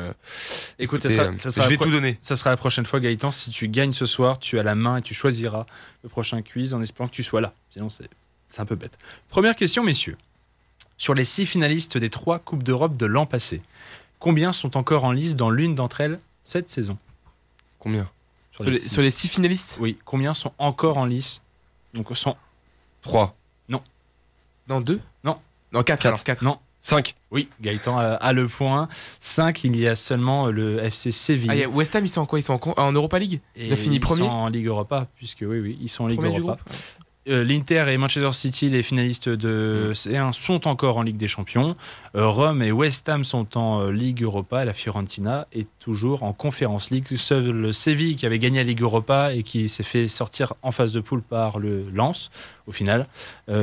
écoute, 0.78 1.08
ça, 1.08 1.32
je 1.36 1.70
vais 1.70 1.78
tout 1.78 1.90
donner. 1.90 2.20
Ça 2.22 2.36
sera 2.36 2.52
la 2.52 2.58
prochaine 2.58 2.86
fois, 2.86 3.00
Gaëtan. 3.00 3.32
Si 3.32 3.50
tu 3.50 3.68
gagnes 3.68 3.94
ce 3.94 4.06
soir, 4.06 4.38
tu 4.38 4.60
as 4.60 4.64
la 4.64 4.76
main 4.76 4.98
et 4.98 5.02
tu 5.02 5.14
choisiras 5.14 5.66
le 6.04 6.10
prochain 6.10 6.42
quiz 6.44 6.74
en 6.74 6.82
espérant 6.82 7.08
que 7.08 7.16
tu 7.16 7.24
sois 7.24 7.42
là. 7.42 7.54
Sinon, 7.72 7.90
c'est 7.90 8.10
c'est 8.50 8.62
un 8.62 8.66
peu 8.66 8.76
bête. 8.76 8.98
Première 9.30 9.56
question, 9.56 9.84
messieurs. 9.84 10.18
Sur 10.98 11.14
les 11.14 11.24
six 11.24 11.46
finalistes 11.46 11.98
des 11.98 12.10
trois 12.10 12.40
Coupes 12.40 12.64
d'Europe 12.64 12.98
de 12.98 13.06
l'an 13.06 13.26
passé, 13.26 13.62
combien 14.20 14.52
sont 14.52 14.76
encore 14.76 15.06
en 15.06 15.12
lice 15.12 15.36
dans 15.36 15.50
l'une 15.50 15.76
d'entre 15.76 16.02
elles 16.02 16.20
cette 16.44 16.70
saison? 16.70 16.98
Combien? 17.80 18.10
Sur, 18.52 18.66
les, 19.02 19.12
six... 19.12 19.30
finalistes? 19.30 19.78
Oui, 19.80 19.98
combien 20.04 20.34
sont 20.34 20.52
encore 20.58 20.98
en 20.98 21.06
lice? 21.06 21.42
Donc, 21.94 22.10
sont. 22.18 22.36
Trois. 23.02 23.36
Non. 23.70 23.82
Dans 24.68 24.82
deux? 24.82 25.00
Non. 25.24 25.38
Dans 25.72 25.84
quatre, 25.84 26.02
quatre. 26.02 26.24
quatre. 26.26 26.44
Non. 26.44 26.60
Cinq. 26.82 27.16
Oui, 27.32 27.50
Gaëtan 27.62 27.98
a, 27.98 28.34
le 28.34 28.48
point. 28.48 28.88
Cinq, 29.20 29.64
il 29.64 29.76
y 29.76 29.88
a 29.88 29.96
seulement 29.96 30.48
le 30.48 30.80
FC 30.80 31.12
Séville. 31.12 31.64
Ah, 31.66 31.70
West 31.70 31.96
Ham, 31.96 32.06
ils 32.06 32.10
sont 32.10 32.22
en 32.22 32.26
quoi? 32.26 32.40
Ils 32.40 32.44
sont 32.44 32.60
en, 32.78 32.92
Europa 32.92 33.20
League? 33.20 33.42
Ils 33.56 33.74
ont 33.74 33.76
fini 33.76 34.00
premier? 34.00 34.22
Ils 34.22 34.28
sont 34.28 34.32
en 34.32 34.48
Ligue 34.48 34.68
Europa, 34.68 35.08
puisque 35.16 35.42
oui, 35.42 35.60
oui, 35.60 35.78
ils 35.82 35.90
sont 35.90 36.06
en 36.06 36.08
Ligue 36.08 36.24
Europa. 36.24 36.58
Euh, 37.30 37.44
L'Inter 37.44 37.86
et 37.90 37.98
Manchester 37.98 38.32
City, 38.32 38.70
les 38.70 38.82
finalistes 38.82 39.30
de 39.30 39.92
C1, 39.94 40.34
sont 40.34 40.68
encore 40.68 40.98
en 40.98 41.04
Ligue 41.04 41.18
des 41.18 41.28
Champions. 41.28 41.76
Euh, 42.16 42.28
Rome 42.28 42.64
et 42.64 42.72
West 42.72 43.08
Ham 43.08 43.24
sont 43.24 43.56
en 43.58 43.82
euh, 43.82 43.92
Ligue 43.92 44.24
Europa. 44.24 44.66
La 44.66 44.74
Fiorentina 44.74 45.48
est 45.54 45.68
toujours 45.80 46.24
en 46.24 46.34
Conférence 46.34 46.90
League. 46.90 47.06
Seul 47.18 47.52
le 47.52 47.72
Séville, 47.72 48.16
qui 48.16 48.26
avait 48.26 48.40
gagné 48.40 48.58
la 48.58 48.64
Ligue 48.64 48.82
Europa 48.82 49.34
et 49.34 49.44
qui 49.44 49.70
s'est 49.70 49.84
fait 49.84 50.08
sortir 50.08 50.54
en 50.64 50.72
phase 50.72 50.92
de 50.92 51.02
poule 51.02 51.22
par 51.22 51.60
le 51.60 51.86
Lens, 51.94 52.32
au 52.68 52.72
final, 52.72 53.08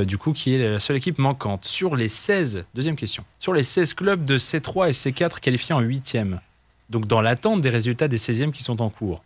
du 0.05 0.19
coup, 0.19 0.33
qui 0.33 0.55
est 0.55 0.69
la 0.69 0.81
seule 0.81 0.97
équipe 0.97 1.19
manquante. 1.19 1.65
Sur 1.65 1.97
les 1.97 2.09
16, 2.09 2.65
deuxième 2.75 2.97
question, 2.97 3.25
sur 3.39 3.53
les 3.53 3.63
16 3.63 3.95
clubs 3.95 4.25
de 4.25 4.39
C3 4.39 4.89
et 4.89 4.93
C4 4.93 5.41
qualifiés 5.41 5.75
en 5.75 5.83
8e, 5.83 6.39
donc 6.91 7.07
dans 7.07 7.21
l'attente 7.21 7.61
des 7.61 7.71
résultats 7.71 8.09
des 8.09 8.19
16e 8.19 8.53
qui 8.53 8.63
sont 8.63 8.81
en 8.83 8.91
cours, 8.91 9.23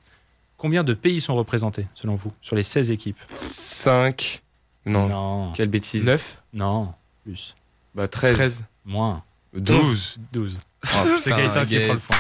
Combien 0.61 0.85
de 0.85 0.93
pays 0.93 1.23
sont 1.23 1.35
représentés, 1.35 1.87
selon 1.95 2.17
vous, 2.17 2.35
sur 2.43 2.55
les 2.55 2.63
16 2.63 2.91
équipes 2.91 3.17
5. 3.29 4.43
Non. 4.85 5.09
non. 5.09 5.53
Quelle 5.55 5.71
bêtise 5.71 6.05
9 6.05 6.43
Non, 6.53 6.93
plus. 7.25 7.57
Bah 7.95 8.09
13. 8.09 8.63
Moins. 8.85 9.23
12. 9.55 10.19
12. 10.33 10.59
c'est 11.19 11.31
Gaëtan 11.31 11.65
qui 11.65 11.81
prend 11.81 11.95
le 11.95 11.99
point. 11.99 12.17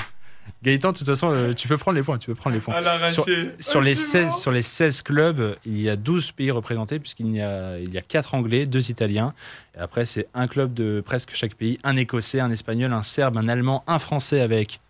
Gaëtan, 0.62 0.92
de 0.92 0.96
toute 0.96 1.06
façon, 1.06 1.30
euh, 1.30 1.52
tu 1.52 1.68
peux 1.68 1.76
prendre 1.76 1.96
les 1.96 2.02
points. 2.02 2.16
Tu 2.16 2.28
peux 2.28 2.34
prendre 2.34 2.56
les 2.56 2.62
points. 2.62 2.80
Sur, 3.08 3.26
sur 3.58 3.82
les 3.82 3.94
16, 3.94 4.34
sur 4.34 4.52
les 4.52 4.62
16 4.62 5.02
clubs, 5.02 5.56
il 5.66 5.78
y 5.78 5.90
a 5.90 5.96
12 5.96 6.32
pays 6.32 6.50
représentés, 6.50 6.98
puisqu'il 6.98 7.34
y 7.34 7.42
a, 7.42 7.78
il 7.78 7.92
y 7.92 7.98
a 7.98 8.02
4 8.02 8.34
Anglais, 8.34 8.64
2 8.64 8.90
Italiens. 8.90 9.34
Et 9.76 9.80
après, 9.80 10.06
c'est 10.06 10.28
un 10.32 10.46
club 10.46 10.72
de 10.72 11.02
presque 11.04 11.32
chaque 11.34 11.56
pays 11.56 11.78
un 11.84 11.94
Écossais, 11.96 12.40
un 12.40 12.50
Espagnol, 12.50 12.94
un 12.94 13.02
Serbe, 13.02 13.36
un 13.36 13.48
Allemand, 13.48 13.84
un 13.86 13.98
Français 13.98 14.40
avec 14.40 14.80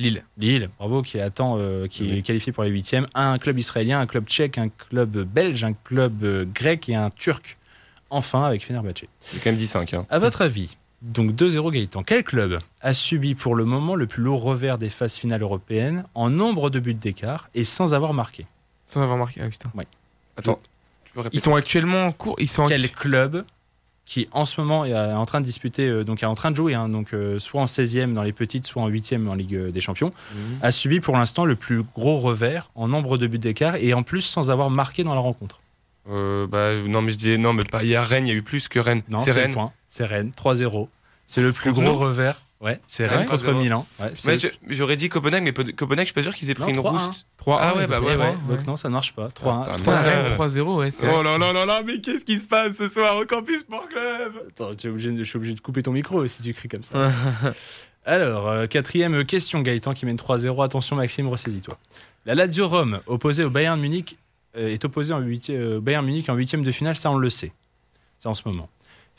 Lille. 0.00 0.24
Lille, 0.38 0.70
bravo, 0.78 1.02
qui 1.02 1.18
attend, 1.18 1.56
euh, 1.58 1.86
qui 1.86 2.10
est 2.10 2.22
qualifié 2.22 2.52
pour 2.52 2.64
les 2.64 2.70
huitièmes. 2.70 3.06
Un 3.14 3.38
club 3.38 3.58
israélien, 3.58 4.00
un 4.00 4.06
club 4.06 4.26
tchèque, 4.26 4.56
un 4.56 4.70
club 4.70 5.18
belge, 5.18 5.62
un 5.62 5.74
club 5.74 6.24
euh, 6.24 6.46
grec 6.46 6.88
et 6.88 6.94
un 6.94 7.10
turc. 7.10 7.58
Enfin, 8.08 8.44
avec 8.44 8.64
Fenerbahçe. 8.64 9.04
Il 9.34 9.40
quand 9.40 9.50
même 9.50 9.56
dit 9.56 9.66
5. 9.66 9.92
Hein. 9.92 10.06
À 10.08 10.18
votre 10.18 10.40
avis, 10.40 10.78
donc 11.02 11.32
2-0 11.32 11.70
Gaëtan, 11.70 12.02
quel 12.02 12.24
club 12.24 12.60
a 12.80 12.94
subi 12.94 13.34
pour 13.34 13.54
le 13.54 13.66
moment 13.66 13.94
le 13.94 14.06
plus 14.06 14.22
lourd 14.22 14.42
revers 14.42 14.78
des 14.78 14.88
phases 14.88 15.16
finales 15.16 15.42
européennes 15.42 16.06
en 16.14 16.30
nombre 16.30 16.70
de 16.70 16.80
buts 16.80 16.94
d'écart 16.94 17.50
et 17.54 17.62
sans 17.62 17.92
avoir 17.92 18.14
marqué? 18.14 18.46
Sans 18.86 19.02
avoir 19.02 19.18
marqué, 19.18 19.42
ah 19.44 19.48
putain. 19.50 19.70
Oui. 19.74 19.84
Attends, 20.38 20.60
Ils 21.32 21.40
sont 21.40 21.54
actuellement 21.54 22.06
en 22.06 22.12
cours. 22.12 22.36
Ils 22.38 22.50
sont 22.50 22.64
quel 22.64 22.90
club 22.90 23.44
qui 24.10 24.26
en 24.32 24.44
ce 24.44 24.60
moment 24.60 24.84
est 24.84 24.92
en 24.92 25.24
train 25.24 25.40
de 25.40 25.46
disputer, 25.46 25.86
euh, 25.86 26.02
donc 26.02 26.24
est 26.24 26.26
en 26.26 26.34
train 26.34 26.50
de 26.50 26.56
jouer, 26.56 26.74
hein, 26.74 26.88
donc 26.88 27.14
euh, 27.14 27.38
soit 27.38 27.60
en 27.60 27.66
16e 27.66 28.12
dans 28.12 28.24
les 28.24 28.32
petites, 28.32 28.66
soit 28.66 28.82
en 28.82 28.90
8e 28.90 29.28
en 29.28 29.34
Ligue 29.34 29.68
des 29.68 29.80
Champions, 29.80 30.12
mhm. 30.34 30.58
a 30.62 30.72
subi 30.72 30.98
pour 30.98 31.16
l'instant 31.16 31.44
le 31.44 31.54
plus 31.54 31.84
gros 31.84 32.18
revers 32.18 32.72
en 32.74 32.88
nombre 32.88 33.18
de 33.18 33.28
buts 33.28 33.38
d'écart 33.38 33.76
et 33.76 33.94
en 33.94 34.02
plus 34.02 34.22
sans 34.22 34.50
avoir 34.50 34.68
marqué 34.68 35.04
dans 35.04 35.14
la 35.14 35.20
rencontre. 35.20 35.60
Euh, 36.10 36.48
bah, 36.48 36.74
non, 36.74 37.02
mais 37.02 37.12
je 37.12 37.18
dis 37.18 37.38
non, 37.38 37.52
mais 37.52 37.62
pas. 37.62 37.84
Il 37.84 37.88
y 37.88 37.94
a 37.94 38.02
Rennes, 38.02 38.26
il 38.26 38.30
y 38.30 38.32
a 38.32 38.36
eu 38.36 38.42
plus 38.42 38.66
que 38.66 38.80
Rennes. 38.80 39.02
Non, 39.08 39.20
c'est 39.20 39.30
Rennes. 39.30 39.54
C'est 39.90 40.06
Rennes, 40.06 40.32
3-0. 40.36 40.88
C'est 41.28 41.42
le 41.42 41.52
plus 41.52 41.72
gros 41.72 41.94
revers. 41.94 42.40
Ouais, 42.60 42.78
c'est 42.86 43.06
Rennes 43.06 43.26
contre 43.26 43.52
Milan. 43.54 43.86
Ouais, 43.98 44.38
J'aurais 44.68 44.96
dit 44.96 45.08
Copenhague, 45.08 45.42
mais 45.42 45.52
Copenhague, 45.72 46.04
je 46.06 46.12
suis 46.12 46.14
pas 46.14 46.22
sûr 46.22 46.34
qu'ils 46.34 46.50
aient 46.50 46.54
pris 46.54 46.72
une 46.72 46.78
rousse. 46.78 47.24
3 47.38 47.58
Ah 47.60 47.76
ouais, 47.76 47.86
bah 47.86 48.00
ouais. 48.00 48.16
Donc 48.48 48.66
non, 48.66 48.76
ça 48.76 48.88
ne 48.88 48.92
marche 48.92 49.14
pas. 49.14 49.28
3-1. 49.28 49.78
3-0, 50.36 50.76
ouais. 50.76 50.90
Oh 51.02 51.22
là 51.22 51.38
là 51.38 51.52
là 51.52 51.64
là, 51.64 51.82
mais 51.84 52.00
qu'est-ce 52.00 52.24
qui 52.24 52.38
se 52.38 52.46
passe 52.46 52.76
ce 52.76 52.88
soir 52.88 53.16
au 53.16 53.24
Campus 53.24 53.60
Sport 53.60 53.88
Club? 53.88 54.32
Attends, 54.48 54.72
je 54.72 55.24
suis 55.24 55.36
obligé 55.36 55.54
de 55.54 55.60
couper 55.60 55.82
ton 55.82 55.92
micro 55.92 56.26
si 56.26 56.42
tu 56.42 56.52
cries 56.52 56.68
comme 56.68 56.84
ça. 56.84 57.12
Alors, 58.04 58.48
euh, 58.48 58.66
quatrième 58.66 59.24
question, 59.24 59.60
Gaëtan 59.60 59.92
qui 59.94 60.06
mène 60.06 60.16
3-0. 60.16 60.64
Attention, 60.64 60.96
Maxime, 60.96 61.28
ressaisis-toi. 61.28 61.78
La 62.26 62.34
Lazio 62.34 62.66
Rome, 62.66 63.00
opposée 63.06 63.44
au 63.44 63.50
Bayern 63.50 63.78
Munich, 63.80 64.16
euh, 64.56 64.68
est 64.68 64.84
opposée 64.84 65.14
au 65.14 65.20
euh, 65.20 65.80
Bayern 65.80 66.04
Munich 66.04 66.28
en 66.28 66.34
huitième 66.34 66.62
de 66.62 66.72
finale, 66.72 66.96
ça 66.96 67.10
on 67.10 67.16
le 67.16 67.30
sait. 67.30 67.52
C'est 68.18 68.28
en 68.28 68.34
ce 68.34 68.42
moment 68.46 68.68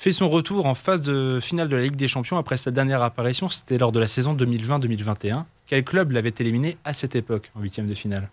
fait 0.02 0.12
son 0.12 0.30
retour 0.30 0.66
en 0.66 0.74
phase 0.74 1.04
de 1.04 1.38
finale 1.40 1.70
de 1.70 1.76
la 1.76 1.84
Ligue 1.84 1.96
des 1.96 2.08
Champions 2.08 2.38
après 2.38 2.58
sa 2.58 2.72
dernière 2.72 3.04
apparition, 3.04 3.50
c'était 3.50 3.78
lors 3.78 3.92
de 3.92 4.00
la 4.00 4.08
saison 4.08 4.36
2020-2021. 4.36 5.44
Quel 5.68 5.84
club 5.84 6.10
l'avait 6.10 6.34
éliminé 6.40 6.78
à 6.84 6.94
cette 6.94 7.16
époque 7.16 7.52
en 7.54 7.62
huitième 7.62 7.88
de 7.88 7.94
finale? 7.94 8.32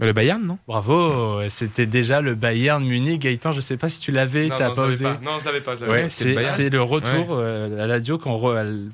Le 0.00 0.12
Bayern, 0.12 0.44
non? 0.44 0.58
Bravo, 0.66 1.40
c'était 1.48 1.86
déjà 1.86 2.20
le 2.20 2.34
Bayern 2.34 2.84
Munich. 2.84 3.20
Gaëtan, 3.20 3.52
je 3.52 3.60
sais 3.60 3.76
pas 3.76 3.88
si 3.88 4.00
tu 4.00 4.10
l'avais, 4.10 4.48
t'as 4.48 4.70
pas 4.74 4.86
osé. 4.86 5.04
Non, 5.22 5.38
je 5.40 5.44
l'avais 5.44 5.60
pas. 5.60 5.76
Ouais, 5.76 6.08
c'est 6.08 6.68
le, 6.68 6.82
retour. 6.82 7.28
Euh, 7.30 7.68
la 7.68 7.86
Lazio, 7.86 8.18
quand 8.18 8.56
elle, 8.56 8.88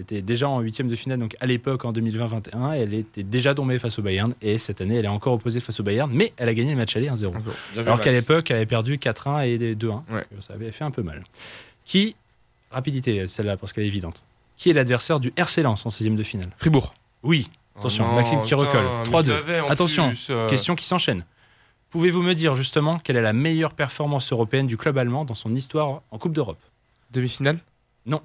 était 0.00 0.22
déjà 0.22 0.48
en 0.48 0.60
huitième 0.60 0.88
de 0.88 0.96
finale, 0.96 1.18
donc 1.18 1.36
à 1.40 1.46
l'époque 1.46 1.84
en 1.84 1.92
2020-2021, 1.92 2.72
elle 2.72 2.94
était 2.94 3.22
déjà 3.22 3.54
tombée 3.54 3.78
face 3.78 3.98
au 3.98 4.02
Bayern 4.02 4.32
et 4.40 4.58
cette 4.58 4.80
année, 4.80 4.96
elle 4.96 5.04
est 5.04 5.08
encore 5.08 5.34
opposée 5.34 5.60
face 5.60 5.80
au 5.80 5.82
Bayern, 5.82 6.10
mais 6.12 6.32
elle 6.38 6.48
a 6.48 6.54
gagné 6.54 6.70
le 6.70 6.78
match 6.78 6.96
aller 6.96 7.08
1-0. 7.08 7.32
Alors 7.76 8.00
qu'à 8.00 8.12
l'époque, 8.12 8.50
elle 8.50 8.56
avait 8.56 8.66
perdu 8.66 8.96
4-1 8.96 9.46
et 9.46 9.74
2-1. 9.74 10.02
Ça 10.40 10.54
avait 10.54 10.72
fait 10.72 10.84
un 10.84 10.90
peu 10.90 11.02
mal. 11.02 11.24
Qui, 11.84 12.16
rapidité 12.70 13.26
celle-là 13.28 13.56
parce 13.56 13.72
qu'elle 13.72 13.84
est 13.84 13.88
évidente, 13.88 14.22
qui 14.56 14.70
est 14.70 14.72
l'adversaire 14.72 15.20
du 15.20 15.32
RC 15.36 15.62
Lens 15.62 15.84
en 15.86 15.90
sixième 15.90 16.16
de 16.16 16.22
finale? 16.22 16.50
Fribourg. 16.56 16.94
Oui, 17.22 17.50
Attention, 17.78 18.12
Maxime 18.12 18.42
qui 18.42 18.54
recolle. 18.54 18.86
3-2. 19.04 19.70
Attention, 19.70 20.12
euh. 20.30 20.48
question 20.48 20.74
qui 20.74 20.84
s'enchaîne. 20.84 21.24
Pouvez-vous 21.90 22.22
me 22.22 22.34
dire 22.34 22.56
justement 22.56 22.98
quelle 22.98 23.16
est 23.16 23.22
la 23.22 23.32
meilleure 23.32 23.72
performance 23.72 24.32
européenne 24.32 24.66
du 24.66 24.76
club 24.76 24.98
allemand 24.98 25.24
dans 25.24 25.34
son 25.34 25.54
histoire 25.54 26.02
en 26.10 26.18
Coupe 26.18 26.32
d'Europe? 26.32 26.58
Demi-finale? 27.12 27.58
Non. 28.04 28.20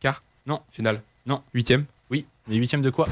Quart? 0.00 0.22
Non. 0.46 0.62
Finale? 0.72 1.02
Non. 1.26 1.42
Huitième? 1.52 1.84
Oui. 2.10 2.24
Mais 2.48 2.56
huitième 2.56 2.80
de 2.80 2.90
quoi? 2.90 3.06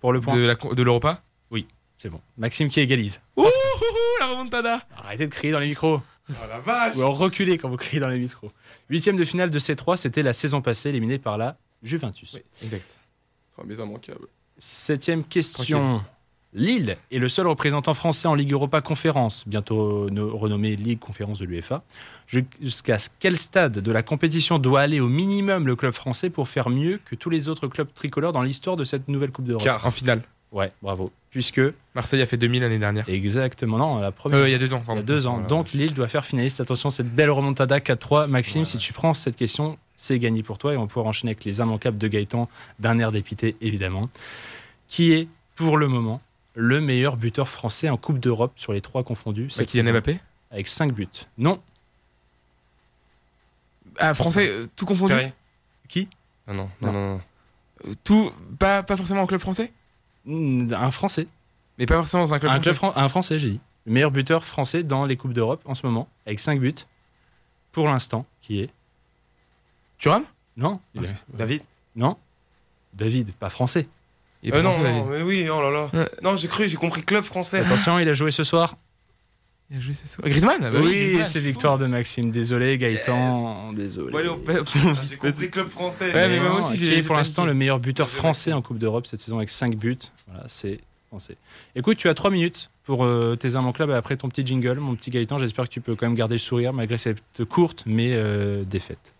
Pour 0.00 0.12
le 0.12 0.20
point 0.20 0.34
De 0.34 0.82
l'Europa? 0.82 1.20
Oui, 1.50 1.66
c'est 1.98 2.08
bon. 2.08 2.20
Maxime 2.38 2.68
qui 2.68 2.80
égalise. 2.80 3.20
Ouh, 3.36 3.44
la 4.20 4.26
remontada 4.26 4.80
Arrêtez 4.96 5.26
de 5.26 5.32
crier 5.32 5.52
dans 5.52 5.58
les 5.58 5.68
micros. 5.68 6.00
Oh 6.30 6.32
la 6.48 6.60
vache 6.60 6.96
Ou 6.96 7.10
reculez 7.10 7.58
quand 7.58 7.68
vous 7.68 7.76
criez 7.76 7.98
dans 7.98 8.08
les 8.08 8.18
micros. 8.18 8.52
Huitième 8.88 9.16
de 9.16 9.24
finale 9.24 9.50
de 9.50 9.58
C3, 9.58 9.96
c'était 9.96 10.22
la 10.22 10.32
saison 10.32 10.62
passée, 10.62 10.90
éliminée 10.90 11.18
par 11.18 11.36
la 11.36 11.56
Juventus. 11.82 12.34
Oui, 12.34 12.42
exact. 12.62 13.00
Oh, 13.58 13.62
mais 13.66 13.74
immanquable. 13.74 14.28
Septième 14.64 15.24
question. 15.24 16.04
Lille 16.54 16.96
est 17.10 17.18
le 17.18 17.28
seul 17.28 17.48
représentant 17.48 17.94
français 17.94 18.28
en 18.28 18.36
Ligue 18.36 18.52
Europa 18.52 18.80
Conférence, 18.80 19.42
bientôt 19.48 20.08
renommée 20.34 20.76
Ligue 20.76 21.00
Conférence 21.00 21.40
de 21.40 21.46
l'UEFA. 21.46 21.82
Jusqu'à 22.28 22.98
quel 23.18 23.36
stade 23.36 23.80
de 23.80 23.90
la 23.90 24.04
compétition 24.04 24.60
doit 24.60 24.82
aller 24.82 25.00
au 25.00 25.08
minimum 25.08 25.66
le 25.66 25.74
club 25.74 25.92
français 25.92 26.30
pour 26.30 26.46
faire 26.46 26.70
mieux 26.70 27.00
que 27.04 27.16
tous 27.16 27.28
les 27.28 27.48
autres 27.48 27.66
clubs 27.66 27.92
tricolores 27.92 28.30
dans 28.30 28.42
l'histoire 28.42 28.76
de 28.76 28.84
cette 28.84 29.08
nouvelle 29.08 29.32
Coupe 29.32 29.46
d'Europe? 29.46 29.66
En 29.82 29.90
finale. 29.90 30.22
Ouais, 30.52 30.70
bravo. 30.80 31.10
Puisque. 31.30 31.60
Marseille 31.96 32.22
a 32.22 32.26
fait 32.26 32.36
2000 32.36 32.60
l'année 32.60 32.78
dernière. 32.78 33.08
Exactement, 33.08 33.78
non, 33.78 33.98
la 33.98 34.12
première. 34.12 34.38
Euh, 34.38 34.48
il 34.48 34.52
y 34.52 34.54
a 34.54 34.58
deux 34.58 34.74
ans. 34.74 34.84
Il 34.90 34.94
y 34.94 34.98
a 34.98 35.02
deux 35.02 35.26
ans. 35.26 35.40
Donc 35.40 35.72
Lille 35.72 35.94
doit 35.94 36.06
faire 36.06 36.24
finaliste. 36.24 36.60
Attention, 36.60 36.90
cette 36.90 37.12
belle 37.12 37.30
remontada 37.30 37.80
4-3. 37.80 38.28
Maxime, 38.28 38.64
si 38.64 38.78
tu 38.78 38.92
prends 38.92 39.12
cette 39.12 39.34
question, 39.34 39.76
c'est 40.02 40.18
gagné 40.18 40.42
pour 40.42 40.58
toi 40.58 40.74
et 40.74 40.76
on 40.76 40.82
va 40.82 40.86
pouvoir 40.88 41.06
enchaîner 41.06 41.30
avec 41.30 41.44
les 41.44 41.60
immanquables 41.60 41.96
de 41.96 42.08
Gaëtan, 42.08 42.48
d'un 42.80 42.98
air 42.98 43.12
dépité 43.12 43.54
évidemment. 43.60 44.08
Qui 44.88 45.12
est, 45.12 45.28
pour 45.54 45.76
le 45.76 45.86
moment, 45.86 46.20
le 46.54 46.80
meilleur 46.80 47.16
buteur 47.16 47.48
français 47.48 47.88
en 47.88 47.96
Coupe 47.96 48.18
d'Europe 48.18 48.52
sur 48.56 48.72
les 48.72 48.80
trois 48.80 49.04
confondus. 49.04 49.48
C'est 49.50 49.64
Kylian 49.64 49.92
Mbappé? 49.92 50.18
Avec 50.50 50.66
5 50.66 50.92
buts. 50.92 51.06
Non. 51.38 51.60
Ah, 53.96 54.14
français, 54.14 54.48
euh, 54.48 54.66
tout 54.74 54.86
confondu? 54.86 55.14
Qui? 55.88 56.08
Ah 56.48 56.52
non, 56.52 56.68
non, 56.80 56.92
non, 56.92 57.20
euh, 57.86 57.92
Tout, 58.02 58.32
pas, 58.58 58.82
pas 58.82 58.96
forcément 58.96 59.22
en 59.22 59.26
club 59.26 59.40
français? 59.40 59.72
Un 60.26 60.90
français. 60.90 61.28
Mais 61.78 61.86
pas 61.86 61.96
forcément 61.96 62.24
dans 62.24 62.34
un 62.34 62.40
club 62.40 62.50
un 62.50 62.60
français 62.72 62.98
Un 62.98 63.08
français, 63.08 63.38
j'ai 63.38 63.50
dit. 63.50 63.60
Le 63.86 63.92
meilleur 63.92 64.10
buteur 64.10 64.44
français 64.44 64.82
dans 64.82 65.06
les 65.06 65.16
Coupes 65.16 65.32
d'Europe 65.32 65.62
en 65.64 65.76
ce 65.76 65.86
moment, 65.86 66.08
avec 66.26 66.40
5 66.40 66.58
buts. 66.58 66.74
Pour 67.70 67.86
l'instant, 67.86 68.26
qui 68.40 68.60
est 68.60 68.70
Thuram 70.02 70.24
Non. 70.56 70.80
David? 71.32 71.62
Non. 71.94 72.16
David, 72.92 73.32
pas 73.34 73.50
français. 73.50 73.86
Euh, 74.44 74.60
non, 74.60 74.76
non, 74.76 75.06
mais 75.06 75.22
oui, 75.22 75.48
oh 75.48 75.62
là 75.62 75.70
là. 75.70 76.08
Non, 76.22 76.34
j'ai 76.34 76.48
cru, 76.48 76.68
j'ai 76.68 76.76
compris 76.76 77.02
club 77.04 77.22
français. 77.22 77.60
Attention, 77.60 78.00
il 78.00 78.08
a 78.08 78.12
joué 78.12 78.32
ce 78.32 78.42
soir. 78.42 78.76
Il 79.70 79.76
a 79.76 79.80
joué 79.80 79.94
ce 79.94 80.08
soir. 80.08 80.28
Griezmann 80.28 80.60
bah 80.60 80.80
Oui, 80.82 81.20
c'est 81.22 81.38
victoire 81.38 81.78
de 81.78 81.86
Maxime. 81.86 82.32
Désolé, 82.32 82.76
Gaëtan. 82.78 83.72
Désolé. 83.72 84.12
j'ai 85.08 85.16
compris 85.16 85.48
club 85.48 85.68
français. 85.68 86.10
mais 86.12 86.40
moi 86.40 86.60
aussi, 86.60 86.78
qui 86.78 86.92
est 86.92 87.02
pour 87.04 87.14
l'instant 87.14 87.44
le 87.44 87.54
meilleur 87.54 87.78
buteur 87.78 88.10
français 88.10 88.52
en 88.52 88.60
Coupe 88.60 88.78
d'Europe 88.78 89.06
cette 89.06 89.20
saison 89.20 89.36
avec 89.36 89.50
5 89.50 89.76
buts. 89.76 89.96
Voilà, 90.26 90.44
c'est 90.48 90.80
français. 91.06 91.36
Écoute, 91.76 91.96
tu 91.98 92.08
as 92.08 92.14
3 92.14 92.32
club 92.32 92.50
pour 92.82 93.04
euh, 93.04 93.36
tes 93.36 93.54
amants 93.54 93.72
club 93.72 93.90
et 93.90 93.94
après 93.94 94.16
ton 94.16 94.28
petit 94.28 94.44
jingle, 94.44 94.80
mon 94.80 94.96
petit 94.96 95.10
Gaëtan. 95.10 95.38
J'espère 95.38 95.66
que 95.66 95.70
tu 95.70 95.80
peux 95.80 95.94
quand 95.94 96.06
même 96.06 96.16
garder 96.16 96.34
le 96.34 96.40
sourire 96.40 96.72
malgré 96.72 96.98
cette 96.98 97.44
courte 97.48 97.84
mais 97.86 98.10
euh, 98.14 98.64
défaite. 98.64 99.14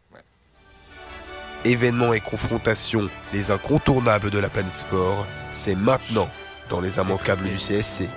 Événements 1.65 2.13
et 2.13 2.21
confrontations, 2.21 3.09
les 3.33 3.53
incontournables 3.53 4.31
de 4.31 4.39
la 4.39 4.49
planète 4.49 4.77
sport, 4.77 5.27
c'est 5.53 5.77
maintenant 5.77 6.29
dans 6.69 6.81
les 6.81 6.97
immanquables 6.97 7.49
du 7.49 7.57
CSC. 7.57 8.09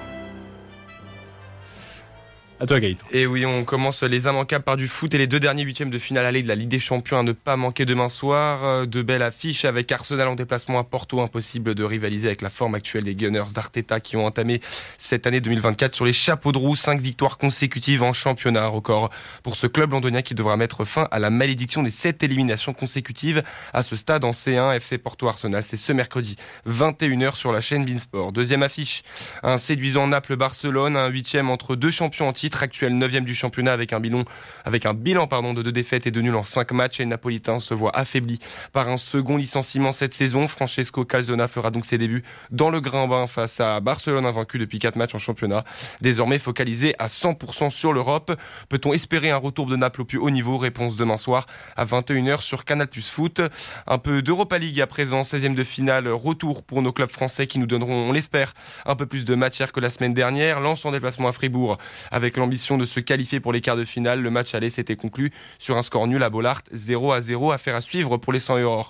À 2.58 2.66
toi, 2.66 2.80
Gaëtan. 2.80 3.06
Et 3.12 3.28
oui, 3.28 3.46
on 3.46 3.66
commence 3.66 4.02
les 4.02 4.28
immanquables 4.28 4.64
par 4.64 4.78
du 4.78 4.88
foot 4.88 5.14
et 5.14 5.18
les 5.18 5.28
deux 5.28 5.42
derniers 5.42 5.64
huitièmes 5.64 5.90
de 5.90 5.98
finale 5.98 6.26
aller 6.26 6.42
de 6.42 6.48
la 6.48 6.56
Ligue 6.56 6.70
des 6.70 6.80
Champions 6.80 7.20
à 7.20 7.24
ne 7.24 7.34
pas 7.34 7.58
manquer 7.58 7.84
demain 7.84 8.08
soir. 8.08 8.64
Euh, 8.64 8.86
de 8.86 9.02
belles 9.02 9.24
affiches 9.24 9.66
avec 9.66 9.92
Arsenal 9.92 10.30
en 10.30 10.36
déplacement 10.36 10.80
à 10.80 10.86
Porto. 10.86 11.20
Impossible 11.20 11.76
de 11.76 11.84
rivaliser 11.84 12.28
avec 12.28 12.42
la 12.42 12.50
forme 12.50 12.76
actuelle 12.76 13.04
des 13.04 13.14
Gunners 13.14 13.52
d'Arteta 13.54 14.00
qui 14.00 14.16
ont 14.16 14.26
entamé 14.26 14.62
cette 14.98 15.28
année 15.28 15.42
2024 15.42 15.96
sur 15.96 16.06
les 16.06 16.14
chapeaux 16.14 16.54
de 16.54 16.58
roue. 16.58 16.78
Cinq 16.78 17.02
victoires 17.02 17.38
consécutives 17.38 18.04
en 18.04 18.14
championnat. 18.14 18.68
Record 18.68 19.10
pour 19.44 19.58
ce 19.58 19.68
club 19.68 19.92
londonien 19.92 20.22
qui 20.22 20.34
devra 20.34 20.56
mettre 20.56 20.86
fin 20.86 21.10
à 21.12 21.20
la 21.20 21.30
malédiction 21.30 21.84
des 21.84 21.90
sept 21.90 22.24
éliminations 22.24 22.74
consécutives 22.74 23.44
à 23.74 23.84
ce 23.84 23.98
stade 23.98 24.24
en 24.24 24.32
C1 24.32 24.78
FC 24.78 24.98
Porto 24.98 25.28
Arsenal. 25.28 25.62
C'est 25.62 25.76
ce 25.76 25.92
mercredi 25.92 26.38
21h 26.70 27.36
sur 27.36 27.52
la 27.52 27.60
chaîne 27.60 27.84
Beansport. 27.84 28.32
Deuxième 28.32 28.64
affiche, 28.64 29.04
un 29.44 29.58
séduisant 29.58 30.08
Naples-Barcelone, 30.08 30.96
un 30.96 31.10
huitième 31.10 31.50
entre 31.50 31.76
deux 31.76 31.92
champions 31.92 32.30
anti 32.30 32.45
titre 32.46 32.62
actuel 32.62 32.96
9 32.96 33.22
du 33.22 33.34
championnat 33.34 33.74
avec 33.74 33.92
un 33.92 34.00
bilan, 34.00 34.24
avec 34.66 34.86
un 34.86 34.94
bilan 34.94 35.26
de 35.26 35.64
deux 35.64 35.72
défaites 35.72 36.06
et 36.06 36.12
de 36.12 36.22
nuls 36.22 36.36
en 36.36 36.44
5 36.44 36.74
matchs. 36.74 37.00
Et 37.00 37.04
le 37.04 37.10
Napolitain 37.10 37.58
se 37.58 37.74
voit 37.74 37.90
affaibli 37.98 38.40
par 38.72 38.88
un 38.88 38.98
second 38.98 39.36
licenciement 39.36 39.92
cette 39.92 40.14
saison. 40.14 40.48
Francesco 40.48 41.06
Calzona 41.06 41.48
fera 41.48 41.72
donc 41.72 41.88
ses 41.88 41.98
débuts 41.98 42.24
dans 42.52 42.70
le 42.70 42.82
grand 42.82 43.08
bain 43.08 43.26
face 43.26 43.60
à 43.60 43.80
Barcelone, 43.80 44.28
invaincu 44.28 44.60
depuis 44.60 44.78
4 44.78 44.96
matchs 44.96 45.16
en 45.16 45.18
championnat. 45.18 45.64
Désormais 46.02 46.38
focalisé 46.38 46.94
à 47.00 47.08
100% 47.08 47.72
sur 47.72 47.94
l'Europe. 47.94 48.32
Peut-on 48.70 48.94
espérer 48.94 49.32
un 49.32 49.38
retour 49.38 49.66
de 49.66 49.76
Naples 49.76 50.02
au 50.02 50.06
plus 50.06 50.20
haut 50.20 50.30
niveau? 50.30 50.60
Réponse 50.60 50.98
demain 50.98 51.18
soir 51.18 51.48
à 51.76 51.84
21h 51.84 52.42
sur 52.42 52.64
Canal 52.64 52.90
Plus 52.90 53.10
Foot. 53.10 53.42
Un 53.88 53.98
peu 53.98 54.22
d'Europa 54.22 54.60
League 54.60 54.80
à 54.82 54.88
présent, 54.88 55.24
16e 55.24 55.56
de 55.56 55.64
finale. 55.64 56.08
Retour 56.10 56.62
pour 56.62 56.84
nos 56.84 56.94
clubs 56.94 57.10
français 57.10 57.48
qui 57.48 57.58
nous 57.58 57.66
donneront, 57.66 58.10
on 58.10 58.12
l'espère, 58.12 58.54
un 58.86 58.96
peu 58.96 59.08
plus 59.08 59.26
de 59.26 59.34
matière 59.34 59.72
que 59.72 59.80
la 59.80 59.90
semaine 59.90 60.14
dernière. 60.14 60.60
Lance 60.60 60.86
en 60.86 60.92
déplacement 60.92 61.28
à 61.28 61.32
Fribourg 61.32 61.80
avec 62.12 62.35
l'ambition 62.38 62.78
de 62.78 62.86
se 62.86 63.00
qualifier 63.00 63.40
pour 63.40 63.54
les 63.54 63.62
quarts 63.62 63.78
de 63.78 63.86
finale. 63.86 64.22
Le 64.22 64.30
match 64.30 64.54
aller 64.56 64.70
s'était 64.70 64.96
conclu 64.96 65.32
sur 65.60 65.78
un 65.78 65.84
score 65.84 66.08
nul 66.08 66.24
à 66.24 66.30
Bollard, 66.30 66.62
0 66.72 67.12
à 67.12 67.22
0. 67.22 67.52
Affaire 67.52 67.76
à 67.76 67.82
suivre 67.82 68.18
pour 68.18 68.34
les 68.34 68.40
100 68.40 68.60
euros 68.60 68.86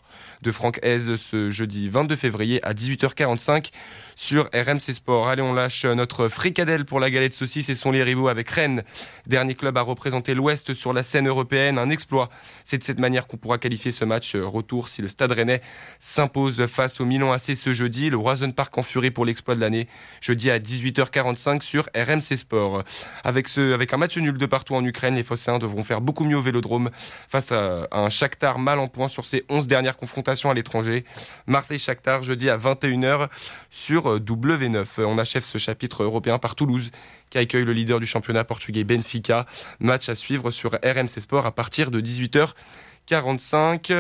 de 0.45 0.51
Franck 0.51 0.79
Hez 0.83 1.17
ce 1.17 1.49
jeudi 1.49 1.89
22 1.89 2.15
février 2.15 2.63
à 2.63 2.73
18h45 2.73 3.71
sur 4.15 4.45
RMC 4.53 4.93
Sport. 4.93 5.27
Allez, 5.27 5.41
on 5.41 5.53
lâche 5.53 5.85
notre 5.85 6.27
fricadelle 6.27 6.85
pour 6.85 6.99
la 6.99 7.09
galette 7.09 7.33
saucisse 7.33 7.67
et 7.67 7.75
son 7.75 7.91
les 7.91 8.03
rivaux 8.03 8.27
avec 8.27 8.49
Rennes. 8.49 8.83
Dernier 9.25 9.55
club 9.55 9.75
à 9.77 9.81
représenter 9.81 10.35
l'Ouest 10.35 10.73
sur 10.73 10.93
la 10.93 11.03
scène 11.03 11.27
européenne. 11.27 11.77
Un 11.79 11.89
exploit. 11.89 12.29
C'est 12.63 12.77
de 12.77 12.83
cette 12.83 12.99
manière 12.99 13.27
qu'on 13.27 13.37
pourra 13.37 13.57
qualifier 13.57 13.91
ce 13.91 14.05
match 14.05 14.35
retour 14.35 14.87
si 14.87 15.01
le 15.01 15.07
Stade 15.07 15.31
Rennais 15.31 15.61
s'impose 15.99 16.65
face 16.67 17.01
au 17.01 17.05
Milan 17.05 17.31
AC 17.31 17.55
ce 17.55 17.73
jeudi. 17.73 18.09
Le 18.09 18.17
Roison 18.17 18.51
Park 18.51 18.77
en 18.77 18.83
furie 18.83 19.11
pour 19.11 19.25
l'exploit 19.25 19.55
de 19.55 19.61
l'année. 19.61 19.87
Jeudi 20.21 20.51
à 20.51 20.59
18h45 20.59 21.61
sur 21.61 21.89
RMC 21.95 22.37
Sport. 22.37 22.83
Avec, 23.23 23.49
un 23.57 23.97
match 23.97 24.17
nul 24.17 24.37
de 24.37 24.45
partout 24.45 24.75
en 24.75 24.85
Ukraine, 24.85 25.15
les 25.15 25.23
Phocéens 25.23 25.57
devront 25.57 25.83
faire 25.83 26.01
beaucoup 26.01 26.23
mieux 26.23 26.37
au 26.37 26.41
Vélodrome 26.41 26.91
face 27.27 27.51
à 27.51 27.87
un 27.91 28.09
Shakhtar 28.09 28.59
mal 28.59 28.79
en 28.79 28.87
point 28.87 29.07
sur 29.07 29.25
ses 29.25 29.43
11 29.49 29.67
dernières 29.67 29.97
confrontations 29.97 30.34
à 30.43 30.53
l'étranger. 30.53 31.05
Marseille-Shakhtar 31.47 32.23
jeudi 32.23 32.49
à 32.49 32.57
21h 32.57 33.27
sur 33.69 34.19
W9. 34.19 35.03
On 35.05 35.17
achève 35.17 35.43
ce 35.43 35.57
chapitre 35.57 36.03
européen 36.03 36.37
par 36.37 36.55
Toulouse 36.55 36.91
qui 37.29 37.37
accueille 37.37 37.65
le 37.65 37.73
leader 37.73 37.99
du 37.99 38.05
championnat 38.05 38.43
portugais 38.43 38.83
Benfica. 38.83 39.45
Match 39.79 40.09
à 40.09 40.15
suivre 40.15 40.51
sur 40.51 40.73
RMC 40.83 41.21
Sport 41.21 41.45
à 41.45 41.51
partir 41.51 41.91
de 41.91 42.01
18h. 42.01 42.49
45. 43.05 43.93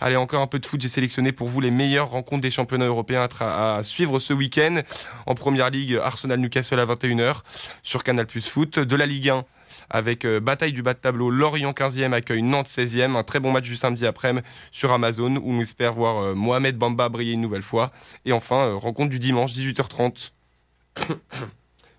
Allez, 0.00 0.16
encore 0.16 0.40
un 0.40 0.46
peu 0.46 0.58
de 0.58 0.66
foot. 0.66 0.80
J'ai 0.80 0.88
sélectionné 0.88 1.32
pour 1.32 1.48
vous 1.48 1.60
les 1.60 1.70
meilleures 1.70 2.10
rencontres 2.10 2.42
des 2.42 2.50
championnats 2.50 2.86
européens 2.86 3.28
à, 3.40 3.80
suivre 3.82 4.18
ce 4.18 4.32
week-end. 4.32 4.82
En 5.26 5.34
première 5.34 5.70
ligue, 5.70 5.98
Arsenal-Newcastle 6.02 6.78
à 6.78 6.86
21h 6.86 7.40
sur 7.82 8.04
Canal 8.04 8.26
Plus 8.26 8.48
Foot. 8.48 8.78
De 8.78 8.96
la 8.96 9.06
Ligue 9.06 9.30
1, 9.30 9.44
avec 9.90 10.24
euh, 10.24 10.40
bataille 10.40 10.72
du 10.72 10.82
bas 10.82 10.94
de 10.94 10.98
tableau. 10.98 11.30
Lorient 11.30 11.72
15e 11.72 12.12
accueille 12.12 12.42
Nantes 12.42 12.68
16e. 12.68 13.16
Un 13.16 13.22
très 13.22 13.40
bon 13.40 13.52
match 13.52 13.64
du 13.64 13.76
samedi 13.76 14.06
après-midi 14.06 14.46
sur 14.70 14.92
Amazon 14.92 15.36
où 15.36 15.52
on 15.52 15.60
espère 15.60 15.94
voir 15.94 16.18
euh, 16.18 16.34
Mohamed 16.34 16.76
Bamba 16.76 17.08
briller 17.08 17.32
une 17.32 17.40
nouvelle 17.40 17.62
fois. 17.62 17.92
Et 18.24 18.32
enfin, 18.32 18.66
euh, 18.66 18.74
rencontre 18.76 19.10
du 19.10 19.18
dimanche 19.18 19.52
18h30. 19.52 20.32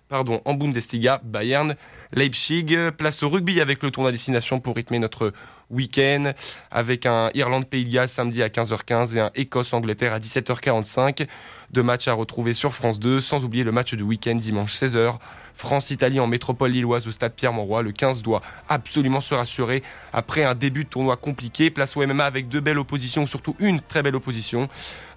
Pardon, 0.08 0.40
en 0.44 0.54
Bundesliga, 0.54 1.20
Bayern, 1.24 1.74
Leipzig. 2.12 2.76
Place 2.96 3.24
au 3.24 3.28
rugby 3.28 3.60
avec 3.60 3.82
le 3.82 3.90
tour 3.90 4.06
à 4.06 4.12
destination 4.12 4.60
pour 4.60 4.76
rythmer 4.76 5.00
notre 5.00 5.32
week-end 5.68 6.32
avec 6.70 7.06
un 7.06 7.30
Irlande-Pays 7.34 7.84
de 7.84 7.92
Galles 7.92 8.08
samedi 8.08 8.40
à 8.40 8.48
15h15 8.48 9.16
et 9.16 9.20
un 9.20 9.30
Écosse-Angleterre 9.34 10.12
à 10.12 10.20
17h45. 10.20 11.26
Deux 11.72 11.82
matchs 11.82 12.06
à 12.06 12.12
retrouver 12.12 12.54
sur 12.54 12.72
France 12.72 13.00
2, 13.00 13.20
sans 13.20 13.44
oublier 13.44 13.64
le 13.64 13.72
match 13.72 13.94
du 13.94 14.04
week-end 14.04 14.36
dimanche 14.36 14.80
16h. 14.80 15.18
France-Italie 15.56 16.20
en 16.20 16.26
métropole 16.26 16.70
lilloise 16.70 17.06
au 17.06 17.10
stade 17.10 17.32
Pierre-Mauroy. 17.32 17.82
Le 17.82 17.92
15 17.92 18.22
doit 18.22 18.42
absolument 18.68 19.20
se 19.20 19.34
rassurer 19.34 19.82
après 20.12 20.44
un 20.44 20.54
début 20.54 20.84
de 20.84 20.88
tournoi 20.88 21.16
compliqué. 21.16 21.70
Place 21.70 21.96
au 21.96 22.06
MMA 22.06 22.24
avec 22.24 22.48
deux 22.48 22.60
belles 22.60 22.78
oppositions, 22.78 23.26
surtout 23.26 23.56
une 23.58 23.80
très 23.80 24.02
belle 24.02 24.14
opposition. 24.14 24.68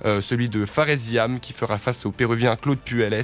Euh, 0.06 0.22
celui 0.22 0.50
de 0.50 0.66
Fares 0.66 0.96
Ziam 0.96 1.40
qui 1.40 1.52
fera 1.54 1.78
face 1.78 2.06
au 2.06 2.12
Péruvien 2.12 2.56
Claude 2.56 2.80
Puelles. 2.80 3.22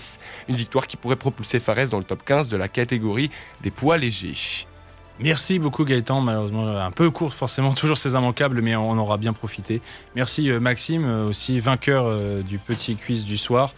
Une 0.50 0.56
victoire 0.56 0.88
qui 0.88 0.98
pourrait 0.98 1.16
propulser 1.16 1.60
Fares 1.60 1.90
dans 1.90 2.00
le 2.00 2.04
top 2.04 2.24
15 2.26 2.50
de 2.50 2.58
la 2.58 2.68
catégorie 2.68 3.32
des 3.62 3.72
poids 3.72 3.98
légers. 3.98 4.68
Merci 5.22 5.60
beaucoup 5.60 5.86
Gaëtan, 5.86 6.20
malheureusement 6.20 6.68
un 6.68 6.92
peu 6.92 7.10
court 7.10 7.34
forcément, 7.34 7.74
toujours 7.74 7.98
ces 7.98 8.16
immanquables, 8.16 8.62
mais 8.62 8.76
on 8.76 8.98
aura 8.98 9.18
bien 9.18 9.32
profité. 9.32 9.82
Merci 10.16 10.50
euh, 10.50 10.60
Maxime, 10.60 11.06
euh, 11.06 11.30
aussi 11.30 11.62
vainqueur 11.62 12.44
du 12.44 12.58
petit 12.58 12.98
quiz 12.98 13.24
du 13.24 13.38
soir, 13.38 13.74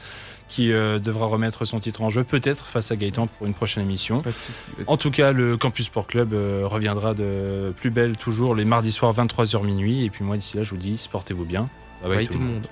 qui 0.47 0.69
devra 0.69 1.25
remettre 1.25 1.65
son 1.65 1.79
titre 1.79 2.01
en 2.01 2.09
jeu 2.09 2.23
peut-être 2.23 2.67
face 2.67 2.91
à 2.91 2.95
Gaëtan 2.95 3.27
pour 3.27 3.47
une 3.47 3.53
prochaine 3.53 3.83
émission. 3.83 4.21
Pas 4.21 4.31
de 4.31 4.35
souci, 4.35 4.65
en 4.87 4.97
tout 4.97 5.11
cas, 5.11 5.31
le 5.31 5.57
Campus 5.57 5.87
Sport 5.87 6.07
Club 6.07 6.33
reviendra 6.63 7.13
de 7.13 7.73
plus 7.75 7.89
belle 7.89 8.15
toujours 8.15 8.55
les 8.55 8.65
mardis 8.65 8.91
soirs 8.91 9.13
23h 9.13 9.63
minuit. 9.65 10.05
Et 10.05 10.09
puis 10.09 10.23
moi 10.23 10.37
d'ici 10.37 10.57
là, 10.57 10.63
je 10.63 10.69
vous 10.71 10.77
dis, 10.77 10.97
sportez-vous 10.97 11.45
bien. 11.45 11.69
Bye 12.01 12.15
bye, 12.15 12.27
tout, 12.27 12.39
le 12.39 12.45
monde. 12.45 12.67